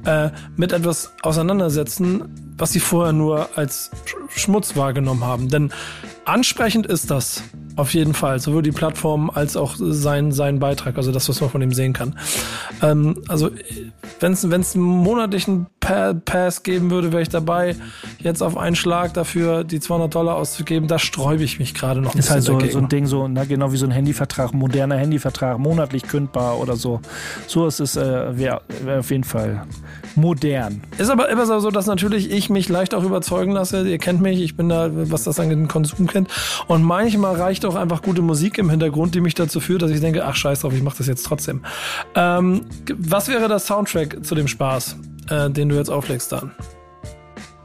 äh, 0.05 0.31
mit 0.57 0.73
etwas 0.73 1.13
auseinandersetzen, 1.23 2.55
was 2.59 2.73
sie 2.73 2.81
vorher 2.81 3.13
nur 3.13 3.57
als 3.57 3.91
Schmutz 4.29 4.77
wahrgenommen 4.77 5.25
haben. 5.25 5.49
Denn 5.49 5.73
ansprechend 6.25 6.87
ist 6.87 7.11
das. 7.11 7.43
Auf 7.77 7.95
jeden 7.95 8.08
Fall, 8.08 8.08
sowohl 8.15 8.63
die 8.63 8.73
Plattform 8.73 9.31
als 9.31 9.57
auch 9.57 9.77
sein, 9.79 10.33
sein 10.33 10.59
Beitrag, 10.59 10.97
also 10.97 11.13
das, 11.13 11.29
was 11.29 11.41
man 11.41 11.51
von 11.51 11.63
ihm 11.63 11.73
sehen 11.73 11.93
kann. 11.93 12.19
Ähm, 12.83 13.23
also 13.29 13.51
wenn 14.21 14.33
es 14.33 14.75
einen 14.75 14.85
monatlichen 14.85 15.67
Pass 15.81 16.63
geben 16.63 16.91
würde, 16.91 17.13
wäre 17.13 17.23
ich 17.23 17.29
dabei, 17.29 17.77
jetzt 18.19 18.43
auf 18.43 18.57
einen 18.57 18.77
Schlag 18.77 19.15
dafür 19.15 19.65
die 19.65 19.81
200 19.81 20.15
Dollar 20.15 20.37
auszugeben. 20.37 20.89
Da 20.89 20.99
sträube 20.99 21.43
ich 21.43 21.59
mich 21.59 21.75
gerade 21.75 22.01
noch 22.01 22.15
ein 22.15 22.19
Ist 22.19 22.31
halt 22.31 22.43
so, 22.43 22.59
so 22.61 22.79
ein 22.79 22.89
Ding, 22.89 23.07
so 23.07 23.29
na, 23.29 23.45
genau 23.45 23.73
wie 23.73 23.77
so 23.77 23.87
ein 23.87 23.93
Handyvertrag, 23.93 24.53
moderner 24.53 24.97
Handyvertrag, 24.97 25.59
monatlich 25.59 26.03
kündbar 26.03 26.59
oder 26.59 26.77
so. 26.77 27.01
So 27.47 27.67
ist 27.67 27.81
es, 27.81 27.97
äh, 27.97 28.37
wäre 28.37 28.61
wär 28.85 28.99
auf 29.01 29.11
jeden 29.11 29.25
Fall 29.25 29.67
modern. 30.15 30.83
Ist 30.99 31.11
aber 31.11 31.29
immer 31.29 31.47
so, 31.47 31.71
dass 31.71 31.87
natürlich 31.87 32.31
ich 32.31 32.51
mich 32.51 32.69
leicht 32.69 32.95
auch 32.95 33.05
überzeugen 33.05 33.53
lasse. 33.53 33.89
Ihr 33.89 33.99
kennt 33.99 34.21
mich, 34.21 34.41
ich 34.41 34.57
bin 34.57 34.69
da, 34.69 34.91
was 34.93 35.25
das 35.25 35.41
angeht, 35.41 35.59
den 35.59 35.69
Konsum 35.69 36.07
kennt. 36.07 36.29
Und 36.67 36.83
manchmal 36.83 37.37
reicht 37.37 37.65
auch 37.65 37.77
einfach 37.77 37.98
gute 38.03 38.23
Musik 38.23 38.59
im 38.59 38.71
Hintergrund, 38.71 39.15
die 39.15 39.21
mich 39.21 39.35
dazu 39.35 39.61
führt, 39.61 39.83
dass 39.83 39.91
ich 39.91 40.01
denke, 40.01 40.25
ach 40.25 40.35
scheiß 40.35 40.61
drauf, 40.61 40.73
ich 40.73 40.83
mache 40.83 40.99
das 40.99 41.07
jetzt 41.07 41.25
trotzdem. 41.25 41.63
Ähm, 42.15 42.63
was 42.97 43.29
wäre 43.29 43.49
das 43.49 43.67
Soundtrack 43.67 44.25
zu 44.25 44.35
dem 44.35 44.49
Spaß, 44.49 44.97
äh, 45.31 45.51
den 45.51 45.69
du 45.69 45.77
jetzt 45.77 45.91
auflegst 45.91 46.33
dann? 46.33 46.53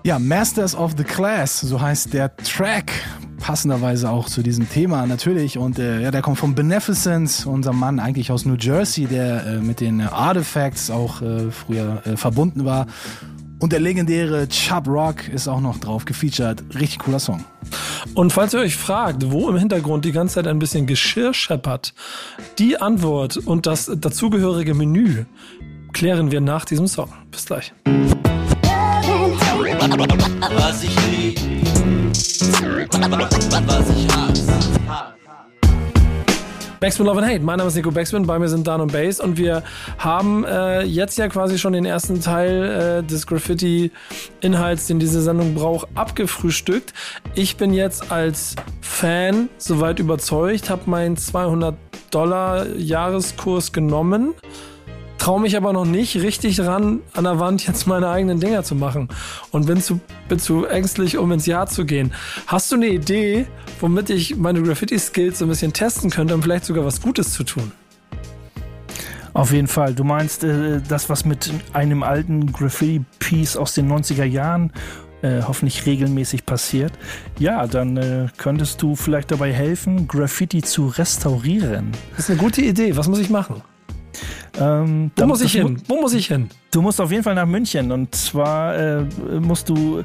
Ja, 0.06 0.20
Masters 0.20 0.76
of 0.76 0.96
the 0.98 1.04
Class, 1.04 1.62
so 1.62 1.80
heißt 1.80 2.14
der 2.14 2.36
Track. 2.36 2.92
Passenderweise 3.40 4.10
auch 4.10 4.28
zu 4.28 4.42
diesem 4.42 4.70
Thema 4.70 5.06
natürlich. 5.06 5.58
Und 5.58 5.78
äh, 5.78 6.02
ja, 6.02 6.12
der 6.12 6.22
kommt 6.22 6.38
von 6.38 6.56
Beneficence, 6.56 7.46
unser 7.46 7.74
Mann 7.74 8.00
eigentlich 8.00 8.32
aus 8.32 8.46
New 8.46 8.56
Jersey, 8.56 9.06
der 9.06 9.46
äh, 9.46 9.60
mit 9.60 9.82
den 9.82 10.00
Artifacts 10.02 10.90
auch 10.90 11.22
äh, 11.22 11.52
früher 11.52 12.02
äh, 12.06 12.16
verbunden 12.16 12.64
war. 12.64 12.88
Und 13.64 13.72
der 13.72 13.80
legendäre 13.80 14.50
Chub 14.50 14.90
Rock 14.90 15.30
ist 15.30 15.48
auch 15.48 15.62
noch 15.62 15.78
drauf 15.78 16.04
gefeatured. 16.04 16.62
Richtig 16.78 17.00
cooler 17.00 17.20
Song. 17.20 17.46
Und 18.14 18.34
falls 18.34 18.54
ihr 18.54 18.60
euch 18.60 18.76
fragt, 18.76 19.32
wo 19.32 19.48
im 19.48 19.56
Hintergrund 19.56 20.04
die 20.04 20.12
ganze 20.12 20.36
Zeit 20.36 20.48
ein 20.48 20.60
bisschen 20.60 20.86
Geschirr 20.86 21.34
scheppert, 21.34 21.94
die 22.60 22.76
Antwort 22.82 23.38
und 23.38 23.66
das 23.66 23.90
dazugehörige 23.96 24.74
Menü 24.74 25.24
klären 25.94 26.30
wir 26.30 26.42
nach 26.42 26.66
diesem 26.66 26.88
Song. 26.88 27.08
Bis 27.32 27.46
gleich. 27.46 27.72
Was 30.58 30.84
ich 30.84 30.96
lieb, 31.10 31.40
was 32.92 33.90
ich 33.90 34.08
hasse. 34.14 35.13
Backspin 36.84 37.06
Love 37.06 37.20
and 37.20 37.32
Hate. 37.32 37.40
Mein 37.40 37.60
Name 37.60 37.70
ist 37.70 37.76
Nico 37.76 37.92
Backspin, 37.92 38.28
bei 38.28 38.38
mir 38.38 38.50
sind 38.50 38.68
Dan 38.68 38.82
und 38.82 38.92
Bass 38.92 39.22
und 39.22 39.38
wir 39.38 39.64
haben 40.00 40.44
äh, 40.44 40.82
jetzt 40.82 41.18
ja 41.18 41.30
quasi 41.30 41.58
schon 41.58 41.72
den 41.72 41.86
ersten 41.86 42.20
Teil 42.20 43.00
äh, 43.00 43.08
des 43.08 43.26
Graffiti-Inhalts, 43.26 44.88
den 44.88 45.00
diese 45.00 45.22
Sendung 45.22 45.56
braucht, 45.56 45.88
abgefrühstückt. 45.96 46.92
Ich 47.36 47.56
bin 47.56 47.74
jetzt 47.74 48.12
als 48.12 48.58
Fan 48.82 49.48
soweit 49.58 50.00
überzeugt, 50.00 50.70
habe 50.70 50.90
meinen 50.90 51.16
200 51.16 51.74
Dollar 52.12 52.68
Jahreskurs 52.76 53.72
genommen 53.72 54.34
traue 55.24 55.40
mich 55.40 55.56
aber 55.56 55.72
noch 55.72 55.86
nicht 55.86 56.18
richtig 56.18 56.60
ran, 56.60 57.00
an 57.14 57.24
der 57.24 57.40
Wand 57.40 57.66
jetzt 57.66 57.88
meine 57.88 58.10
eigenen 58.10 58.42
Dinger 58.42 58.64
zu 58.64 58.76
machen 58.76 59.08
und 59.52 59.68
bin 59.68 59.80
zu, 59.80 60.02
bin 60.28 60.38
zu 60.38 60.66
ängstlich, 60.66 61.18
um 61.18 61.32
ins 61.32 61.46
Jahr 61.46 61.68
zu 61.68 61.86
gehen. 61.86 62.12
Hast 62.46 62.70
du 62.74 62.76
eine 62.76 62.88
Idee, 62.88 63.48
womit 63.80 64.10
ich 64.10 64.36
meine 64.36 64.62
Graffiti-Skills 64.62 65.40
so 65.40 65.46
ein 65.46 65.48
bisschen 65.48 65.72
testen 65.72 66.10
könnte, 66.10 66.36
um 66.36 66.44
vielleicht 66.44 66.66
sogar 66.66 66.84
was 66.84 67.02
Gutes 67.02 67.32
zu 67.32 67.46
tun? 67.46 67.72
Auf 69.34 69.54
jeden 69.54 69.70
Fall. 69.70 69.94
Du 69.94 70.04
meinst 70.04 70.44
äh, 70.44 70.82
das, 70.86 71.10
was 71.10 71.24
mit 71.24 71.54
einem 71.72 72.04
alten 72.04 72.52
Graffiti-Piece 72.52 73.56
aus 73.56 73.76
den 73.76 73.90
90er 73.90 74.26
Jahren 74.26 74.74
äh, 75.22 75.42
hoffentlich 75.42 75.86
regelmäßig 75.86 76.46
passiert. 76.46 76.92
Ja, 77.40 77.66
dann 77.66 77.96
äh, 77.96 78.28
könntest 78.36 78.82
du 78.82 78.98
vielleicht 78.98 79.32
dabei 79.32 79.54
helfen, 79.54 80.06
Graffiti 80.06 80.62
zu 80.62 80.88
restaurieren. 80.88 81.94
Das 82.12 82.26
ist 82.26 82.32
eine 82.32 82.40
gute 82.40 82.62
Idee. 82.62 82.98
Was 82.98 83.08
muss 83.08 83.20
ich 83.20 83.30
machen? 83.30 83.64
Ähm, 84.60 85.12
Wo 85.16 85.26
muss 85.26 85.42
ich 85.42 85.54
hin? 85.54 85.82
Wo 85.88 86.02
muss 86.02 86.14
ich 86.14 86.28
hin? 86.28 86.50
Du 86.72 86.82
musst 86.82 87.00
auf 87.00 87.12
jeden 87.12 87.24
Fall 87.24 87.36
nach 87.36 87.46
München 87.46 87.92
und 87.92 88.14
zwar 88.16 88.76
äh, 88.76 89.02
musst 89.40 89.70
du, 89.70 90.04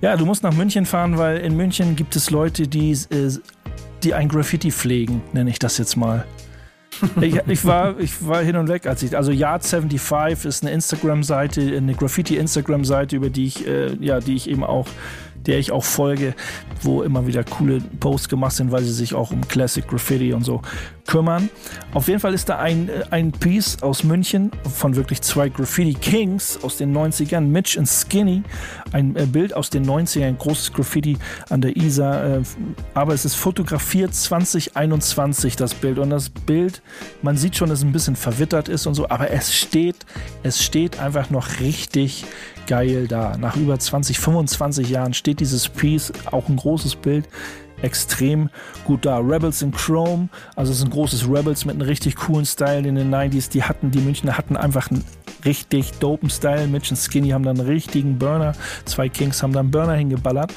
ja, 0.00 0.16
du 0.16 0.26
musst 0.26 0.42
nach 0.42 0.54
München 0.54 0.86
fahren, 0.86 1.16
weil 1.18 1.38
in 1.38 1.56
München 1.56 1.96
gibt 1.96 2.16
es 2.16 2.30
Leute, 2.30 2.66
die, 2.66 2.92
äh, 2.92 3.30
die 4.02 4.14
ein 4.14 4.28
Graffiti 4.28 4.70
pflegen, 4.70 5.22
nenne 5.32 5.50
ich 5.50 5.58
das 5.58 5.78
jetzt 5.78 5.96
mal. 5.96 6.24
ich, 7.20 7.36
ich, 7.46 7.64
war, 7.64 7.98
ich 7.98 8.26
war 8.26 8.42
hin 8.42 8.56
und 8.56 8.68
weg, 8.68 8.86
als 8.86 9.02
ich, 9.02 9.16
also 9.16 9.30
Yard75 9.30 10.46
ist 10.46 10.62
eine 10.62 10.72
Instagram-Seite, 10.72 11.76
eine 11.76 11.94
Graffiti-Instagram-Seite, 11.94 13.16
über 13.16 13.30
die 13.30 13.46
ich, 13.46 13.66
äh, 13.66 13.94
ja, 14.00 14.20
die 14.20 14.34
ich 14.34 14.48
eben 14.48 14.64
auch 14.64 14.86
der 15.48 15.58
ich 15.58 15.72
auch 15.72 15.84
folge, 15.84 16.34
wo 16.82 17.02
immer 17.02 17.26
wieder 17.26 17.42
coole 17.42 17.80
Posts 17.80 18.28
gemacht 18.28 18.52
sind, 18.52 18.70
weil 18.70 18.84
sie 18.84 18.92
sich 18.92 19.14
auch 19.14 19.32
um 19.32 19.48
Classic 19.48 19.86
Graffiti 19.86 20.32
und 20.32 20.44
so 20.44 20.62
kümmern. 21.06 21.48
Auf 21.94 22.06
jeden 22.06 22.20
Fall 22.20 22.34
ist 22.34 22.50
da 22.50 22.58
ein, 22.58 22.88
äh, 22.88 23.04
ein 23.10 23.32
Piece 23.32 23.82
aus 23.82 24.04
München 24.04 24.52
von 24.76 24.94
wirklich 24.94 25.22
zwei 25.22 25.48
Graffiti 25.48 25.94
Kings 25.94 26.62
aus 26.62 26.76
den 26.76 26.94
90ern, 26.96 27.40
Mitch 27.40 27.78
und 27.78 27.86
Skinny. 27.86 28.42
Ein 28.92 29.16
äh, 29.16 29.24
Bild 29.24 29.54
aus 29.54 29.70
den 29.70 29.86
90ern, 29.86 30.26
ein 30.26 30.38
großes 30.38 30.72
Graffiti 30.74 31.16
an 31.48 31.62
der 31.62 31.76
Isar. 31.76 32.24
Äh, 32.24 32.42
aber 32.92 33.14
es 33.14 33.24
ist 33.24 33.34
fotografiert 33.34 34.14
2021, 34.14 35.56
das 35.56 35.74
Bild. 35.74 35.98
Und 35.98 36.10
das 36.10 36.28
Bild, 36.28 36.82
man 37.22 37.38
sieht 37.38 37.56
schon, 37.56 37.70
dass 37.70 37.78
es 37.78 37.84
ein 37.84 37.92
bisschen 37.92 38.16
verwittert 38.16 38.68
ist 38.68 38.86
und 38.86 38.94
so, 38.94 39.08
aber 39.08 39.30
es 39.30 39.54
steht, 39.54 39.96
es 40.42 40.62
steht 40.62 41.00
einfach 41.00 41.30
noch 41.30 41.60
richtig 41.60 42.26
geil 42.68 43.08
da. 43.08 43.36
Nach 43.36 43.56
über 43.56 43.76
20, 43.76 44.20
25 44.20 44.88
Jahren 44.88 45.14
steht 45.14 45.40
dieses 45.40 45.68
Piece, 45.68 46.12
auch 46.30 46.48
ein 46.48 46.56
großes 46.56 46.94
Bild, 46.94 47.28
extrem 47.82 48.50
gut 48.84 49.04
da. 49.04 49.18
Rebels 49.18 49.62
in 49.62 49.72
Chrome, 49.72 50.28
also 50.54 50.70
es 50.70 50.78
ist 50.78 50.84
ein 50.84 50.90
großes 50.90 51.28
Rebels 51.28 51.64
mit 51.64 51.74
einem 51.74 51.88
richtig 51.88 52.16
coolen 52.16 52.44
Style 52.44 52.86
in 52.86 52.94
den 52.94 53.12
90s. 53.12 53.50
Die 53.50 53.64
hatten, 53.64 53.90
die 53.90 54.00
Münchner 54.00 54.38
hatten 54.38 54.56
einfach 54.56 54.90
einen 54.90 55.04
richtig 55.44 55.92
dopen 55.98 56.30
Style. 56.30 56.68
Mitch 56.68 56.90
und 56.90 56.96
Skinny 56.96 57.30
haben 57.30 57.44
dann 57.44 57.58
einen 57.58 57.68
richtigen 57.68 58.18
Burner. 58.18 58.52
Zwei 58.84 59.08
Kings 59.08 59.42
haben 59.42 59.52
dann 59.52 59.66
einen 59.66 59.70
Burner 59.70 59.94
hingeballert. 59.94 60.54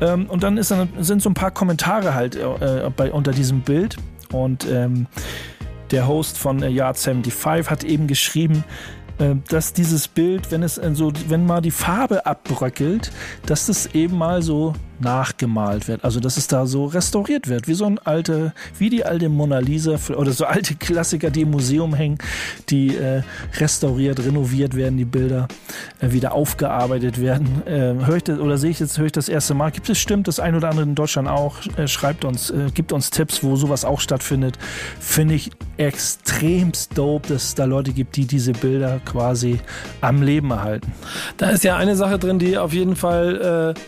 Ähm, 0.00 0.26
und 0.26 0.42
dann, 0.42 0.56
ist 0.56 0.70
dann 0.70 0.88
sind 1.00 1.22
so 1.22 1.30
ein 1.30 1.34
paar 1.34 1.50
Kommentare 1.50 2.14
halt 2.14 2.36
äh, 2.36 2.90
bei, 2.96 3.12
unter 3.12 3.32
diesem 3.32 3.60
Bild. 3.60 3.96
Und 4.32 4.66
ähm, 4.68 5.06
der 5.90 6.06
Host 6.06 6.38
von 6.38 6.62
äh, 6.62 6.68
Yard 6.68 6.98
75 6.98 7.68
hat 7.68 7.84
eben 7.84 8.06
geschrieben, 8.06 8.64
äh, 8.99 8.99
dass 9.48 9.72
dieses 9.72 10.08
Bild, 10.08 10.50
wenn 10.50 10.62
es 10.62 10.78
äh, 10.78 10.94
so, 10.94 11.12
wenn 11.28 11.46
mal 11.46 11.60
die 11.60 11.70
Farbe 11.70 12.26
abbröckelt, 12.26 13.12
dass 13.46 13.66
das 13.66 13.86
eben 13.94 14.16
mal 14.16 14.42
so 14.42 14.74
nachgemalt 15.00 15.88
wird. 15.88 16.04
Also 16.04 16.20
dass 16.20 16.36
es 16.36 16.46
da 16.46 16.66
so 16.66 16.86
restauriert 16.86 17.48
wird, 17.48 17.68
wie 17.68 17.74
so 17.74 17.84
ein 17.84 17.98
alte, 17.98 18.52
wie 18.78 18.90
die 18.90 19.04
alte 19.04 19.28
Mona 19.28 19.58
Lisa 19.58 19.96
oder 20.14 20.32
so 20.32 20.44
alte 20.44 20.74
Klassiker, 20.74 21.30
die 21.30 21.42
im 21.42 21.50
Museum 21.50 21.94
hängen, 21.94 22.18
die 22.68 22.96
äh, 22.96 23.22
restauriert, 23.58 24.20
renoviert 24.24 24.74
werden, 24.74 24.96
die 24.96 25.04
Bilder 25.04 25.48
äh, 26.00 26.12
wieder 26.12 26.32
aufgearbeitet 26.32 27.20
werden. 27.20 27.62
Äh, 27.66 28.06
höre 28.06 28.16
ich 28.16 28.24
das 28.24 28.38
oder 28.38 28.58
sehe 28.58 28.70
ich 28.70 28.80
jetzt 28.80 28.98
höre 28.98 29.06
ich 29.06 29.12
das 29.12 29.28
erste 29.28 29.54
Mal. 29.54 29.70
Gibt 29.70 29.88
es 29.88 29.98
stimmt 29.98 30.28
das 30.28 30.40
ein 30.40 30.54
oder 30.54 30.68
andere 30.68 30.84
in 30.84 30.94
Deutschland 30.94 31.28
auch? 31.28 31.56
Äh, 31.76 31.88
schreibt 31.88 32.24
uns, 32.24 32.50
äh, 32.50 32.70
gibt 32.74 32.92
uns 32.92 33.10
Tipps, 33.10 33.42
wo 33.42 33.56
sowas 33.56 33.84
auch 33.84 34.00
stattfindet. 34.00 34.58
Finde 34.98 35.34
ich 35.34 35.50
extremst 35.76 36.96
dope, 36.96 37.28
dass 37.28 37.44
es 37.44 37.54
da 37.54 37.64
Leute 37.64 37.92
gibt, 37.92 38.16
die 38.16 38.26
diese 38.26 38.52
Bilder 38.52 39.00
quasi 39.04 39.60
am 40.00 40.22
Leben 40.22 40.50
erhalten. 40.50 40.92
Da 41.36 41.50
ist 41.50 41.64
ja 41.64 41.76
eine 41.76 41.96
Sache 41.96 42.18
drin, 42.18 42.38
die 42.38 42.58
auf 42.58 42.72
jeden 42.72 42.96
Fall 42.96 43.74
äh 43.76 43.80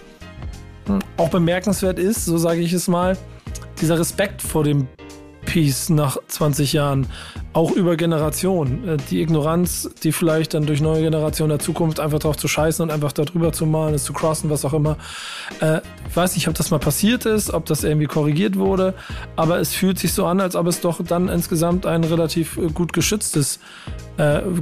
auch 1.16 1.28
bemerkenswert 1.28 1.98
ist, 1.98 2.24
so 2.24 2.38
sage 2.38 2.60
ich 2.60 2.72
es 2.72 2.88
mal, 2.88 3.16
dieser 3.80 3.98
Respekt 3.98 4.42
vor 4.42 4.64
dem 4.64 4.88
Piece 5.44 5.90
nach 5.90 6.16
20 6.28 6.72
Jahren, 6.72 7.06
auch 7.52 7.72
über 7.72 7.96
Generationen. 7.96 8.88
Äh, 8.88 8.96
die 9.10 9.20
Ignoranz, 9.20 9.90
die 10.02 10.12
vielleicht 10.12 10.54
dann 10.54 10.66
durch 10.66 10.80
neue 10.80 11.02
Generationen 11.02 11.50
der 11.50 11.58
Zukunft 11.58 12.00
einfach 12.00 12.20
drauf 12.20 12.36
zu 12.36 12.48
scheißen 12.48 12.82
und 12.82 12.90
einfach 12.90 13.12
darüber 13.12 13.52
zu 13.52 13.66
malen, 13.66 13.94
es 13.94 14.04
zu 14.04 14.12
crossen, 14.12 14.50
was 14.50 14.64
auch 14.64 14.72
immer. 14.72 14.96
Äh, 15.60 15.80
ich 16.08 16.16
weiß 16.16 16.34
nicht, 16.36 16.48
ob 16.48 16.54
das 16.54 16.70
mal 16.70 16.78
passiert 16.78 17.26
ist, 17.26 17.52
ob 17.52 17.66
das 17.66 17.84
irgendwie 17.84 18.06
korrigiert 18.06 18.56
wurde, 18.56 18.94
aber 19.36 19.58
es 19.58 19.74
fühlt 19.74 19.98
sich 19.98 20.12
so 20.12 20.26
an, 20.26 20.40
als 20.40 20.56
ob 20.56 20.66
es 20.66 20.80
doch 20.80 21.02
dann 21.04 21.28
insgesamt 21.28 21.86
ein 21.86 22.04
relativ 22.04 22.56
äh, 22.56 22.68
gut 22.68 22.92
geschütztes 22.92 23.60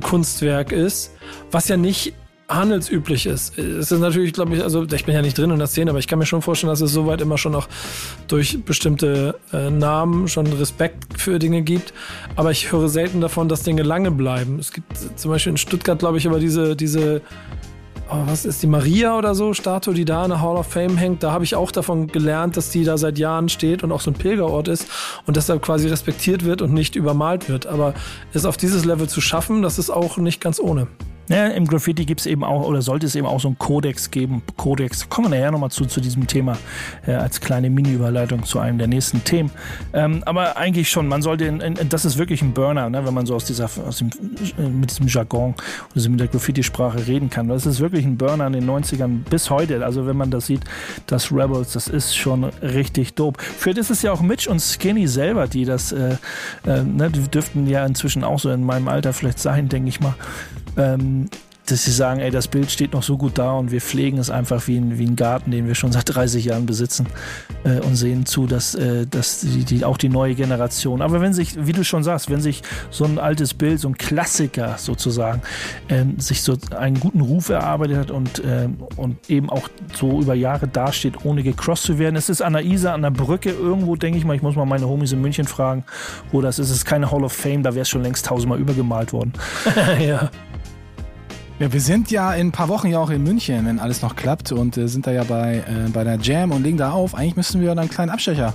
Kunstwerk 0.03 0.71
ist, 0.71 1.13
was 1.51 1.67
ja 1.67 1.77
nicht 1.77 2.15
handelsüblich 2.51 3.27
ist. 3.27 3.57
Es 3.59 3.93
ist 3.93 4.01
natürlich, 4.01 4.33
glaube 4.33 4.57
ich, 4.57 4.63
also 4.63 4.85
ich 4.85 5.05
bin 5.05 5.15
ja 5.15 5.23
nicht 5.23 5.39
drin 5.39 5.51
in 5.51 5.59
der 5.59 5.69
Szene, 5.69 5.91
aber 5.91 6.01
ich 6.01 6.09
kann 6.09 6.19
mir 6.19 6.27
schon 6.27 6.43
vorstellen, 6.43 6.71
dass 6.71 6.81
es 6.81 6.93
soweit 6.93 7.21
immer 7.21 7.39
schon 7.39 7.55
auch 7.55 7.69
durch 8.29 8.63
bestimmte 8.65 9.37
äh, 9.53 9.71
Namen 9.71 10.29
schon 10.29 10.47
Respekt 10.47 11.21
für 11.21 11.39
Dinge 11.39 11.63
gibt. 11.63 11.95
Aber 12.37 12.51
ich 12.51 12.73
höre 12.73 12.89
selten 12.89 13.21
davon, 13.21 13.49
dass 13.49 13.63
Dinge 13.63 13.83
lange 13.83 14.11
bleiben. 14.11 14.59
Es 14.59 14.73
gibt 14.73 14.93
zum 15.17 15.31
Beispiel 15.31 15.53
in 15.53 15.57
Stuttgart, 15.57 15.99
glaube 15.99 16.19
ich, 16.19 16.27
aber 16.27 16.41
diese, 16.41 16.75
diese 16.75 17.23
oh, 18.11 18.23
was 18.27 18.45
ist 18.45 18.63
die 18.63 18.67
Maria 18.67 19.17
oder 19.17 19.35
so, 19.35 19.55
Statue, 19.55 19.95
die 19.95 20.05
da 20.05 20.25
in 20.25 20.31
der 20.31 20.41
Hall 20.41 20.57
of 20.57 20.67
Fame 20.67 20.97
hängt. 20.97 21.23
Da 21.23 21.33
habe 21.33 21.45
ich 21.45 21.55
auch 21.55 21.71
davon 21.71 22.09
gelernt, 22.09 22.57
dass 22.57 22.71
die 22.71 22.85
da 22.85 22.99
seit 22.99 23.19
Jahren 23.19 23.49
steht 23.49 23.83
und 23.83 23.93
auch 23.93 24.01
so 24.01 24.11
ein 24.11 24.15
Pilgerort 24.15 24.69
ist 24.69 24.87
und 25.27 25.37
deshalb 25.37 25.63
quasi 25.63 25.89
respektiert 25.89 26.45
wird 26.45 26.63
und 26.63 26.73
nicht 26.73 26.97
übermalt 26.97 27.49
wird. 27.49 27.67
Aber 27.67 27.95
es 28.33 28.45
auf 28.45 28.57
dieses 28.57 28.85
Level 28.85 29.09
zu 29.09 29.21
schaffen, 29.21 29.63
das 29.63 29.79
ist 29.79 29.91
auch 29.91 30.17
nicht 30.17 30.41
ganz 30.41 30.59
ohne. 30.59 30.89
Ja, 31.31 31.47
Im 31.47 31.69
Graffiti 31.69 32.07
gibt 32.07 32.19
es 32.19 32.27
eben 32.27 32.43
auch, 32.43 32.67
oder 32.67 32.83
sollte 32.83 33.07
es 33.07 33.15
eben 33.15 33.25
auch 33.25 33.39
so 33.39 33.47
einen 33.47 33.57
Kodex 33.57 34.11
geben. 34.11 34.43
Kodex, 34.57 35.09
kommen 35.09 35.31
wir 35.31 35.39
nachher 35.39 35.53
nochmal 35.53 35.71
zu, 35.71 35.87
zu 35.87 36.01
diesem 36.01 36.27
Thema, 36.27 36.59
äh, 37.07 37.13
als 37.13 37.41
kleine 37.41 37.71
Mini-Überleitung 37.71 38.43
zu 38.45 38.59
einem 38.59 38.79
der 38.79 38.89
nächsten 38.89 39.23
Themen. 39.23 39.53
Ähm, 39.93 40.25
aber 40.27 40.57
eigentlich 40.57 40.91
schon, 40.91 41.07
man 41.07 41.23
sollte, 41.23 41.45
in, 41.45 41.61
in, 41.61 41.89
das 41.89 42.05
ist 42.05 42.19
wirklich 42.19 42.43
ein 42.43 42.53
Burner, 42.53 42.91
ne, 42.91 43.07
wenn 43.07 43.15
man 43.15 43.27
so 43.27 43.37
aus 43.37 43.45
dieser, 43.45 43.67
aus 43.87 43.99
dem, 43.99 44.11
äh, 44.59 44.63
mit 44.63 44.91
diesem 44.91 45.07
Jargon 45.07 45.55
oder 45.95 46.09
mit 46.09 46.19
der 46.19 46.27
Graffiti-Sprache 46.27 47.07
reden 47.07 47.31
kann. 47.31 47.47
Das 47.47 47.65
ist 47.65 47.79
wirklich 47.79 48.05
ein 48.05 48.17
Burner 48.17 48.49
in 48.49 48.55
den 48.55 48.69
90ern 48.69 49.23
bis 49.31 49.51
heute. 49.51 49.85
Also 49.85 50.09
wenn 50.09 50.17
man 50.17 50.33
das 50.33 50.47
sieht, 50.47 50.63
das 51.07 51.31
Rebels, 51.31 51.75
das 51.75 51.87
ist 51.87 52.17
schon 52.17 52.43
richtig 52.61 53.15
dope. 53.15 53.41
Für 53.41 53.73
das 53.73 53.89
ist 53.91 54.03
ja 54.03 54.11
auch 54.11 54.21
Mitch 54.21 54.51
und 54.51 54.61
Skinny 54.61 55.07
selber, 55.07 55.47
die 55.47 55.65
das, 55.65 55.93
äh, 55.93 56.17
äh, 56.67 56.83
ne, 56.83 57.09
die 57.09 57.21
dürften 57.29 57.69
ja 57.69 57.87
inzwischen 57.87 58.25
auch 58.25 58.41
so 58.41 58.51
in 58.51 58.65
meinem 58.65 58.89
Alter 58.89 59.13
vielleicht 59.13 59.39
sein, 59.39 59.69
denke 59.69 59.91
ich 59.91 60.01
mal 60.01 60.17
ähm, 60.77 61.29
dass 61.71 61.85
sie 61.85 61.93
sagen, 61.93 62.21
ey, 62.21 62.31
das 62.31 62.49
Bild 62.49 62.71
steht 62.71 62.93
noch 62.93 63.03
so 63.03 63.17
gut 63.17 63.39
da 63.39 63.53
und 63.53 63.71
wir 63.71 63.81
pflegen 63.81 64.19
es 64.19 64.31
einfach 64.31 64.67
wie 64.67 64.77
ein, 64.77 64.99
wie 64.99 65.05
ein 65.05 65.17
Garten, 65.17 65.51
den 65.51 65.67
wir 65.67 65.75
schon 65.75 65.93
seit 65.93 66.15
30 66.15 66.45
Jahren 66.45 66.67
besitzen 66.67 67.07
äh, 67.65 67.81
und 67.81 67.97
sehen 67.97 68.27
zu, 68.27 68.47
dass, 68.47 68.75
äh, 68.75 69.07
dass 69.07 69.41
die, 69.41 69.65
die, 69.65 69.85
auch 69.85 69.97
die 69.97 70.09
neue 70.09 70.35
Generation, 70.35 71.03
aber 71.03 71.21
wenn 71.21 71.33
sich, 71.33 71.67
wie 71.67 71.73
du 71.73 71.85
schon 71.85 72.03
sagst, 72.03 72.31
wenn 72.31 72.41
sich 72.41 72.63
so 72.91 73.05
ein 73.05 73.19
altes 73.19 73.55
Bild, 73.55 73.81
so 73.81 73.89
ein 73.89 73.97
Klassiker 73.97 74.77
sozusagen, 74.79 75.43
äh, 75.89 76.05
sich 76.19 76.43
so 76.43 76.57
einen 76.77 76.99
guten 76.99 77.21
Ruf 77.21 77.51
erarbeitet 77.51 77.97
hat 77.97 78.11
und, 78.11 78.41
äh, 78.41 78.69
und 78.97 79.31
eben 79.31 79.51
auch 79.51 79.69
so 79.95 80.21
über 80.21 80.35
Jahre 80.35 80.67
dasteht, 80.67 81.25
ohne 81.25 81.43
gecrossed 81.43 81.85
zu 81.85 81.99
werden. 81.99 82.17
Es 82.17 82.29
ist 82.29 82.43
an 82.43 82.55
der 82.55 82.65
Isar, 82.65 82.95
an 82.95 83.03
der 83.03 83.11
Brücke 83.11 83.51
irgendwo, 83.51 83.97
denke 83.97 84.19
ich 84.19 84.25
mal, 84.25 84.35
ich 84.35 84.43
muss 84.43 84.57
mal 84.57 84.65
meine 84.65 84.89
Homies 84.89 85.13
in 85.13 85.21
München 85.21 85.47
fragen, 85.47 85.85
wo 86.33 86.41
das 86.41 86.59
ist. 86.59 86.71
Es 86.71 86.77
ist 86.77 86.85
keine 86.85 87.11
Hall 87.11 87.25
of 87.25 87.33
Fame, 87.33 87.63
da 87.63 87.75
wäre 87.75 87.83
es 87.83 87.89
schon 87.89 88.03
längst 88.03 88.27
tausendmal 88.27 88.61
übergemalt 88.61 89.13
worden. 89.13 89.33
ja. 90.01 90.31
Ja, 91.61 91.71
wir 91.71 91.81
sind 91.83 92.11
ja 92.11 92.33
in 92.33 92.49
ein 92.49 92.53
paar 92.53 92.69
Wochen 92.69 92.89
ja 92.89 92.99
auch 92.99 93.11
in 93.11 93.23
München, 93.23 93.67
wenn 93.67 93.79
alles 93.79 94.01
noch 94.01 94.17
klappt 94.17 94.51
und 94.51 94.79
äh, 94.79 94.89
sind 94.89 95.07
da 95.07 95.13
ja 95.13 95.25
bei, 95.25 95.57
äh, 95.57 95.91
bei 95.93 96.05
der 96.05 96.17
Jam 96.17 96.53
und 96.53 96.63
legen 96.63 96.79
da 96.79 96.93
auf. 96.93 97.15
Eigentlich 97.15 97.37
müssten 97.37 97.61
wir 97.61 97.69
dann 97.69 97.81
einen 97.81 97.91
kleinen 97.91 98.11
Abstecher 98.11 98.55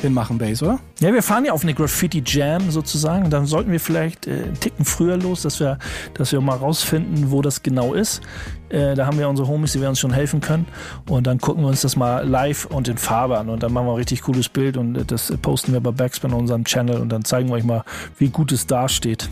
hinmachen, 0.00 0.38
Base, 0.38 0.64
oder? 0.64 0.78
Ja, 1.00 1.12
wir 1.12 1.24
fahren 1.24 1.44
ja 1.44 1.52
auf 1.52 1.64
eine 1.64 1.74
Graffiti 1.74 2.22
Jam 2.24 2.70
sozusagen. 2.70 3.30
Dann 3.30 3.46
sollten 3.46 3.72
wir 3.72 3.80
vielleicht 3.80 4.28
äh, 4.28 4.44
einen 4.44 4.60
Ticken 4.60 4.84
früher 4.84 5.16
los, 5.16 5.42
dass 5.42 5.58
wir, 5.58 5.80
dass 6.14 6.30
wir 6.30 6.40
mal 6.40 6.54
rausfinden, 6.54 7.32
wo 7.32 7.42
das 7.42 7.64
genau 7.64 7.94
ist. 7.94 8.20
Äh, 8.68 8.94
da 8.94 9.06
haben 9.06 9.18
wir 9.18 9.28
unsere 9.28 9.48
Homies, 9.48 9.72
die 9.72 9.80
werden 9.80 9.90
uns 9.90 10.00
schon 10.00 10.12
helfen 10.12 10.40
können. 10.40 10.66
Und 11.08 11.26
dann 11.26 11.38
gucken 11.38 11.62
wir 11.62 11.68
uns 11.68 11.82
das 11.82 11.96
mal 11.96 12.26
live 12.26 12.66
und 12.66 12.88
in 12.88 12.98
Farbe 12.98 13.38
an. 13.38 13.48
Und 13.48 13.62
dann 13.62 13.72
machen 13.72 13.86
wir 13.86 13.92
ein 13.92 13.98
richtig 13.98 14.22
cooles 14.22 14.48
Bild 14.48 14.76
und 14.76 15.10
das 15.10 15.32
posten 15.42 15.72
wir 15.72 15.80
bei 15.80 15.90
Backspin 15.90 16.32
on 16.32 16.40
unserem 16.40 16.64
Channel 16.64 17.00
und 17.00 17.10
dann 17.10 17.24
zeigen 17.24 17.48
wir 17.48 17.54
euch 17.54 17.64
mal, 17.64 17.84
wie 18.18 18.28
gut 18.28 18.52
es 18.52 18.66
dasteht. 18.66 19.28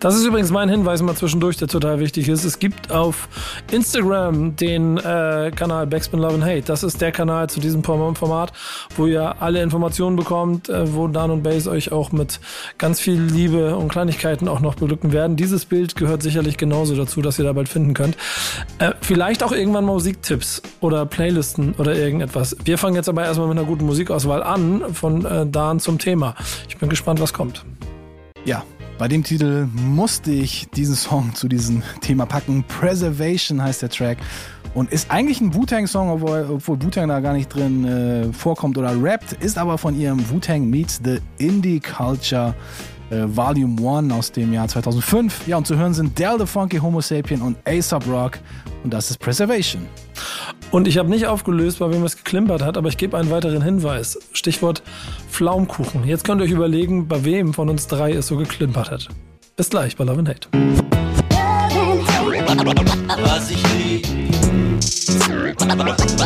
Das 0.00 0.14
ist 0.14 0.24
übrigens 0.24 0.50
mein 0.50 0.68
Hinweis 0.68 1.02
mal 1.02 1.14
zwischendurch, 1.14 1.56
der 1.56 1.68
total 1.68 1.98
wichtig 1.98 2.28
ist. 2.28 2.44
Es 2.44 2.58
gibt 2.58 2.92
auf 2.92 3.28
Instagram 3.70 4.56
den 4.56 4.96
äh, 4.96 5.50
Kanal 5.54 5.86
Backspin 5.86 6.20
Love 6.20 6.34
and 6.34 6.44
Hate. 6.44 6.62
Das 6.62 6.82
ist 6.82 7.00
der 7.00 7.12
Kanal 7.12 7.50
zu 7.50 7.60
diesem 7.60 7.82
Format, 7.82 8.52
wo 8.96 9.06
ihr 9.06 9.40
alle 9.42 9.62
Informationen 9.62 10.16
bekommt, 10.16 10.68
äh, 10.68 10.94
wo 10.94 11.08
Dan 11.08 11.30
und 11.30 11.42
Bass 11.42 11.66
euch 11.66 11.92
auch 11.92 12.12
mit 12.12 12.40
ganz 12.78 13.00
viel 13.00 13.20
Liebe 13.20 13.76
und 13.76 13.88
Kleinigkeiten 13.88 14.48
auch 14.48 14.60
noch 14.60 14.76
beglücken 14.76 15.12
werden. 15.12 15.36
Dieses 15.36 15.64
Bild 15.64 15.96
gehört 15.96 16.22
sicherlich 16.22 16.56
genauso 16.56 16.94
dazu, 16.94 17.22
dass 17.22 17.38
ihr 17.38 17.44
da 17.44 17.52
bald 17.52 17.68
finden 17.68 17.94
könnt. 17.94 18.16
Äh, 18.78 18.92
vielleicht 19.00 19.42
auch 19.42 19.50
irgendwann 19.50 19.84
mal 19.84 19.94
Musiktipps 19.94 20.62
oder 20.80 21.04
Playlisten 21.04 21.74
oder 21.78 21.96
irgendetwas. 21.96 22.56
Wir 22.64 22.78
fangen 22.78 22.94
jetzt 22.94 23.08
aber 23.08 23.24
erstmal 23.24 23.48
mit 23.48 23.58
einer 23.58 23.66
guten 23.66 23.84
Musikauswahl 23.84 24.42
an, 24.42 24.94
von 24.94 25.24
äh, 25.24 25.46
Dan 25.46 25.80
zum 25.80 25.98
Thema. 25.98 26.36
Ich 26.68 26.76
bin 26.76 26.88
gespannt, 26.88 27.20
was 27.20 27.32
kommt. 27.32 27.64
Ja, 28.44 28.62
bei 28.96 29.08
dem 29.08 29.24
Titel 29.24 29.66
musste 29.74 30.30
ich 30.30 30.68
diesen 30.70 30.94
Song 30.94 31.34
zu 31.34 31.48
diesem 31.48 31.82
Thema 32.02 32.26
packen. 32.26 32.64
Preservation 32.68 33.60
heißt 33.60 33.82
der 33.82 33.90
Track 33.90 34.18
und 34.74 34.92
ist 34.92 35.10
eigentlich 35.10 35.40
ein 35.40 35.54
Wu-Tang-Song, 35.54 36.10
obwohl, 36.10 36.46
obwohl 36.48 36.80
Wu-Tang 36.80 37.08
da 37.08 37.18
gar 37.18 37.32
nicht 37.32 37.48
drin 37.48 37.84
äh, 37.84 38.32
vorkommt 38.32 38.78
oder 38.78 38.94
rappt, 39.02 39.32
ist 39.32 39.58
aber 39.58 39.76
von 39.76 39.98
ihrem 39.98 40.30
Wu-Tang 40.30 40.70
Meets 40.70 41.00
the 41.02 41.18
Indie 41.38 41.80
Culture 41.80 42.54
äh, 43.10 43.24
Volume 43.26 43.98
1 43.98 44.12
aus 44.12 44.32
dem 44.32 44.52
Jahr 44.52 44.68
2005. 44.68 45.46
Ja, 45.46 45.56
und 45.56 45.66
zu 45.66 45.76
hören 45.76 45.94
sind 45.94 46.18
Del 46.18 46.38
the 46.38 46.46
Funky 46.46 46.78
Homo 46.78 47.00
Sapien 47.00 47.42
und 47.42 47.56
ASAP 47.66 48.06
Rock 48.08 48.38
und 48.84 48.92
das 48.92 49.10
ist 49.10 49.18
Preservation. 49.18 49.86
Und 50.70 50.86
ich 50.86 50.98
habe 50.98 51.08
nicht 51.08 51.26
aufgelöst, 51.26 51.78
bei 51.78 51.90
wem 51.90 52.04
es 52.04 52.16
geklimpert 52.16 52.62
hat, 52.62 52.76
aber 52.76 52.88
ich 52.88 52.96
gebe 52.96 53.16
einen 53.16 53.30
weiteren 53.30 53.62
Hinweis. 53.62 54.18
Stichwort 54.32 54.82
Pflaumkuchen. 55.30 56.04
Jetzt 56.04 56.24
könnt 56.24 56.40
ihr 56.40 56.44
euch 56.44 56.50
überlegen, 56.50 57.08
bei 57.08 57.24
wem 57.24 57.54
von 57.54 57.68
uns 57.68 57.86
drei 57.86 58.12
es 58.12 58.26
so 58.26 58.36
geklimpert 58.36 58.90
hat. 58.90 59.08
Bis 59.56 59.70
gleich 59.70 59.96
bei 59.96 60.04
Love 60.04 60.18
and 60.18 60.28
Hate. 60.28 60.48
Was 63.22 63.50
ich 63.50 63.62
lieb, 63.74 64.06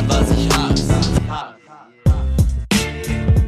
was 0.08 0.30
ich 0.30 0.48
hasse. 0.56 1.51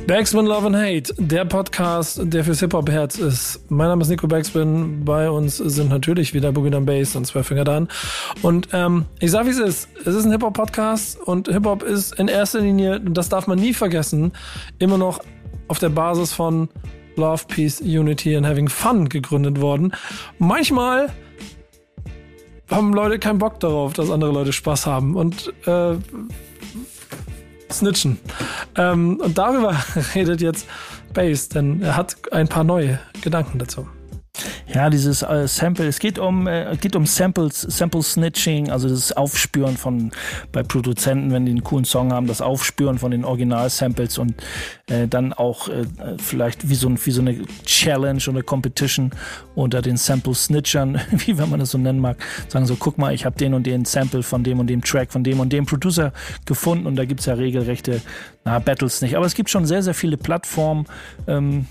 Backspin 0.06 0.44
Love 0.44 0.66
and 0.66 0.76
Hate, 0.76 1.14
der 1.16 1.46
Podcast, 1.46 2.20
der 2.22 2.44
fürs 2.44 2.60
Hip-Hop-Herz 2.60 3.16
ist. 3.16 3.60
Mein 3.70 3.88
Name 3.88 4.02
ist 4.02 4.10
Nico 4.10 4.26
Backspin. 4.26 5.02
Bei 5.02 5.30
uns 5.30 5.56
sind 5.56 5.88
natürlich 5.88 6.34
wieder 6.34 6.52
Boogie 6.52 6.68
Down 6.68 6.84
Bass 6.84 7.16
und 7.16 7.24
zwei 7.26 7.42
Finger 7.42 7.64
Dan. 7.64 7.88
Und 8.42 8.68
ähm, 8.74 9.06
ich 9.20 9.30
sag 9.30 9.46
wie 9.46 9.50
es 9.50 9.58
ist. 9.58 9.88
Es 10.04 10.14
ist 10.14 10.26
ein 10.26 10.32
Hip-Hop-Podcast 10.32 11.18
und 11.22 11.48
Hip-Hop 11.48 11.82
ist 11.82 12.18
in 12.18 12.28
erster 12.28 12.60
Linie, 12.60 13.00
das 13.00 13.30
darf 13.30 13.46
man 13.46 13.58
nie 13.58 13.72
vergessen, 13.72 14.32
immer 14.78 14.98
noch 14.98 15.20
auf 15.68 15.78
der 15.78 15.88
Basis 15.88 16.34
von 16.34 16.68
Love, 17.16 17.44
Peace, 17.48 17.80
Unity 17.80 18.36
and 18.36 18.46
Having 18.46 18.68
Fun 18.68 19.08
gegründet 19.08 19.62
worden. 19.62 19.94
Manchmal 20.38 21.10
haben 22.70 22.92
Leute 22.92 23.18
keinen 23.18 23.38
Bock 23.38 23.58
darauf, 23.58 23.94
dass 23.94 24.10
andere 24.10 24.32
Leute 24.32 24.52
Spaß 24.52 24.84
haben. 24.84 25.16
Und 25.16 25.50
äh, 25.66 25.96
snitchen. 27.72 28.18
Ähm, 28.76 29.20
und 29.20 29.38
darüber 29.38 29.76
redet 30.14 30.40
jetzt 30.40 30.66
Base, 31.12 31.48
denn 31.48 31.82
er 31.82 31.96
hat 31.96 32.16
ein 32.32 32.48
paar 32.48 32.64
neue 32.64 32.98
Gedanken 33.22 33.58
dazu. 33.58 33.86
Ja, 34.72 34.88
dieses 34.88 35.22
äh, 35.22 35.46
Sample, 35.46 35.86
es 35.86 35.98
geht 35.98 36.18
um, 36.18 36.46
äh, 36.46 36.76
geht 36.80 36.96
um 36.96 37.04
Samples, 37.04 37.60
Sample 37.60 38.02
Snitching, 38.02 38.70
also 38.70 38.88
das 38.88 39.12
Aufspüren 39.12 39.76
von 39.76 40.10
bei 40.52 40.62
Produzenten, 40.62 41.32
wenn 41.32 41.44
die 41.44 41.52
einen 41.52 41.62
coolen 41.62 41.84
Song 41.84 42.12
haben, 42.12 42.26
das 42.26 42.40
Aufspüren 42.40 42.98
von 42.98 43.10
den 43.10 43.24
Original-Samples 43.24 44.16
und 44.16 44.34
äh, 44.88 45.06
dann 45.06 45.34
auch 45.34 45.68
äh, 45.68 45.84
vielleicht 46.18 46.68
wie 46.68 46.74
so, 46.74 46.90
wie 47.04 47.10
so 47.10 47.20
eine 47.20 47.42
Challenge 47.66 48.22
oder 48.28 48.42
Competition 48.42 49.10
unter 49.54 49.82
den 49.82 49.98
Sample 49.98 50.34
Snitchern, 50.34 50.98
wie 51.10 51.36
wenn 51.36 51.50
man 51.50 51.60
das 51.60 51.70
so 51.70 51.78
nennen 51.78 52.00
mag, 52.00 52.16
sagen 52.48 52.66
so, 52.66 52.76
guck 52.76 52.96
mal, 52.96 53.12
ich 53.14 53.26
habe 53.26 53.36
den 53.36 53.52
und 53.52 53.66
den 53.66 53.84
Sample 53.84 54.22
von 54.22 54.44
dem 54.44 54.60
und 54.60 54.68
dem 54.68 54.82
Track, 54.82 55.12
von 55.12 55.22
dem 55.24 55.40
und 55.40 55.52
dem 55.52 55.66
Producer 55.66 56.12
gefunden 56.46 56.86
und 56.86 56.96
da 56.96 57.04
gibt's 57.04 57.26
ja 57.26 57.34
regelrechte, 57.34 58.00
na, 58.44 58.58
Battles 58.60 59.02
nicht, 59.02 59.14
aber 59.14 59.26
es 59.26 59.34
gibt 59.34 59.50
schon 59.50 59.66
sehr, 59.66 59.82
sehr 59.82 59.94
viele 59.94 60.16
Plattformen, 60.16 60.86
ähm, 61.26 61.66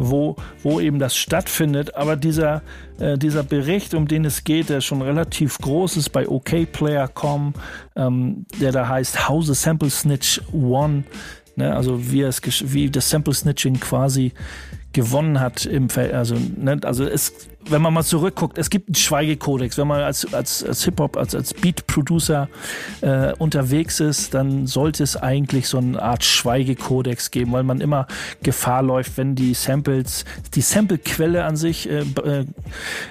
wo, 0.00 0.36
wo 0.62 0.80
eben 0.80 0.98
das 0.98 1.14
stattfindet. 1.14 1.94
Aber 1.94 2.16
dieser, 2.16 2.62
äh, 2.98 3.18
dieser 3.18 3.42
Bericht, 3.42 3.94
um 3.94 4.08
den 4.08 4.24
es 4.24 4.44
geht, 4.44 4.70
der 4.70 4.80
schon 4.80 5.02
relativ 5.02 5.58
groß 5.58 5.98
ist 5.98 6.10
bei 6.10 6.26
OKPlayer.com, 6.26 7.54
ähm, 7.96 8.46
der 8.60 8.72
da 8.72 8.88
heißt 8.88 9.28
How 9.28 9.44
the 9.44 9.54
Sample 9.54 9.90
Snitch 9.90 10.40
One, 10.52 11.04
ne? 11.56 11.76
also 11.76 12.10
wie, 12.10 12.22
es, 12.22 12.40
wie 12.72 12.90
das 12.90 13.10
Sample 13.10 13.34
Snitching 13.34 13.78
quasi 13.78 14.32
gewonnen 14.92 15.38
hat 15.38 15.66
im 15.66 15.90
Feld. 15.90 16.14
Also, 16.14 16.36
ne, 16.56 16.80
also 16.82 17.04
es, 17.04 17.32
wenn 17.68 17.82
man 17.82 17.92
mal 17.92 18.02
zurückguckt, 18.02 18.58
es 18.58 18.70
gibt 18.70 18.88
einen 18.88 18.94
Schweigekodex. 18.94 19.76
Wenn 19.76 19.86
man 19.86 20.00
als, 20.00 20.32
als, 20.32 20.64
als 20.64 20.84
Hip-Hop, 20.84 21.16
als, 21.16 21.34
als 21.34 21.54
Beat-Producer 21.54 22.48
äh, 23.02 23.32
unterwegs 23.34 24.00
ist, 24.00 24.34
dann 24.34 24.66
sollte 24.66 25.02
es 25.02 25.16
eigentlich 25.16 25.68
so 25.68 25.78
eine 25.78 26.00
Art 26.00 26.24
Schweigekodex 26.24 27.30
geben, 27.30 27.52
weil 27.52 27.62
man 27.62 27.80
immer 27.80 28.06
Gefahr 28.42 28.82
läuft, 28.82 29.16
wenn 29.18 29.34
die 29.34 29.54
Samples, 29.54 30.24
die 30.54 30.62
Samplequelle 30.62 31.44
an 31.44 31.56
sich 31.56 31.88
äh, 31.88 32.00
äh, 32.00 32.46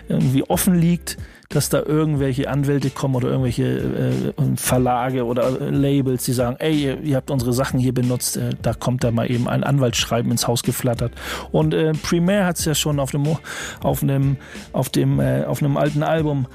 irgendwie 0.07 0.43
offen 0.43 0.75
liegt, 0.75 1.17
dass 1.49 1.69
da 1.69 1.81
irgendwelche 1.81 2.47
Anwälte 2.47 2.91
kommen 2.91 3.15
oder 3.15 3.29
irgendwelche 3.29 3.63
äh, 3.63 4.33
Verlage 4.55 5.25
oder 5.25 5.59
äh, 5.59 5.71
Labels, 5.71 6.23
die 6.25 6.33
sagen, 6.33 6.57
ey, 6.59 6.79
ihr, 6.79 7.01
ihr, 7.01 7.15
habt 7.15 7.31
unsere 7.31 7.53
Sachen 7.53 7.79
hier 7.79 7.91
benutzt, 7.91 8.37
äh, 8.37 8.51
da 8.61 8.75
kommt 8.75 9.03
da 9.03 9.09
mal 9.09 9.29
eben 9.29 9.49
ein 9.49 9.63
Anwaltsschreiben 9.63 10.31
ins 10.31 10.47
Haus 10.47 10.61
geflattert. 10.61 11.11
Und 11.51 11.73
äh, 11.73 11.93
Premiere 11.93 12.45
hat 12.45 12.59
es 12.59 12.65
ja 12.65 12.75
schon 12.75 12.99
auf 12.99 13.09
dem 13.09 13.25
auf 13.81 14.03
einem 14.03 14.37
auf 14.73 14.89
dem 14.89 15.19
äh, 15.19 15.43
auf 15.43 15.63
einem 15.63 15.75
alten 15.75 16.03
Album 16.03 16.45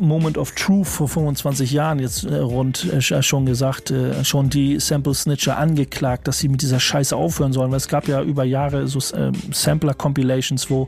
Moment 0.00 0.38
of 0.38 0.52
Truth 0.52 0.86
vor 0.86 1.08
25 1.08 1.72
Jahren 1.72 1.98
jetzt 1.98 2.24
äh, 2.24 2.36
rund 2.36 2.92
äh, 2.92 3.02
schon 3.02 3.46
gesagt, 3.46 3.90
äh, 3.90 4.24
schon 4.24 4.50
die 4.50 4.78
Sample 4.78 5.14
Snitcher 5.14 5.58
angeklagt, 5.58 6.28
dass 6.28 6.38
sie 6.38 6.48
mit 6.48 6.62
dieser 6.62 6.78
Scheiße 6.78 7.16
aufhören 7.16 7.52
sollen, 7.52 7.72
weil 7.72 7.78
es 7.78 7.88
gab 7.88 8.06
ja 8.06 8.22
über 8.22 8.44
Jahre 8.44 8.86
so 8.86 9.00
äh, 9.16 9.32
Sampler 9.50 9.94
Compilations, 9.94 10.70
wo 10.70 10.86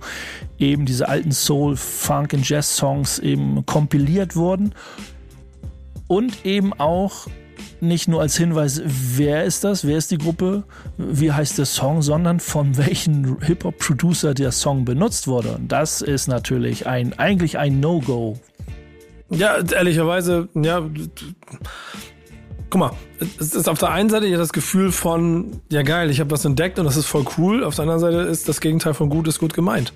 eben 0.59 0.87
diese 0.87 1.09
alten 1.09 1.33
Soul, 1.33 1.77
Funk 1.77 2.33
und 2.33 2.49
Jazz 2.49 2.77
Songs 2.77 3.19
eben 3.19 3.56
kompiliert 3.63 4.37
wurden 4.37 4.75
und 6.09 6.45
eben 6.45 6.73
auch 6.75 7.27
nicht 7.81 8.09
nur 8.09 8.21
als 8.21 8.37
Hinweis, 8.37 8.81
wer 8.85 9.45
ist 9.45 9.65
das, 9.65 9.87
wer 9.87 9.99
ist 9.99 10.11
die 10.11 10.19
Gruppe, 10.19 10.65
wie 10.97 11.33
heißt 11.33 11.59
der 11.59 11.67
Song, 11.67 12.03
sondern 12.03 12.41
von 12.41 12.77
welchen 12.77 13.41
Hip-Hop-Producer 13.43 14.35
der 14.35 14.53
Song 14.53 14.85
benutzt 14.85 15.29
wurde. 15.29 15.53
Und 15.57 15.71
das 15.73 16.01
ist 16.01 16.27
natürlich 16.27 16.87
ein, 16.87 17.19
eigentlich 17.19 17.59
ein 17.59 17.81
No-Go. 17.81 18.39
Ja, 19.31 19.59
ehrlicherweise, 19.59 20.49
ja, 20.55 20.89
guck 22.71 22.81
mal, 22.81 22.93
es 23.41 23.55
ist 23.55 23.69
auf 23.69 23.79
der 23.79 23.91
einen 23.91 24.09
Seite 24.09 24.27
ja 24.27 24.39
das 24.39 24.53
Gefühl 24.53 24.93
von, 24.93 25.61
ja 25.71 25.83
geil, 25.83 26.11
ich 26.11 26.21
habe 26.21 26.31
was 26.31 26.45
entdeckt 26.45 26.79
und 26.79 26.85
das 26.85 26.97
ist 26.97 27.07
voll 27.07 27.25
cool. 27.37 27.65
Auf 27.65 27.75
der 27.75 27.83
anderen 27.83 28.01
Seite 28.01 28.19
ist 28.19 28.49
das 28.49 28.61
Gegenteil 28.61 28.95
von 28.95 29.11
gut 29.11 29.27
ist 29.29 29.39
gut 29.39 29.55
gemeint. 29.55 29.93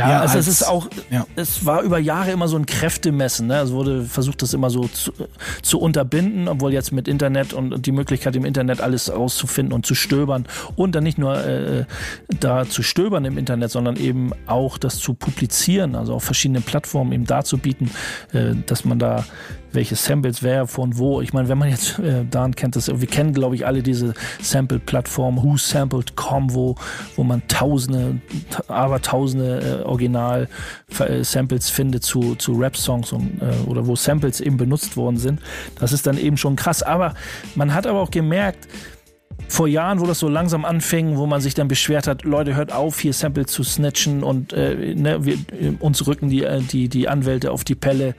Ja, 0.00 0.10
ja 0.10 0.20
also 0.20 0.38
als, 0.38 0.46
es 0.46 0.60
ist 0.60 0.68
auch, 0.68 0.88
ja. 1.10 1.26
es 1.36 1.66
war 1.66 1.82
über 1.82 1.98
Jahre 1.98 2.30
immer 2.30 2.48
so 2.48 2.56
ein 2.56 2.64
Kräftemessen. 2.64 3.46
Ne? 3.46 3.58
Es 3.58 3.70
wurde 3.72 4.04
versucht, 4.04 4.40
das 4.42 4.54
immer 4.54 4.70
so 4.70 4.88
zu, 4.88 5.12
zu 5.62 5.78
unterbinden, 5.78 6.48
obwohl 6.48 6.72
jetzt 6.72 6.90
mit 6.90 7.06
Internet 7.06 7.52
und 7.52 7.84
die 7.84 7.92
Möglichkeit 7.92 8.34
im 8.36 8.44
Internet 8.44 8.80
alles 8.80 9.12
rauszufinden 9.12 9.74
und 9.74 9.84
zu 9.84 9.94
stöbern 9.94 10.46
und 10.76 10.94
dann 10.94 11.04
nicht 11.04 11.18
nur 11.18 11.44
äh, 11.44 11.84
da 12.40 12.66
zu 12.66 12.82
stöbern 12.82 13.24
im 13.26 13.36
Internet, 13.36 13.70
sondern 13.70 13.96
eben 13.96 14.32
auch 14.46 14.78
das 14.78 14.98
zu 14.98 15.14
publizieren, 15.14 15.94
also 15.94 16.14
auf 16.14 16.24
verschiedenen 16.24 16.62
Plattformen 16.62 17.12
eben 17.12 17.26
darzubieten, 17.26 17.90
äh, 18.32 18.54
dass 18.66 18.84
man 18.84 18.98
da 18.98 19.24
welche 19.72 19.96
Samples 19.96 20.42
wer 20.42 20.66
von 20.66 20.98
wo. 20.98 21.20
Ich 21.20 21.32
meine, 21.32 21.48
wenn 21.48 21.58
man 21.58 21.68
jetzt, 21.68 21.98
äh, 21.98 22.24
Dan 22.28 22.54
kennt 22.54 22.76
das, 22.76 22.88
wir 22.88 23.08
kennen 23.08 23.32
glaube 23.32 23.54
ich 23.54 23.66
alle 23.66 23.82
diese 23.82 24.14
Sample-Plattformen, 24.40 25.42
whosampled.com, 25.42 26.54
wo, 26.54 26.74
wo 27.16 27.24
man 27.24 27.42
tausende, 27.48 28.20
aber 28.68 29.00
tausende 29.02 29.80
äh, 29.80 29.84
Original-Samples 29.84 31.70
findet 31.70 32.04
zu, 32.04 32.34
zu 32.36 32.52
Rap-Songs 32.52 33.12
und, 33.12 33.40
äh, 33.40 33.68
oder 33.68 33.86
wo 33.86 33.96
Samples 33.96 34.40
eben 34.40 34.56
benutzt 34.56 34.96
worden 34.96 35.18
sind. 35.18 35.40
Das 35.78 35.92
ist 35.92 36.06
dann 36.06 36.18
eben 36.18 36.36
schon 36.36 36.56
krass. 36.56 36.82
Aber 36.82 37.14
man 37.54 37.74
hat 37.74 37.86
aber 37.86 38.00
auch 38.00 38.10
gemerkt, 38.10 38.68
vor 39.50 39.66
Jahren, 39.66 40.00
wo 40.00 40.06
das 40.06 40.20
so 40.20 40.28
langsam 40.28 40.64
anfing, 40.64 41.16
wo 41.16 41.26
man 41.26 41.40
sich 41.40 41.54
dann 41.54 41.66
beschwert 41.66 42.06
hat, 42.06 42.22
Leute, 42.22 42.54
hört 42.54 42.72
auf, 42.72 43.00
hier 43.00 43.12
Sample 43.12 43.46
zu 43.46 43.64
snatchen 43.64 44.22
und 44.22 44.52
äh, 44.52 44.94
ne, 44.94 45.24
wir, 45.24 45.38
uns 45.80 46.06
rücken 46.06 46.28
die, 46.28 46.44
äh, 46.44 46.60
die, 46.60 46.88
die 46.88 47.08
Anwälte 47.08 47.50
auf 47.50 47.64
die 47.64 47.74
Pelle. 47.74 48.14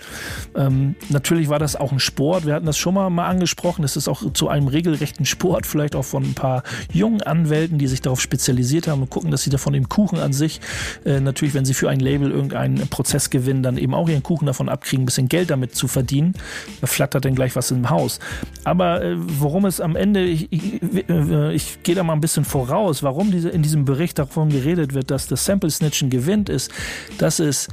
Ähm, 0.56 0.96
natürlich 1.10 1.48
war 1.48 1.58
das 1.58 1.78
auch 1.78 1.94
ein 1.94 2.00
Sport. 2.00 2.46
Wir 2.46 2.54
hatten 2.54 2.66
das 2.66 2.78
schon 2.78 2.94
mal, 2.94 3.10
mal 3.10 3.28
angesprochen. 3.28 3.86
Es 3.86 3.96
ist 3.96 4.10
auch 4.10 4.34
zu 4.34 4.50
einem 4.50 4.68
regelrechten 4.68 5.26
Sport, 5.26 5.66
vielleicht 5.66 5.96
auch 5.96 6.04
von 6.04 6.24
ein 6.24 6.34
paar 6.34 6.64
jungen 6.92 7.22
Anwälten, 7.22 7.78
die 7.78 7.88
sich 7.88 8.02
darauf 8.02 8.20
spezialisiert 8.20 8.90
haben 8.90 9.02
und 9.02 9.10
gucken, 9.10 9.32
dass 9.32 9.44
sie 9.44 9.50
davon 9.50 9.74
im 9.74 9.88
Kuchen 9.88 10.20
an 10.20 10.34
sich, 10.34 10.60
äh, 11.06 11.22
natürlich, 11.22 11.54
wenn 11.54 11.64
sie 11.64 11.74
für 11.74 11.90
ein 11.90 12.02
Label 12.02 12.30
irgendeinen 12.30 12.90
Prozess 12.90 13.30
gewinnen, 13.30 13.64
dann 13.64 13.78
eben 13.78 13.94
auch 13.94 14.10
ihren 14.10 14.24
Kuchen 14.24 14.48
davon 14.48 14.68
abkriegen, 14.68 15.04
ein 15.04 15.06
bisschen 15.06 15.30
Geld 15.30 15.50
damit 15.50 15.76
zu 15.76 15.88
verdienen. 15.88 16.34
Da 16.82 16.88
flattert 16.88 17.24
dann 17.24 17.36
gleich 17.36 17.56
was 17.56 17.72
im 17.72 17.90
Haus. 17.90 18.20
Aber 18.66 19.02
äh, 19.02 19.16
worum 19.18 19.66
es 19.66 19.80
am 19.80 19.96
Ende 19.96 20.24
ich, 20.24 20.52
ich, 20.52 20.82
äh, 20.82 21.21
ich 21.52 21.84
gehe 21.84 21.96
da 21.96 22.04
mal 22.04 22.14
ein 22.14 22.22
bisschen 22.22 22.46
voraus, 22.46 23.04
warum 23.04 23.32
diese, 23.32 23.50
in 23.50 23.62
diesem 23.62 23.86
Bericht 23.86 24.20
davon 24.20 24.50
geredet 24.50 24.94
wird, 24.94 25.12
dass 25.12 25.28
das 25.28 25.46
Sample 25.46 25.70
Snitchen 25.70 26.10
gewinnt, 26.10 26.50
ist, 26.50 26.72
dass 27.18 27.40
es 27.40 27.68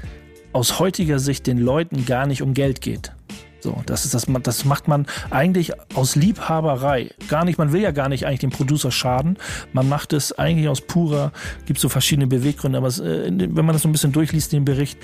aus 0.53 0.79
heutiger 0.79 1.19
Sicht 1.19 1.47
den 1.47 1.59
Leuten 1.59 2.07
gar 2.07 2.27
nicht 2.27 2.43
um 2.43 2.55
Geld 2.55 2.81
geht. 2.81 3.13
So, 3.61 3.83
das 3.87 4.05
ist 4.05 4.15
das, 4.15 4.27
das 4.43 4.65
macht 4.65 4.87
man 4.87 5.07
eigentlich 5.31 5.73
aus 5.95 6.15
Liebhaberei. 6.15 7.11
Gar 7.29 7.45
nicht, 7.45 7.59
man 7.59 7.73
will 7.73 7.81
ja 7.81 7.91
gar 7.91 8.09
nicht 8.09 8.25
eigentlich 8.25 8.41
dem 8.41 8.51
Producer 8.51 8.93
schaden. 8.93 9.37
Man 9.73 9.89
macht 9.89 10.13
es 10.13 10.39
eigentlich 10.39 10.69
aus 10.69 10.81
purer, 10.81 11.33
gibt 11.67 11.81
so 11.81 11.89
verschiedene 11.89 12.29
Beweggründe, 12.29 12.79
aber 12.79 12.87
es, 12.87 13.01
äh, 13.01 13.31
wenn 13.31 13.65
man 13.65 13.73
das 13.73 13.83
so 13.83 13.89
ein 13.89 13.93
bisschen 13.93 14.13
durchliest, 14.13 14.53
den 14.53 14.65
Bericht, 14.65 14.99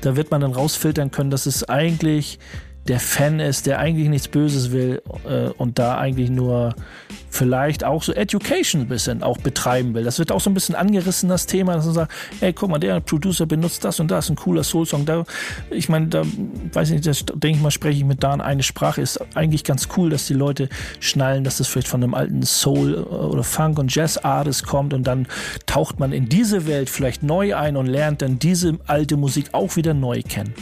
da 0.00 0.16
wird 0.16 0.30
man 0.30 0.40
dann 0.40 0.52
rausfiltern 0.52 1.10
können, 1.10 1.30
dass 1.30 1.46
es 1.46 1.68
eigentlich 1.68 2.38
der 2.88 2.98
Fan 2.98 3.38
ist, 3.38 3.66
der 3.66 3.78
eigentlich 3.78 4.08
nichts 4.08 4.28
Böses 4.28 4.72
will 4.72 5.02
äh, 5.28 5.48
und 5.56 5.78
da 5.78 5.98
eigentlich 5.98 6.30
nur 6.30 6.74
vielleicht 7.30 7.84
auch 7.84 8.02
so 8.02 8.12
Education 8.12 8.82
ein 8.82 8.88
bisschen 8.88 9.22
auch 9.22 9.38
betreiben 9.38 9.94
will. 9.94 10.04
Das 10.04 10.18
wird 10.18 10.32
auch 10.32 10.40
so 10.40 10.50
ein 10.50 10.54
bisschen 10.54 10.74
angerissen, 10.74 11.28
das 11.28 11.46
Thema, 11.46 11.74
dass 11.74 11.86
man 11.86 11.94
sagt, 11.94 12.12
ey, 12.40 12.52
guck 12.52 12.70
mal, 12.70 12.78
der 12.78 13.00
Producer 13.00 13.46
benutzt 13.46 13.84
das 13.84 14.00
und 14.00 14.10
das, 14.10 14.28
ein 14.28 14.36
cooler 14.36 14.64
Soul-Song. 14.64 15.06
Da, 15.06 15.24
ich 15.70 15.88
meine, 15.88 16.08
da 16.08 16.22
weiß 16.72 16.90
ich 16.90 16.96
nicht, 16.96 17.06
das 17.06 17.24
denke 17.24 17.56
ich 17.56 17.62
mal, 17.62 17.70
spreche 17.70 17.98
ich 17.98 18.04
mit 18.04 18.22
Dan 18.22 18.40
eine 18.40 18.62
Sprache. 18.62 19.00
Ist 19.00 19.20
eigentlich 19.34 19.64
ganz 19.64 19.88
cool, 19.96 20.10
dass 20.10 20.26
die 20.26 20.34
Leute 20.34 20.68
schnallen, 21.00 21.44
dass 21.44 21.58
das 21.58 21.68
vielleicht 21.68 21.88
von 21.88 22.02
einem 22.02 22.14
alten 22.14 22.42
Soul- 22.42 22.96
oder 22.96 23.44
Funk- 23.44 23.78
und 23.78 23.94
Jazz-Artist 23.94 24.66
kommt 24.66 24.92
und 24.92 25.04
dann 25.06 25.26
taucht 25.66 26.00
man 26.00 26.12
in 26.12 26.28
diese 26.28 26.66
Welt 26.66 26.90
vielleicht 26.90 27.22
neu 27.22 27.56
ein 27.56 27.76
und 27.76 27.86
lernt 27.86 28.22
dann 28.22 28.38
diese 28.38 28.78
alte 28.86 29.16
Musik 29.16 29.50
auch 29.52 29.76
wieder 29.76 29.94
neu 29.94 30.22
kennen. 30.22 30.54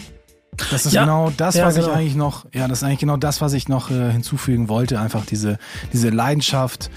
Das 0.70 0.86
ist 0.86 0.92
Ja. 0.92 1.02
genau 1.02 1.32
das, 1.36 1.54
Ja, 1.54 1.66
was 1.66 1.74
genau. 1.74 1.88
ich 1.88 1.92
eigentlich 1.94 2.14
noch, 2.16 2.46
ja, 2.52 2.68
das 2.68 2.78
ist 2.78 2.84
eigentlich 2.84 2.98
genau 3.00 3.16
das, 3.16 3.40
was 3.40 3.52
ich 3.52 3.68
noch 3.68 3.90
äh, 3.90 4.12
hinzufügen 4.12 4.68
wollte. 4.68 5.00
Einfach 5.00 5.24
diese, 5.26 5.58
diese 5.92 6.10
Leidenschaft, 6.10 6.90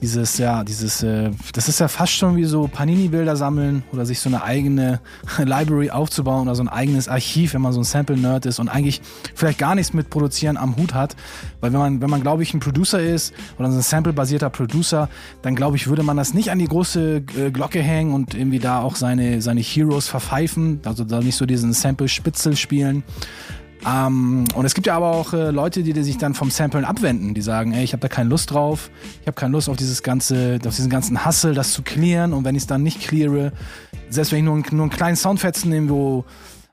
dieses, 0.00 0.38
ja, 0.38 0.62
dieses, 0.64 1.02
äh, 1.02 1.30
das 1.52 1.68
ist 1.68 1.80
ja 1.80 1.88
fast 1.88 2.12
schon 2.12 2.36
wie 2.36 2.44
so 2.44 2.68
Panini-Bilder 2.68 3.36
sammeln 3.36 3.82
oder 3.92 4.04
sich 4.04 4.20
so 4.20 4.28
eine 4.28 4.42
eigene 4.42 5.00
Library 5.38 5.90
aufzubauen 5.90 6.42
oder 6.42 6.54
so 6.54 6.62
ein 6.62 6.68
eigenes 6.68 7.08
Archiv, 7.08 7.54
wenn 7.54 7.62
man 7.62 7.72
so 7.72 7.80
ein 7.80 7.84
Sample-Nerd 7.84 8.46
ist 8.46 8.58
und 8.58 8.68
eigentlich 8.68 9.00
vielleicht 9.34 9.58
gar 9.58 9.74
nichts 9.74 9.92
mit 9.92 10.10
Produzieren 10.10 10.56
am 10.56 10.76
Hut 10.76 10.94
hat. 10.94 11.16
Weil 11.60 11.72
wenn 11.72 11.80
man, 11.80 12.00
wenn 12.00 12.10
man, 12.10 12.22
glaube 12.22 12.42
ich, 12.42 12.52
ein 12.52 12.60
Producer 12.60 13.00
ist 13.00 13.32
oder 13.58 13.70
so 13.70 13.78
ein 13.78 13.82
Sample-basierter 13.82 14.50
Producer, 14.50 15.08
dann 15.42 15.54
glaube 15.54 15.76
ich, 15.76 15.88
würde 15.88 16.02
man 16.02 16.16
das 16.16 16.34
nicht 16.34 16.50
an 16.50 16.58
die 16.58 16.68
große 16.68 17.22
äh, 17.36 17.50
Glocke 17.50 17.82
hängen 17.82 18.12
und 18.12 18.34
irgendwie 18.34 18.58
da 18.58 18.80
auch 18.80 18.96
seine, 18.96 19.40
seine 19.40 19.60
Heroes 19.60 20.08
verpfeifen, 20.08 20.80
also 20.84 21.04
da 21.04 21.20
nicht 21.20 21.36
so 21.36 21.46
diesen 21.46 21.72
Sample-Spitzel 21.72 22.56
spielen. 22.56 23.02
Ähm, 23.88 24.44
und 24.54 24.64
es 24.64 24.74
gibt 24.74 24.86
ja 24.88 24.96
aber 24.96 25.12
auch 25.12 25.32
äh, 25.32 25.50
Leute, 25.50 25.82
die, 25.82 25.92
die 25.92 26.02
sich 26.02 26.18
dann 26.18 26.34
vom 26.34 26.50
Samplen 26.50 26.84
abwenden, 26.84 27.34
die 27.34 27.40
sagen, 27.42 27.72
ey, 27.72 27.84
ich 27.84 27.92
habe 27.92 28.00
da 28.00 28.08
keine 28.08 28.28
Lust 28.28 28.50
drauf, 28.50 28.90
ich 29.20 29.26
habe 29.26 29.34
keine 29.36 29.52
Lust 29.52 29.68
auf 29.68 29.76
dieses 29.76 30.02
ganze, 30.02 30.58
auf 30.66 30.74
diesen 30.74 30.90
ganzen 30.90 31.24
Hustle, 31.24 31.54
das 31.54 31.72
zu 31.72 31.82
clearen. 31.82 32.32
Und 32.32 32.44
wenn 32.44 32.56
ich 32.56 32.62
es 32.62 32.66
dann 32.66 32.82
nicht 32.82 33.00
cleare, 33.00 33.52
selbst 34.10 34.32
wenn 34.32 34.38
ich 34.40 34.44
nur, 34.44 34.54
einen- 34.54 34.64
nur 34.72 34.82
einen 34.82 34.90
kleinen 34.90 35.16
Soundfetzen 35.16 35.72
irgendwo 35.72 36.24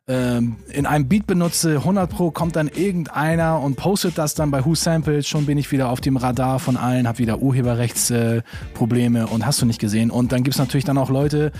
ähm, 0.05 0.57
in 0.67 0.85
einem 0.85 1.07
Beat 1.07 1.27
benutze, 1.27 1.77
100 1.77 2.09
pro 2.09 2.29
kommt 2.29 2.57
dann 2.57 2.67
irgendeiner 2.67 3.61
und 3.61 3.77
postet 3.77 4.17
das 4.17 4.33
dann 4.33 4.51
bei 4.51 4.65
Who 4.65 4.75
Sampled, 4.75 5.25
schon 5.25 5.45
bin 5.45 5.57
ich 5.57 5.71
wieder 5.71 5.87
auf 5.89 6.01
dem 6.01 6.17
Radar 6.17 6.59
von 6.59 6.75
allen, 6.75 7.07
habe 7.07 7.19
wieder 7.19 7.39
Urheberrechtsprobleme 7.39 9.19
äh, 9.21 9.23
und 9.23 9.45
hast 9.45 9.61
du 9.61 9.65
nicht 9.65 9.79
gesehen. 9.79 10.11
Und 10.11 10.33
dann 10.33 10.43
gibt's 10.43 10.59
natürlich 10.59 10.83
dann 10.83 10.97
auch 10.97 11.09
Leute, 11.09 11.53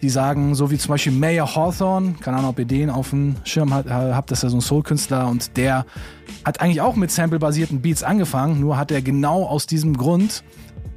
die 0.00 0.08
sagen, 0.08 0.54
so 0.54 0.70
wie 0.70 0.78
zum 0.78 0.88
Beispiel 0.88 1.12
Mayor 1.12 1.54
Hawthorne, 1.54 2.14
keine 2.18 2.38
Ahnung, 2.38 2.50
ob 2.50 2.58
ihr 2.58 2.64
den 2.64 2.88
auf 2.88 3.10
dem 3.10 3.36
Schirm 3.44 3.70
äh, 3.72 3.84
habt, 3.90 4.30
das 4.30 4.38
ist 4.38 4.44
ja 4.44 4.48
so 4.48 4.56
ein 4.56 4.62
Soul-Künstler 4.62 5.28
und 5.28 5.58
der 5.58 5.84
hat 6.46 6.62
eigentlich 6.62 6.80
auch 6.80 6.96
mit 6.96 7.10
sample-basierten 7.10 7.82
Beats 7.82 8.02
angefangen, 8.02 8.58
nur 8.58 8.78
hat 8.78 8.90
er 8.90 9.02
genau 9.02 9.44
aus 9.44 9.66
diesem 9.66 9.98
Grund 9.98 10.42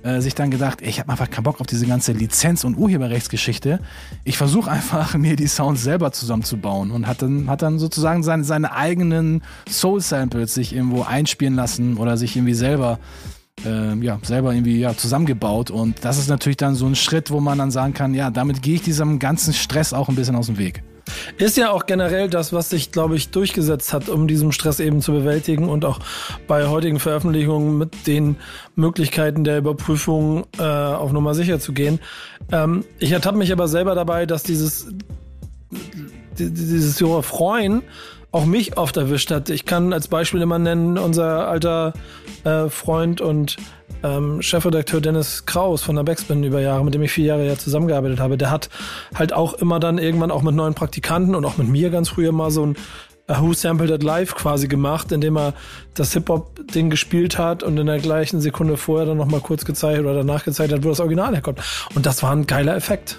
äh, 0.05 0.21
sich 0.21 0.35
dann 0.35 0.51
gedacht, 0.51 0.81
ey, 0.81 0.89
ich 0.89 0.99
habe 0.99 1.11
einfach 1.11 1.29
keinen 1.29 1.43
Bock 1.43 1.59
auf 1.59 1.67
diese 1.67 1.87
ganze 1.87 2.11
Lizenz- 2.11 2.63
und 2.63 2.77
Urheberrechtsgeschichte. 2.77 3.79
Ich 4.23 4.37
versuche 4.37 4.69
einfach, 4.69 5.15
mir 5.17 5.35
die 5.35 5.47
Sounds 5.47 5.83
selber 5.83 6.11
zusammenzubauen 6.11 6.91
und 6.91 7.07
hat 7.07 7.21
dann, 7.21 7.49
hat 7.49 7.61
dann 7.61 7.79
sozusagen 7.79 8.21
seine, 8.21 8.43
seine 8.43 8.73
eigenen 8.73 9.41
Soul-Samples 9.67 10.53
sich 10.53 10.75
irgendwo 10.75 11.03
einspielen 11.03 11.55
lassen 11.55 11.97
oder 11.97 12.17
sich 12.17 12.35
irgendwie 12.35 12.53
selber 12.53 12.99
ähm, 13.65 14.03
ja, 14.03 14.19
selber 14.21 14.53
irgendwie 14.53 14.79
ja, 14.79 14.95
zusammengebaut. 14.95 15.71
Und 15.71 16.03
das 16.03 16.17
ist 16.17 16.27
natürlich 16.27 16.57
dann 16.57 16.75
so 16.75 16.85
ein 16.85 16.95
Schritt, 16.95 17.31
wo 17.31 17.39
man 17.39 17.57
dann 17.57 17.71
sagen 17.71 17.93
kann, 17.93 18.13
ja, 18.13 18.29
damit 18.29 18.61
gehe 18.61 18.75
ich 18.75 18.81
diesem 18.81 19.17
ganzen 19.17 19.53
Stress 19.53 19.93
auch 19.93 20.09
ein 20.09 20.15
bisschen 20.15 20.35
aus 20.35 20.47
dem 20.47 20.57
Weg. 20.57 20.83
Ist 21.37 21.55
ja 21.57 21.69
auch 21.71 21.85
generell 21.85 22.29
das, 22.29 22.51
was 22.51 22.69
sich, 22.69 22.91
glaube 22.91 23.15
ich, 23.15 23.29
durchgesetzt 23.29 23.93
hat, 23.93 24.09
um 24.09 24.27
diesen 24.27 24.51
Stress 24.51 24.79
eben 24.79 25.01
zu 25.01 25.11
bewältigen 25.11 25.69
und 25.69 25.85
auch 25.85 25.99
bei 26.47 26.67
heutigen 26.67 26.99
Veröffentlichungen 26.99 27.77
mit 27.77 28.07
den 28.07 28.37
Möglichkeiten 28.75 29.43
der 29.43 29.59
Überprüfung 29.59 30.45
äh, 30.57 30.63
auf 30.63 31.11
Nummer 31.11 31.35
sicher 31.35 31.59
zu 31.59 31.73
gehen. 31.73 31.99
Ähm, 32.51 32.85
ich 32.99 33.11
ertappe 33.11 33.37
mich 33.37 33.51
aber 33.51 33.67
selber 33.67 33.93
dabei, 33.95 34.25
dass 34.25 34.43
dieses, 34.43 34.87
die- 36.39 36.51
dieses 36.53 36.99
Jura 36.99 37.21
Freuen 37.21 37.83
auch 38.31 38.45
mich 38.45 38.77
oft 38.77 38.97
erwischt 38.97 39.31
hat. 39.31 39.49
Ich 39.49 39.65
kann 39.65 39.93
als 39.93 40.07
Beispiel 40.07 40.41
immer 40.41 40.59
nennen, 40.59 40.97
unser 40.97 41.47
alter 41.47 41.93
äh, 42.43 42.67
Freund 42.69 43.21
und 43.21 43.57
ähm, 44.05 44.41
Chefredakteur 44.41 45.01
Dennis 45.01 45.45
Kraus 45.45 45.81
von 45.81 45.95
der 45.95 46.03
Backspin 46.03 46.43
über 46.43 46.61
Jahre, 46.61 46.85
mit 46.85 46.93
dem 46.93 47.01
ich 47.01 47.11
vier 47.11 47.25
Jahre 47.25 47.47
ja 47.47 47.57
zusammengearbeitet 47.57 48.19
habe, 48.19 48.37
der 48.37 48.51
hat 48.51 48.69
halt 49.15 49.33
auch 49.33 49.55
immer 49.55 49.79
dann 49.79 49.97
irgendwann 49.97 50.31
auch 50.31 50.43
mit 50.43 50.53
neuen 50.53 50.75
Praktikanten 50.75 51.33
und 51.35 51.45
auch 51.45 51.57
mit 51.57 51.67
mir 51.67 51.89
ganz 51.89 52.09
früher 52.09 52.31
mal 52.31 52.51
so 52.51 52.65
ein 52.65 52.75
Who 53.27 53.53
Sampled 53.53 53.89
It 53.89 54.03
Live 54.03 54.35
quasi 54.35 54.67
gemacht, 54.67 55.11
indem 55.11 55.37
er 55.37 55.53
das 55.95 56.13
Hip-Hop-Ding 56.13 56.91
gespielt 56.91 57.39
hat 57.39 57.63
und 57.63 57.75
in 57.77 57.87
der 57.87 57.97
gleichen 57.97 58.39
Sekunde 58.39 58.77
vorher 58.77 59.07
dann 59.07 59.17
nochmal 59.17 59.41
kurz 59.41 59.65
gezeigt 59.65 59.99
oder 59.99 60.13
danach 60.13 60.43
gezeigt 60.43 60.71
hat, 60.71 60.83
wo 60.83 60.89
das 60.89 60.99
Original 60.99 61.33
herkommt. 61.33 61.59
Und 61.95 62.05
das 62.05 62.21
war 62.21 62.31
ein 62.31 62.45
geiler 62.45 62.75
Effekt. 62.75 63.17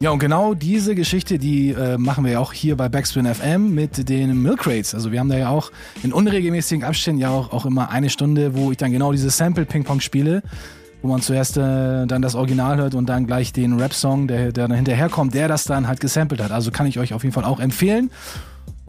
Ja, 0.00 0.10
und 0.10 0.20
genau 0.20 0.54
diese 0.54 0.94
Geschichte, 0.94 1.38
die 1.40 1.72
äh, 1.72 1.98
machen 1.98 2.24
wir 2.24 2.30
ja 2.30 2.38
auch 2.38 2.52
hier 2.52 2.76
bei 2.76 2.88
Backspin 2.88 3.26
FM 3.26 3.74
mit 3.74 4.08
den 4.08 4.40
Milk 4.40 4.64
Rates. 4.64 4.94
Also 4.94 5.10
wir 5.10 5.18
haben 5.18 5.28
da 5.28 5.36
ja 5.36 5.48
auch 5.48 5.72
in 6.04 6.12
unregelmäßigen 6.12 6.84
Abständen 6.84 7.20
ja 7.20 7.30
auch, 7.30 7.52
auch 7.52 7.66
immer 7.66 7.90
eine 7.90 8.08
Stunde, 8.08 8.56
wo 8.56 8.70
ich 8.70 8.76
dann 8.76 8.92
genau 8.92 9.10
dieses 9.10 9.36
Sample-Ping-Pong 9.36 9.98
spiele, 9.98 10.44
wo 11.02 11.08
man 11.08 11.20
zuerst 11.20 11.56
äh, 11.56 12.06
dann 12.06 12.22
das 12.22 12.36
Original 12.36 12.76
hört 12.76 12.94
und 12.94 13.08
dann 13.08 13.26
gleich 13.26 13.52
den 13.52 13.72
Rap-Song, 13.72 14.28
der, 14.28 14.52
der 14.52 14.68
dann 14.68 14.76
hinterherkommt, 14.76 15.34
der 15.34 15.48
das 15.48 15.64
dann 15.64 15.88
halt 15.88 15.98
gesampelt 15.98 16.40
hat. 16.40 16.52
Also 16.52 16.70
kann 16.70 16.86
ich 16.86 17.00
euch 17.00 17.12
auf 17.12 17.24
jeden 17.24 17.34
Fall 17.34 17.44
auch 17.44 17.58
empfehlen. 17.58 18.12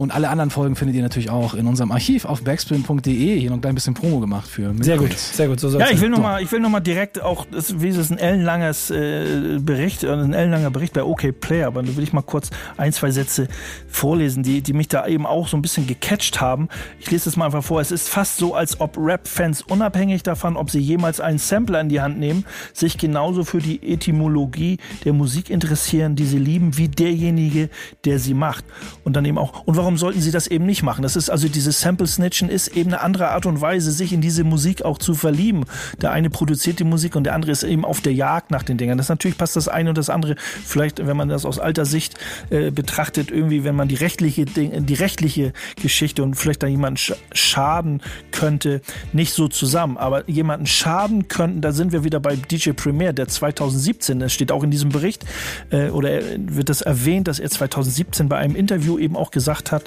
Und 0.00 0.14
alle 0.14 0.30
anderen 0.30 0.48
Folgen 0.48 0.76
findet 0.76 0.96
ihr 0.96 1.02
natürlich 1.02 1.28
auch 1.28 1.52
in 1.52 1.66
unserem 1.66 1.92
Archiv 1.92 2.24
auf 2.24 2.42
backspin.de. 2.42 3.38
Hier 3.38 3.50
noch 3.50 3.58
ein 3.58 3.60
klein 3.60 3.74
bisschen 3.74 3.92
Promo 3.92 4.18
gemacht 4.18 4.48
für 4.48 4.72
Sehr 4.80 4.96
gut, 4.96 5.12
sehr 5.12 5.46
gut. 5.46 5.60
So 5.60 5.78
Ja, 5.78 5.90
ich 5.90 6.00
will 6.00 6.08
nochmal, 6.08 6.42
ich 6.42 6.50
will 6.50 6.60
noch 6.60 6.70
mal 6.70 6.80
direkt 6.80 7.20
auch, 7.20 7.44
das, 7.50 7.82
wie 7.82 7.88
es 7.88 7.98
ist 7.98 8.10
ein 8.10 8.16
ellenlanges 8.16 8.90
äh, 8.90 9.58
Bericht, 9.60 10.02
äh, 10.02 10.10
ein 10.10 10.32
ellenlanger 10.32 10.70
Bericht 10.70 10.94
bei 10.94 11.04
OK 11.04 11.38
Player, 11.38 11.66
aber 11.66 11.82
da 11.82 11.94
will 11.94 12.02
ich 12.02 12.14
mal 12.14 12.22
kurz 12.22 12.48
ein, 12.78 12.94
zwei 12.94 13.10
Sätze 13.10 13.46
vorlesen, 13.88 14.42
die, 14.42 14.62
die 14.62 14.72
mich 14.72 14.88
da 14.88 15.06
eben 15.06 15.26
auch 15.26 15.48
so 15.48 15.58
ein 15.58 15.60
bisschen 15.60 15.86
gecatcht 15.86 16.40
haben. 16.40 16.70
Ich 16.98 17.10
lese 17.10 17.26
das 17.26 17.36
mal 17.36 17.44
einfach 17.44 17.62
vor. 17.62 17.82
Es 17.82 17.90
ist 17.90 18.08
fast 18.08 18.38
so, 18.38 18.54
als 18.54 18.80
ob 18.80 18.96
Rap-Fans 18.96 19.60
unabhängig 19.60 20.22
davon, 20.22 20.56
ob 20.56 20.70
sie 20.70 20.80
jemals 20.80 21.20
einen 21.20 21.36
Sampler 21.36 21.78
in 21.78 21.90
die 21.90 22.00
Hand 22.00 22.18
nehmen, 22.18 22.46
sich 22.72 22.96
genauso 22.96 23.44
für 23.44 23.58
die 23.58 23.92
Etymologie 23.92 24.78
der 25.04 25.12
Musik 25.12 25.50
interessieren, 25.50 26.16
die 26.16 26.24
sie 26.24 26.38
lieben, 26.38 26.78
wie 26.78 26.88
derjenige, 26.88 27.68
der 28.06 28.18
sie 28.18 28.32
macht. 28.32 28.64
Und 29.04 29.14
dann 29.14 29.26
eben 29.26 29.36
auch, 29.36 29.66
und 29.66 29.76
warum 29.76 29.89
sollten 29.96 30.20
sie 30.20 30.30
das 30.30 30.46
eben 30.46 30.66
nicht 30.66 30.82
machen? 30.82 31.02
Das 31.02 31.16
ist 31.16 31.30
also 31.30 31.48
dieses 31.48 31.80
Sample-Snitchen 31.80 32.48
ist 32.48 32.68
eben 32.68 32.90
eine 32.92 33.00
andere 33.00 33.28
Art 33.30 33.46
und 33.46 33.60
Weise, 33.60 33.92
sich 33.92 34.12
in 34.12 34.20
diese 34.20 34.44
Musik 34.44 34.82
auch 34.84 34.98
zu 34.98 35.14
verlieben. 35.14 35.64
Der 36.00 36.12
eine 36.12 36.30
produziert 36.30 36.78
die 36.78 36.84
Musik 36.84 37.16
und 37.16 37.24
der 37.24 37.34
andere 37.34 37.52
ist 37.52 37.62
eben 37.62 37.84
auf 37.84 38.00
der 38.00 38.12
Jagd 38.14 38.50
nach 38.50 38.62
den 38.62 38.78
Dingern. 38.78 38.98
Das 38.98 39.08
natürlich 39.08 39.38
passt 39.38 39.56
das 39.56 39.68
eine 39.68 39.90
und 39.90 39.98
das 39.98 40.10
andere. 40.10 40.36
Vielleicht, 40.64 41.06
wenn 41.06 41.16
man 41.16 41.28
das 41.28 41.44
aus 41.44 41.58
alter 41.58 41.84
Sicht 41.84 42.14
äh, 42.50 42.70
betrachtet, 42.70 43.30
irgendwie, 43.30 43.64
wenn 43.64 43.74
man 43.76 43.88
die 43.88 43.94
rechtliche, 43.96 44.44
die 44.44 44.94
rechtliche 44.94 45.52
Geschichte 45.80 46.22
und 46.22 46.34
vielleicht 46.34 46.62
da 46.62 46.66
jemand 46.66 46.98
sch 47.00 47.12
schaden 47.32 48.02
könnte, 48.32 48.80
nicht 49.12 49.32
so 49.34 49.48
zusammen. 49.48 49.96
Aber 49.96 50.28
jemanden 50.28 50.66
schaden 50.66 51.28
könnten, 51.28 51.60
da 51.60 51.72
sind 51.72 51.92
wir 51.92 52.04
wieder 52.04 52.20
bei 52.20 52.36
DJ 52.36 52.70
Premier, 52.72 53.12
der 53.12 53.28
2017, 53.28 54.18
das 54.20 54.32
steht 54.32 54.52
auch 54.52 54.62
in 54.62 54.70
diesem 54.70 54.90
Bericht, 54.90 55.24
äh, 55.70 55.88
oder 55.90 56.10
er- 56.10 56.22
wird 56.38 56.68
das 56.68 56.80
erwähnt, 56.82 57.28
dass 57.28 57.38
er 57.38 57.50
2017 57.50 58.28
bei 58.28 58.36
einem 58.38 58.56
Interview 58.56 58.98
eben 58.98 59.16
auch 59.16 59.30
gesagt 59.30 59.72
hat, 59.72 59.79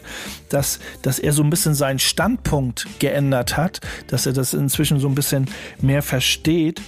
dass, 0.49 0.79
dass 1.01 1.19
er 1.19 1.33
so 1.33 1.43
ein 1.43 1.49
bisschen 1.49 1.73
seinen 1.73 1.99
Standpunkt 1.99 2.87
geändert 2.99 3.57
hat, 3.57 3.81
dass 4.07 4.25
er 4.25 4.33
das 4.33 4.53
inzwischen 4.53 4.99
so 4.99 5.07
ein 5.07 5.15
bisschen 5.15 5.47
mehr 5.81 6.01
versteht. 6.01 6.81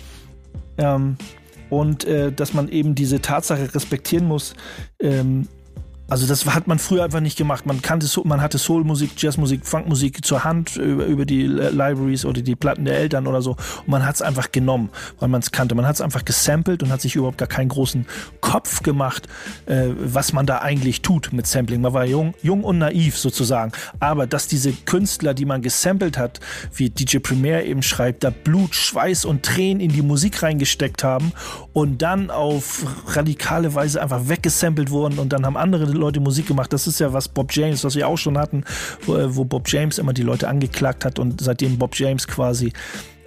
Ähm, 0.78 1.18
und 1.70 2.06
äh, 2.06 2.32
dass 2.32 2.54
man 2.54 2.70
eben 2.70 2.96
diese 2.96 3.22
Tatsache 3.22 3.74
respektieren 3.74 4.28
muss, 4.28 4.54
ähm, 5.00 5.48
Also 6.08 6.28
das 6.28 6.46
hat 6.46 6.68
man 6.68 6.78
früher 6.78 7.04
einfach 7.04 7.20
nicht 7.20 7.38
gemacht. 7.38 7.66
Man 7.66 7.82
kannte, 7.82 8.08
man 8.26 8.42
hatte 8.42 8.60
Soulmusik, 8.60 9.12
Jazzmusik, 9.18 9.66
Funkmusik 9.66 10.24
zur 10.24 10.44
Hand 10.44 10.76
über, 10.76 11.06
über 11.06 11.26
die 11.26 11.48
Libraries 11.48 12.26
oder 12.26 12.42
die 12.42 12.56
Platten 12.56 12.86
der 12.86 12.98
Eltern 12.98 13.26
oder 13.26 13.42
so. 13.42 13.52
Und 13.52 13.88
man 13.88 14.06
hat 14.06 14.16
es 14.16 14.22
einfach 14.22 14.52
genommen, 14.52 14.90
weil 15.20 15.30
man 15.30 15.42
es 15.42 15.52
kannte. 15.52 15.74
Man 15.74 15.88
hat 15.88 15.96
es 15.96 16.02
einfach 16.02 16.24
gesampelt 16.24 16.84
und 16.84 16.92
hat 16.92 17.02
sich 17.02 17.16
überhaupt 17.16 17.40
gar 17.40 17.48
keinen 17.48 17.70
großen 17.70 18.06
Kopf 18.40 18.84
gemacht, 18.84 19.28
äh, 19.66 19.88
was 19.98 20.32
man 20.32 20.46
da 20.46 20.60
eigentlich 20.60 21.02
tut 21.02 21.34
mit 21.34 21.48
Sampling. 21.48 21.82
Man 21.82 21.94
war 21.94 22.06
jung, 22.06 22.36
jung 22.44 22.64
und 22.64 22.78
naiv 22.78 23.18
sozusagen. 23.18 23.72
Aber 24.00 24.28
dass 24.28 24.48
diese 24.48 24.74
Künstler, 24.74 25.34
die 25.34 25.46
man 25.46 25.64
gesampelt 25.64 26.20
hat, 26.20 26.40
wie 26.76 26.92
DJ 26.92 27.18
Premier 27.18 27.64
eben 27.64 27.82
schreibt, 27.82 28.24
da 28.24 28.30
Blut, 28.30 28.76
Schweiß 28.76 29.26
und 29.26 29.44
Tränen 29.44 29.80
in 29.82 29.92
die 29.92 30.04
Musik 30.04 30.44
reingesteckt 30.44 31.04
haben 31.04 31.32
und 31.74 32.04
dann 32.04 32.30
auf 32.30 32.86
radikale 33.08 33.74
Weise 33.74 34.02
einfach 34.02 34.28
weggesampelt 34.28 34.92
wurden 34.92 35.18
und 35.18 35.34
dann 35.34 35.46
haben 35.46 35.58
andere 35.58 35.95
Leute 35.96 36.20
Musik 36.20 36.48
gemacht. 36.48 36.72
Das 36.74 36.88
ist 36.88 37.00
ja 37.00 37.14
was 37.14 37.28
Bob 37.28 37.52
James, 37.52 37.84
was 37.84 37.96
wir 37.96 38.08
auch 38.08 38.18
schon 38.18 38.38
hatten, 38.38 38.64
wo, 39.06 39.18
wo 39.36 39.46
Bob 39.46 39.68
James 39.68 39.98
immer 39.98 40.14
die 40.14 40.24
Leute 40.24 40.48
angeklagt 40.48 41.06
hat 41.06 41.20
und 41.20 41.42
seitdem 41.42 41.78
Bob 41.78 41.96
James 41.96 42.28
quasi 42.28 42.74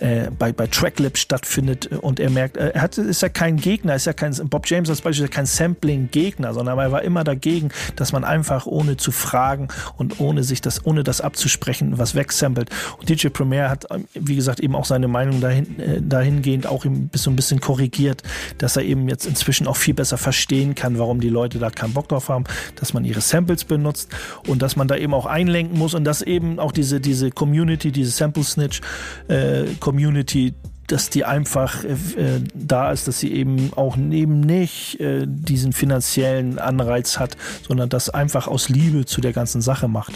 äh, 0.01 0.31
bei, 0.37 0.53
bei 0.53 0.67
Tracklip 0.67 1.19
stattfindet 1.19 1.87
und 1.87 2.21
er 2.21 2.31
merkt, 2.31 2.57
äh, 2.57 2.71
er 2.71 2.83
hat, 2.83 2.99
ist 2.99 3.23
ja 3.23 3.29
kein 3.29 3.57
Gegner, 3.57 3.95
ist 3.95 4.07
ja 4.07 4.13
kein, 4.13 4.35
Bob 4.49 4.69
James 4.69 4.89
als 4.91 5.01
Beispiel 5.01 5.25
ist 5.25 5.31
ja 5.31 5.35
kein 5.35 5.47
Sampling-Gegner, 5.47 6.55
sondern 6.55 6.79
er 6.79 6.93
war 6.93 7.03
immer 7.03 7.25
dagegen, 7.25 7.71
dass 7.97 8.13
man 8.13 8.25
einfach 8.25 8.67
ohne 8.67 8.97
zu 8.97 9.13
fragen 9.13 9.69
und 9.97 10.21
ohne 10.21 10.45
sich 10.45 10.61
das, 10.61 10.85
ohne 10.87 11.03
das 11.05 11.21
abzusprechen, 11.21 11.99
was 11.99 12.15
wegsampelt. 12.15 12.71
Und 12.99 13.09
DJ 13.09 13.29
Premier 13.29 13.71
hat, 13.71 13.87
wie 14.15 14.37
gesagt, 14.37 14.61
eben 14.61 14.75
auch 14.75 14.85
seine 14.85 15.09
Meinung 15.09 15.41
dahin, 15.41 15.79
äh, 15.81 16.01
dahingehend 16.01 16.67
auch 16.67 16.85
eben 16.85 17.11
so 17.15 17.31
ein 17.31 17.37
bisschen 17.37 17.61
korrigiert, 17.61 18.23
dass 18.59 18.77
er 18.77 18.85
eben 18.85 19.09
jetzt 19.09 19.27
inzwischen 19.27 19.67
auch 19.67 19.77
viel 19.77 19.95
besser 19.95 20.19
verstehen 20.19 20.75
kann, 20.75 20.99
warum 20.99 21.21
die 21.21 21.29
Leute 21.29 21.59
da 21.59 21.71
keinen 21.71 21.93
Bock 21.93 22.09
drauf 22.09 22.29
haben, 22.29 22.45
dass 22.77 22.95
man 22.95 23.05
ihre 23.05 23.21
Samples 23.21 23.65
benutzt 23.65 24.11
und 24.47 24.63
dass 24.63 24.77
man 24.77 24.89
da 24.89 24.97
eben 24.97 25.15
auch 25.15 25.27
einlenken 25.27 25.79
muss 25.79 25.95
und 25.95 26.05
dass 26.05 26.23
eben 26.23 26.59
auch 26.59 26.73
diese, 26.73 27.01
diese 27.01 27.31
Community, 27.31 27.93
diese 27.93 28.11
Sample 28.11 28.45
Snitch 28.45 28.81
äh, 29.29 29.65
Community, 29.89 30.53
dass 30.87 31.09
die 31.09 31.25
einfach 31.25 31.83
äh, 31.83 31.97
da 32.53 32.93
ist, 32.93 33.09
dass 33.09 33.21
sie 33.21 33.33
eben 33.33 33.73
auch 33.75 33.97
neben 33.97 34.41
nicht 34.41 35.01
äh, 35.01 35.25
diesen 35.27 35.73
finanziellen 35.73 36.59
Anreiz 36.59 37.19
hat, 37.19 37.39
sondern 37.67 37.89
das 37.89 38.11
einfach 38.11 38.49
aus 38.49 38.69
Liebe 38.69 39.07
zu 39.07 39.23
der 39.23 39.33
ganzen 39.33 39.63
Sache 39.63 39.89
macht. 39.89 40.13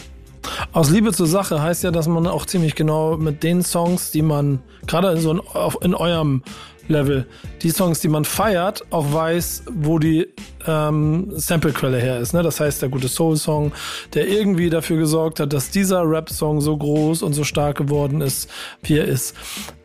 Aus 0.72 0.90
Liebe 0.90 1.12
zur 1.12 1.26
Sache 1.26 1.62
heißt 1.62 1.84
ja, 1.84 1.90
dass 1.90 2.06
man 2.06 2.26
auch 2.26 2.44
ziemlich 2.44 2.74
genau 2.74 3.16
mit 3.16 3.42
den 3.42 3.62
Songs, 3.62 4.10
die 4.10 4.20
man 4.20 4.60
gerade 4.86 5.16
so 5.16 5.32
in, 5.32 5.40
in 5.80 5.94
eurem 5.94 6.42
Level, 6.88 7.26
die 7.62 7.70
Songs, 7.70 8.00
die 8.00 8.08
man 8.08 8.26
feiert, 8.26 8.84
auch 8.90 9.10
weiß, 9.10 9.62
wo 9.72 9.98
die 9.98 10.28
ähm, 10.66 11.32
Samplequelle 11.34 11.98
her 11.98 12.18
ist. 12.18 12.32
Ne? 12.32 12.42
Das 12.42 12.60
heißt, 12.60 12.82
der 12.82 12.88
gute 12.88 13.08
Soul-Song, 13.08 13.72
der 14.14 14.28
irgendwie 14.28 14.70
dafür 14.70 14.98
gesorgt 14.98 15.40
hat, 15.40 15.52
dass 15.52 15.70
dieser 15.70 16.08
Rap-Song 16.08 16.60
so 16.60 16.76
groß 16.76 17.22
und 17.22 17.32
so 17.32 17.44
stark 17.44 17.76
geworden 17.76 18.20
ist, 18.20 18.48
wie 18.82 18.98
er 18.98 19.04
ist. 19.04 19.34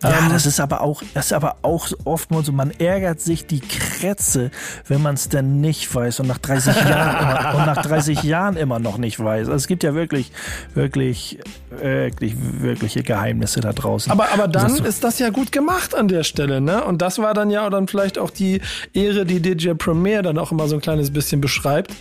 Ja, 0.03 0.11
ähm, 0.19 0.29
das 0.29 0.45
ist 0.45 0.59
aber 0.59 0.81
auch, 0.81 1.01
das 1.13 1.27
ist 1.27 1.33
aber 1.33 1.57
auch 1.61 1.87
oftmals 2.05 2.47
so, 2.47 2.51
man 2.51 2.71
ärgert 2.71 3.19
sich 3.19 3.45
die 3.47 3.59
Krätze, 3.59 4.51
wenn 4.87 5.01
man 5.01 5.15
es 5.15 5.29
denn 5.29 5.61
nicht 5.61 5.93
weiß 5.93 6.19
und 6.19 6.27
nach 6.27 6.37
30 6.37 6.75
Jahren 6.89 7.19
immer, 7.19 7.55
und 7.55 7.65
nach 7.65 7.81
30 7.81 8.23
Jahren 8.23 8.57
immer 8.57 8.79
noch 8.79 8.97
nicht 8.97 9.19
weiß. 9.19 9.47
Also 9.47 9.55
es 9.55 9.67
gibt 9.67 9.83
ja 9.83 9.93
wirklich, 9.93 10.31
wirklich, 10.73 11.39
wirklich, 11.69 12.35
wirkliche 12.37 13.03
Geheimnisse 13.03 13.61
da 13.61 13.73
draußen. 13.73 14.11
Aber, 14.11 14.31
aber 14.31 14.47
dann 14.47 14.77
das 14.77 14.79
ist 14.79 15.03
das 15.03 15.19
ja 15.19 15.29
gut 15.29 15.51
gemacht 15.51 15.95
an 15.95 16.07
der 16.07 16.23
Stelle, 16.23 16.61
ne? 16.61 16.83
Und 16.83 17.01
das 17.01 17.19
war 17.19 17.33
dann 17.33 17.49
ja 17.49 17.69
dann 17.69 17.87
vielleicht 17.87 18.17
auch 18.17 18.29
die 18.29 18.61
Ehre, 18.93 19.25
die 19.25 19.41
DJ 19.41 19.71
Premier 19.73 20.21
dann 20.21 20.37
auch 20.37 20.51
immer 20.51 20.66
so 20.67 20.75
ein 20.75 20.81
kleines 20.81 21.11
bisschen 21.11 21.41
beschreibt, 21.41 21.91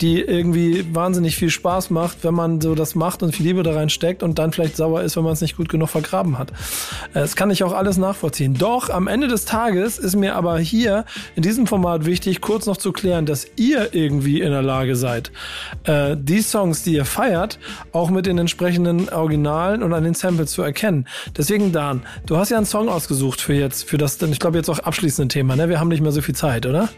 die 0.00 0.20
irgendwie 0.20 0.84
wahnsinnig 0.92 1.36
viel 1.36 1.50
Spaß 1.50 1.90
macht, 1.90 2.24
wenn 2.24 2.34
man 2.34 2.60
so 2.60 2.74
das 2.74 2.94
macht 2.94 3.22
und 3.22 3.34
viel 3.34 3.46
Liebe 3.46 3.62
da 3.62 3.72
reinsteckt 3.72 4.22
und 4.22 4.38
dann 4.38 4.52
vielleicht 4.52 4.76
sauer 4.76 5.02
ist, 5.02 5.16
wenn 5.16 5.24
man 5.24 5.32
es 5.32 5.40
nicht 5.40 5.56
gut 5.56 5.68
genug 5.68 5.88
vergraben 5.88 6.38
hat. 6.38 6.52
Es 7.14 7.36
kann 7.36 7.50
ich 7.50 7.64
auch 7.64 7.72
alles 7.72 7.96
nachvollziehen. 7.96 8.54
Doch 8.54 8.90
am 8.90 9.08
Ende 9.08 9.28
des 9.28 9.44
Tages 9.44 9.98
ist 9.98 10.16
mir 10.16 10.36
aber 10.36 10.58
hier 10.58 11.04
in 11.36 11.42
diesem 11.42 11.66
Format 11.66 12.04
wichtig, 12.04 12.40
kurz 12.40 12.66
noch 12.66 12.76
zu 12.76 12.92
klären, 12.92 13.26
dass 13.26 13.46
ihr 13.56 13.94
irgendwie 13.94 14.40
in 14.40 14.50
der 14.50 14.62
Lage 14.62 14.96
seid, 14.96 15.32
äh, 15.84 16.16
die 16.18 16.42
Songs, 16.42 16.82
die 16.82 16.94
ihr 16.94 17.04
feiert, 17.04 17.58
auch 17.92 18.10
mit 18.10 18.26
den 18.26 18.38
entsprechenden 18.38 19.08
Originalen 19.08 19.82
und 19.82 19.92
an 19.92 20.04
den 20.04 20.14
Samples 20.14 20.52
zu 20.52 20.62
erkennen. 20.62 21.06
Deswegen, 21.36 21.72
Dan, 21.72 22.02
du 22.26 22.36
hast 22.36 22.50
ja 22.50 22.56
einen 22.56 22.66
Song 22.66 22.88
ausgesucht 22.88 23.40
für 23.40 23.54
jetzt, 23.54 23.84
für 23.84 23.98
das, 23.98 24.20
ich 24.20 24.38
glaube 24.38 24.56
jetzt 24.56 24.68
auch 24.68 24.78
abschließende 24.78 25.28
Thema, 25.28 25.56
ne? 25.56 25.68
Wir 25.68 25.80
haben 25.80 25.88
nicht 25.88 26.02
mehr 26.02 26.12
so 26.12 26.22
viel 26.22 26.34
Zeit, 26.34 26.66
oder? 26.66 26.88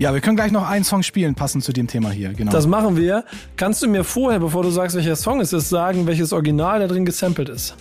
Ja, 0.00 0.14
wir 0.14 0.22
können 0.22 0.36
gleich 0.36 0.50
noch 0.50 0.66
einen 0.66 0.82
Song 0.82 1.02
spielen, 1.02 1.34
passend 1.34 1.62
zu 1.62 1.74
dem 1.74 1.86
Thema 1.86 2.10
hier, 2.10 2.32
genau. 2.32 2.50
Das 2.50 2.66
machen 2.66 2.96
wir. 2.96 3.22
Kannst 3.56 3.82
du 3.82 3.86
mir 3.86 4.02
vorher, 4.02 4.40
bevor 4.40 4.62
du 4.62 4.70
sagst, 4.70 4.96
welcher 4.96 5.14
Song 5.14 5.42
es 5.42 5.52
ist, 5.52 5.68
sagen, 5.68 6.06
welches 6.06 6.32
Original 6.32 6.80
da 6.80 6.86
drin 6.86 7.04
gesampelt 7.04 7.50
ist? 7.50 7.76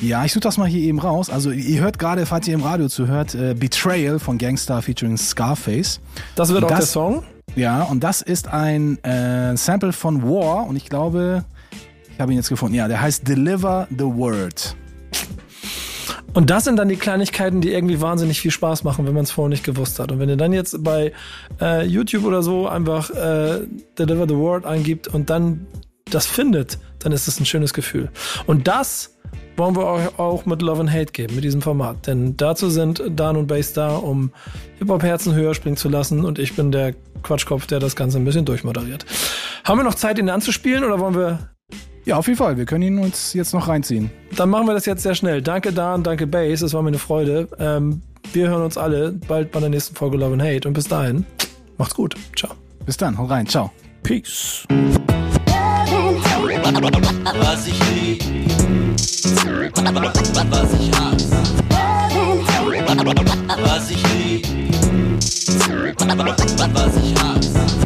Ja, 0.00 0.24
ich 0.24 0.32
suche 0.32 0.40
das 0.40 0.56
mal 0.56 0.66
hier 0.66 0.80
eben 0.80 0.98
raus. 0.98 1.28
Also 1.28 1.50
ihr 1.50 1.82
hört 1.82 1.98
gerade, 1.98 2.24
falls 2.24 2.48
ihr 2.48 2.54
im 2.54 2.62
Radio 2.62 2.88
zuhört, 2.88 3.34
äh, 3.34 3.52
Betrayal 3.52 4.18
von 4.20 4.38
Gangstar 4.38 4.80
featuring 4.80 5.18
Scarface. 5.18 6.00
Das 6.34 6.48
wird 6.48 6.60
und 6.60 6.64
auch 6.64 6.70
das, 6.70 6.78
der 6.78 6.86
Song? 6.86 7.22
Ja, 7.56 7.82
und 7.82 8.02
das 8.02 8.22
ist 8.22 8.48
ein 8.48 8.96
äh, 9.04 9.54
Sample 9.54 9.92
von 9.92 10.22
War 10.22 10.66
und 10.66 10.76
ich 10.76 10.86
glaube, 10.86 11.44
ich 12.10 12.20
habe 12.20 12.32
ihn 12.32 12.36
jetzt 12.38 12.48
gefunden. 12.48 12.74
Ja, 12.74 12.88
der 12.88 13.02
heißt 13.02 13.28
Deliver 13.28 13.86
the 13.90 14.04
Word. 14.04 14.74
Und 16.34 16.50
das 16.50 16.64
sind 16.64 16.76
dann 16.76 16.88
die 16.88 16.96
Kleinigkeiten, 16.96 17.60
die 17.60 17.72
irgendwie 17.72 18.00
wahnsinnig 18.00 18.40
viel 18.40 18.50
Spaß 18.50 18.82
machen, 18.82 19.06
wenn 19.06 19.14
man 19.14 19.22
es 19.22 19.30
vorher 19.30 19.48
nicht 19.48 19.64
gewusst 19.64 20.00
hat. 20.00 20.10
Und 20.10 20.18
wenn 20.18 20.28
ihr 20.28 20.36
dann 20.36 20.52
jetzt 20.52 20.82
bei 20.82 21.12
äh, 21.60 21.86
YouTube 21.86 22.24
oder 22.24 22.42
so 22.42 22.68
einfach 22.68 23.10
äh, 23.10 23.60
Deliver 23.96 24.26
the 24.28 24.36
Word 24.36 24.66
eingibt 24.66 25.08
und 25.08 25.30
dann 25.30 25.66
das 26.10 26.26
findet, 26.26 26.78
dann 26.98 27.12
ist 27.12 27.28
es 27.28 27.40
ein 27.40 27.46
schönes 27.46 27.72
Gefühl. 27.72 28.10
Und 28.46 28.66
das 28.66 29.16
wollen 29.56 29.76
wir 29.76 29.86
euch 29.86 30.18
auch 30.18 30.44
mit 30.46 30.60
Love 30.60 30.80
and 30.80 30.92
Hate 30.92 31.12
geben, 31.12 31.36
mit 31.36 31.44
diesem 31.44 31.62
Format. 31.62 32.06
Denn 32.08 32.36
dazu 32.36 32.68
sind 32.68 33.02
Dan 33.08 33.36
und 33.36 33.46
Bass 33.46 33.72
da, 33.72 33.94
um 33.96 34.32
Hip-Hop-Herzen 34.78 35.34
höher 35.34 35.54
springen 35.54 35.76
zu 35.76 35.88
lassen. 35.88 36.24
Und 36.24 36.40
ich 36.40 36.56
bin 36.56 36.72
der 36.72 36.94
Quatschkopf, 37.22 37.66
der 37.66 37.78
das 37.78 37.94
Ganze 37.94 38.18
ein 38.18 38.24
bisschen 38.24 38.44
durchmoderiert. 38.44 39.06
Haben 39.62 39.78
wir 39.78 39.84
noch 39.84 39.94
Zeit, 39.94 40.18
ihn 40.18 40.30
anzuspielen 40.30 40.82
oder 40.82 40.98
wollen 40.98 41.14
wir. 41.14 41.53
Ja, 42.04 42.16
auf 42.16 42.26
jeden 42.26 42.36
Fall. 42.38 42.56
Wir 42.56 42.66
können 42.66 42.82
ihn 42.82 42.98
uns 42.98 43.32
jetzt 43.32 43.54
noch 43.54 43.68
reinziehen. 43.68 44.10
Dann 44.36 44.50
machen 44.50 44.66
wir 44.66 44.74
das 44.74 44.86
jetzt 44.86 45.02
sehr 45.02 45.14
schnell. 45.14 45.40
Danke 45.40 45.72
Dan, 45.72 46.02
danke 46.02 46.26
Bass. 46.26 46.60
Es 46.62 46.74
war 46.74 46.82
mir 46.82 46.88
eine 46.88 46.98
Freude. 46.98 47.48
Ähm, 47.58 48.02
wir 48.32 48.48
hören 48.48 48.62
uns 48.62 48.76
alle 48.76 49.12
bald 49.12 49.52
bei 49.52 49.60
der 49.60 49.68
nächsten 49.70 49.94
Folge 49.94 50.16
Love 50.16 50.34
and 50.34 50.42
Hate. 50.42 50.68
Und 50.68 50.74
bis 50.74 50.88
dahin, 50.88 51.24
macht's 51.78 51.94
gut. 51.94 52.14
Ciao. 52.36 52.52
Bis 52.84 52.96
dann, 52.96 53.16
hau 53.16 53.24
rein. 53.24 53.46
Ciao. 53.46 53.70
Peace. 54.02 54.66
Was 57.40 57.66
ich 57.66 57.90
lieb 57.90 58.22
was 60.50 60.72
ich 60.74 60.90
hasse, 60.92 61.36
was 63.58 63.90
ich 63.90 64.02
lieb, 64.14 64.46
was 66.74 66.96
ich 66.96 67.14
hasse. 67.22 67.83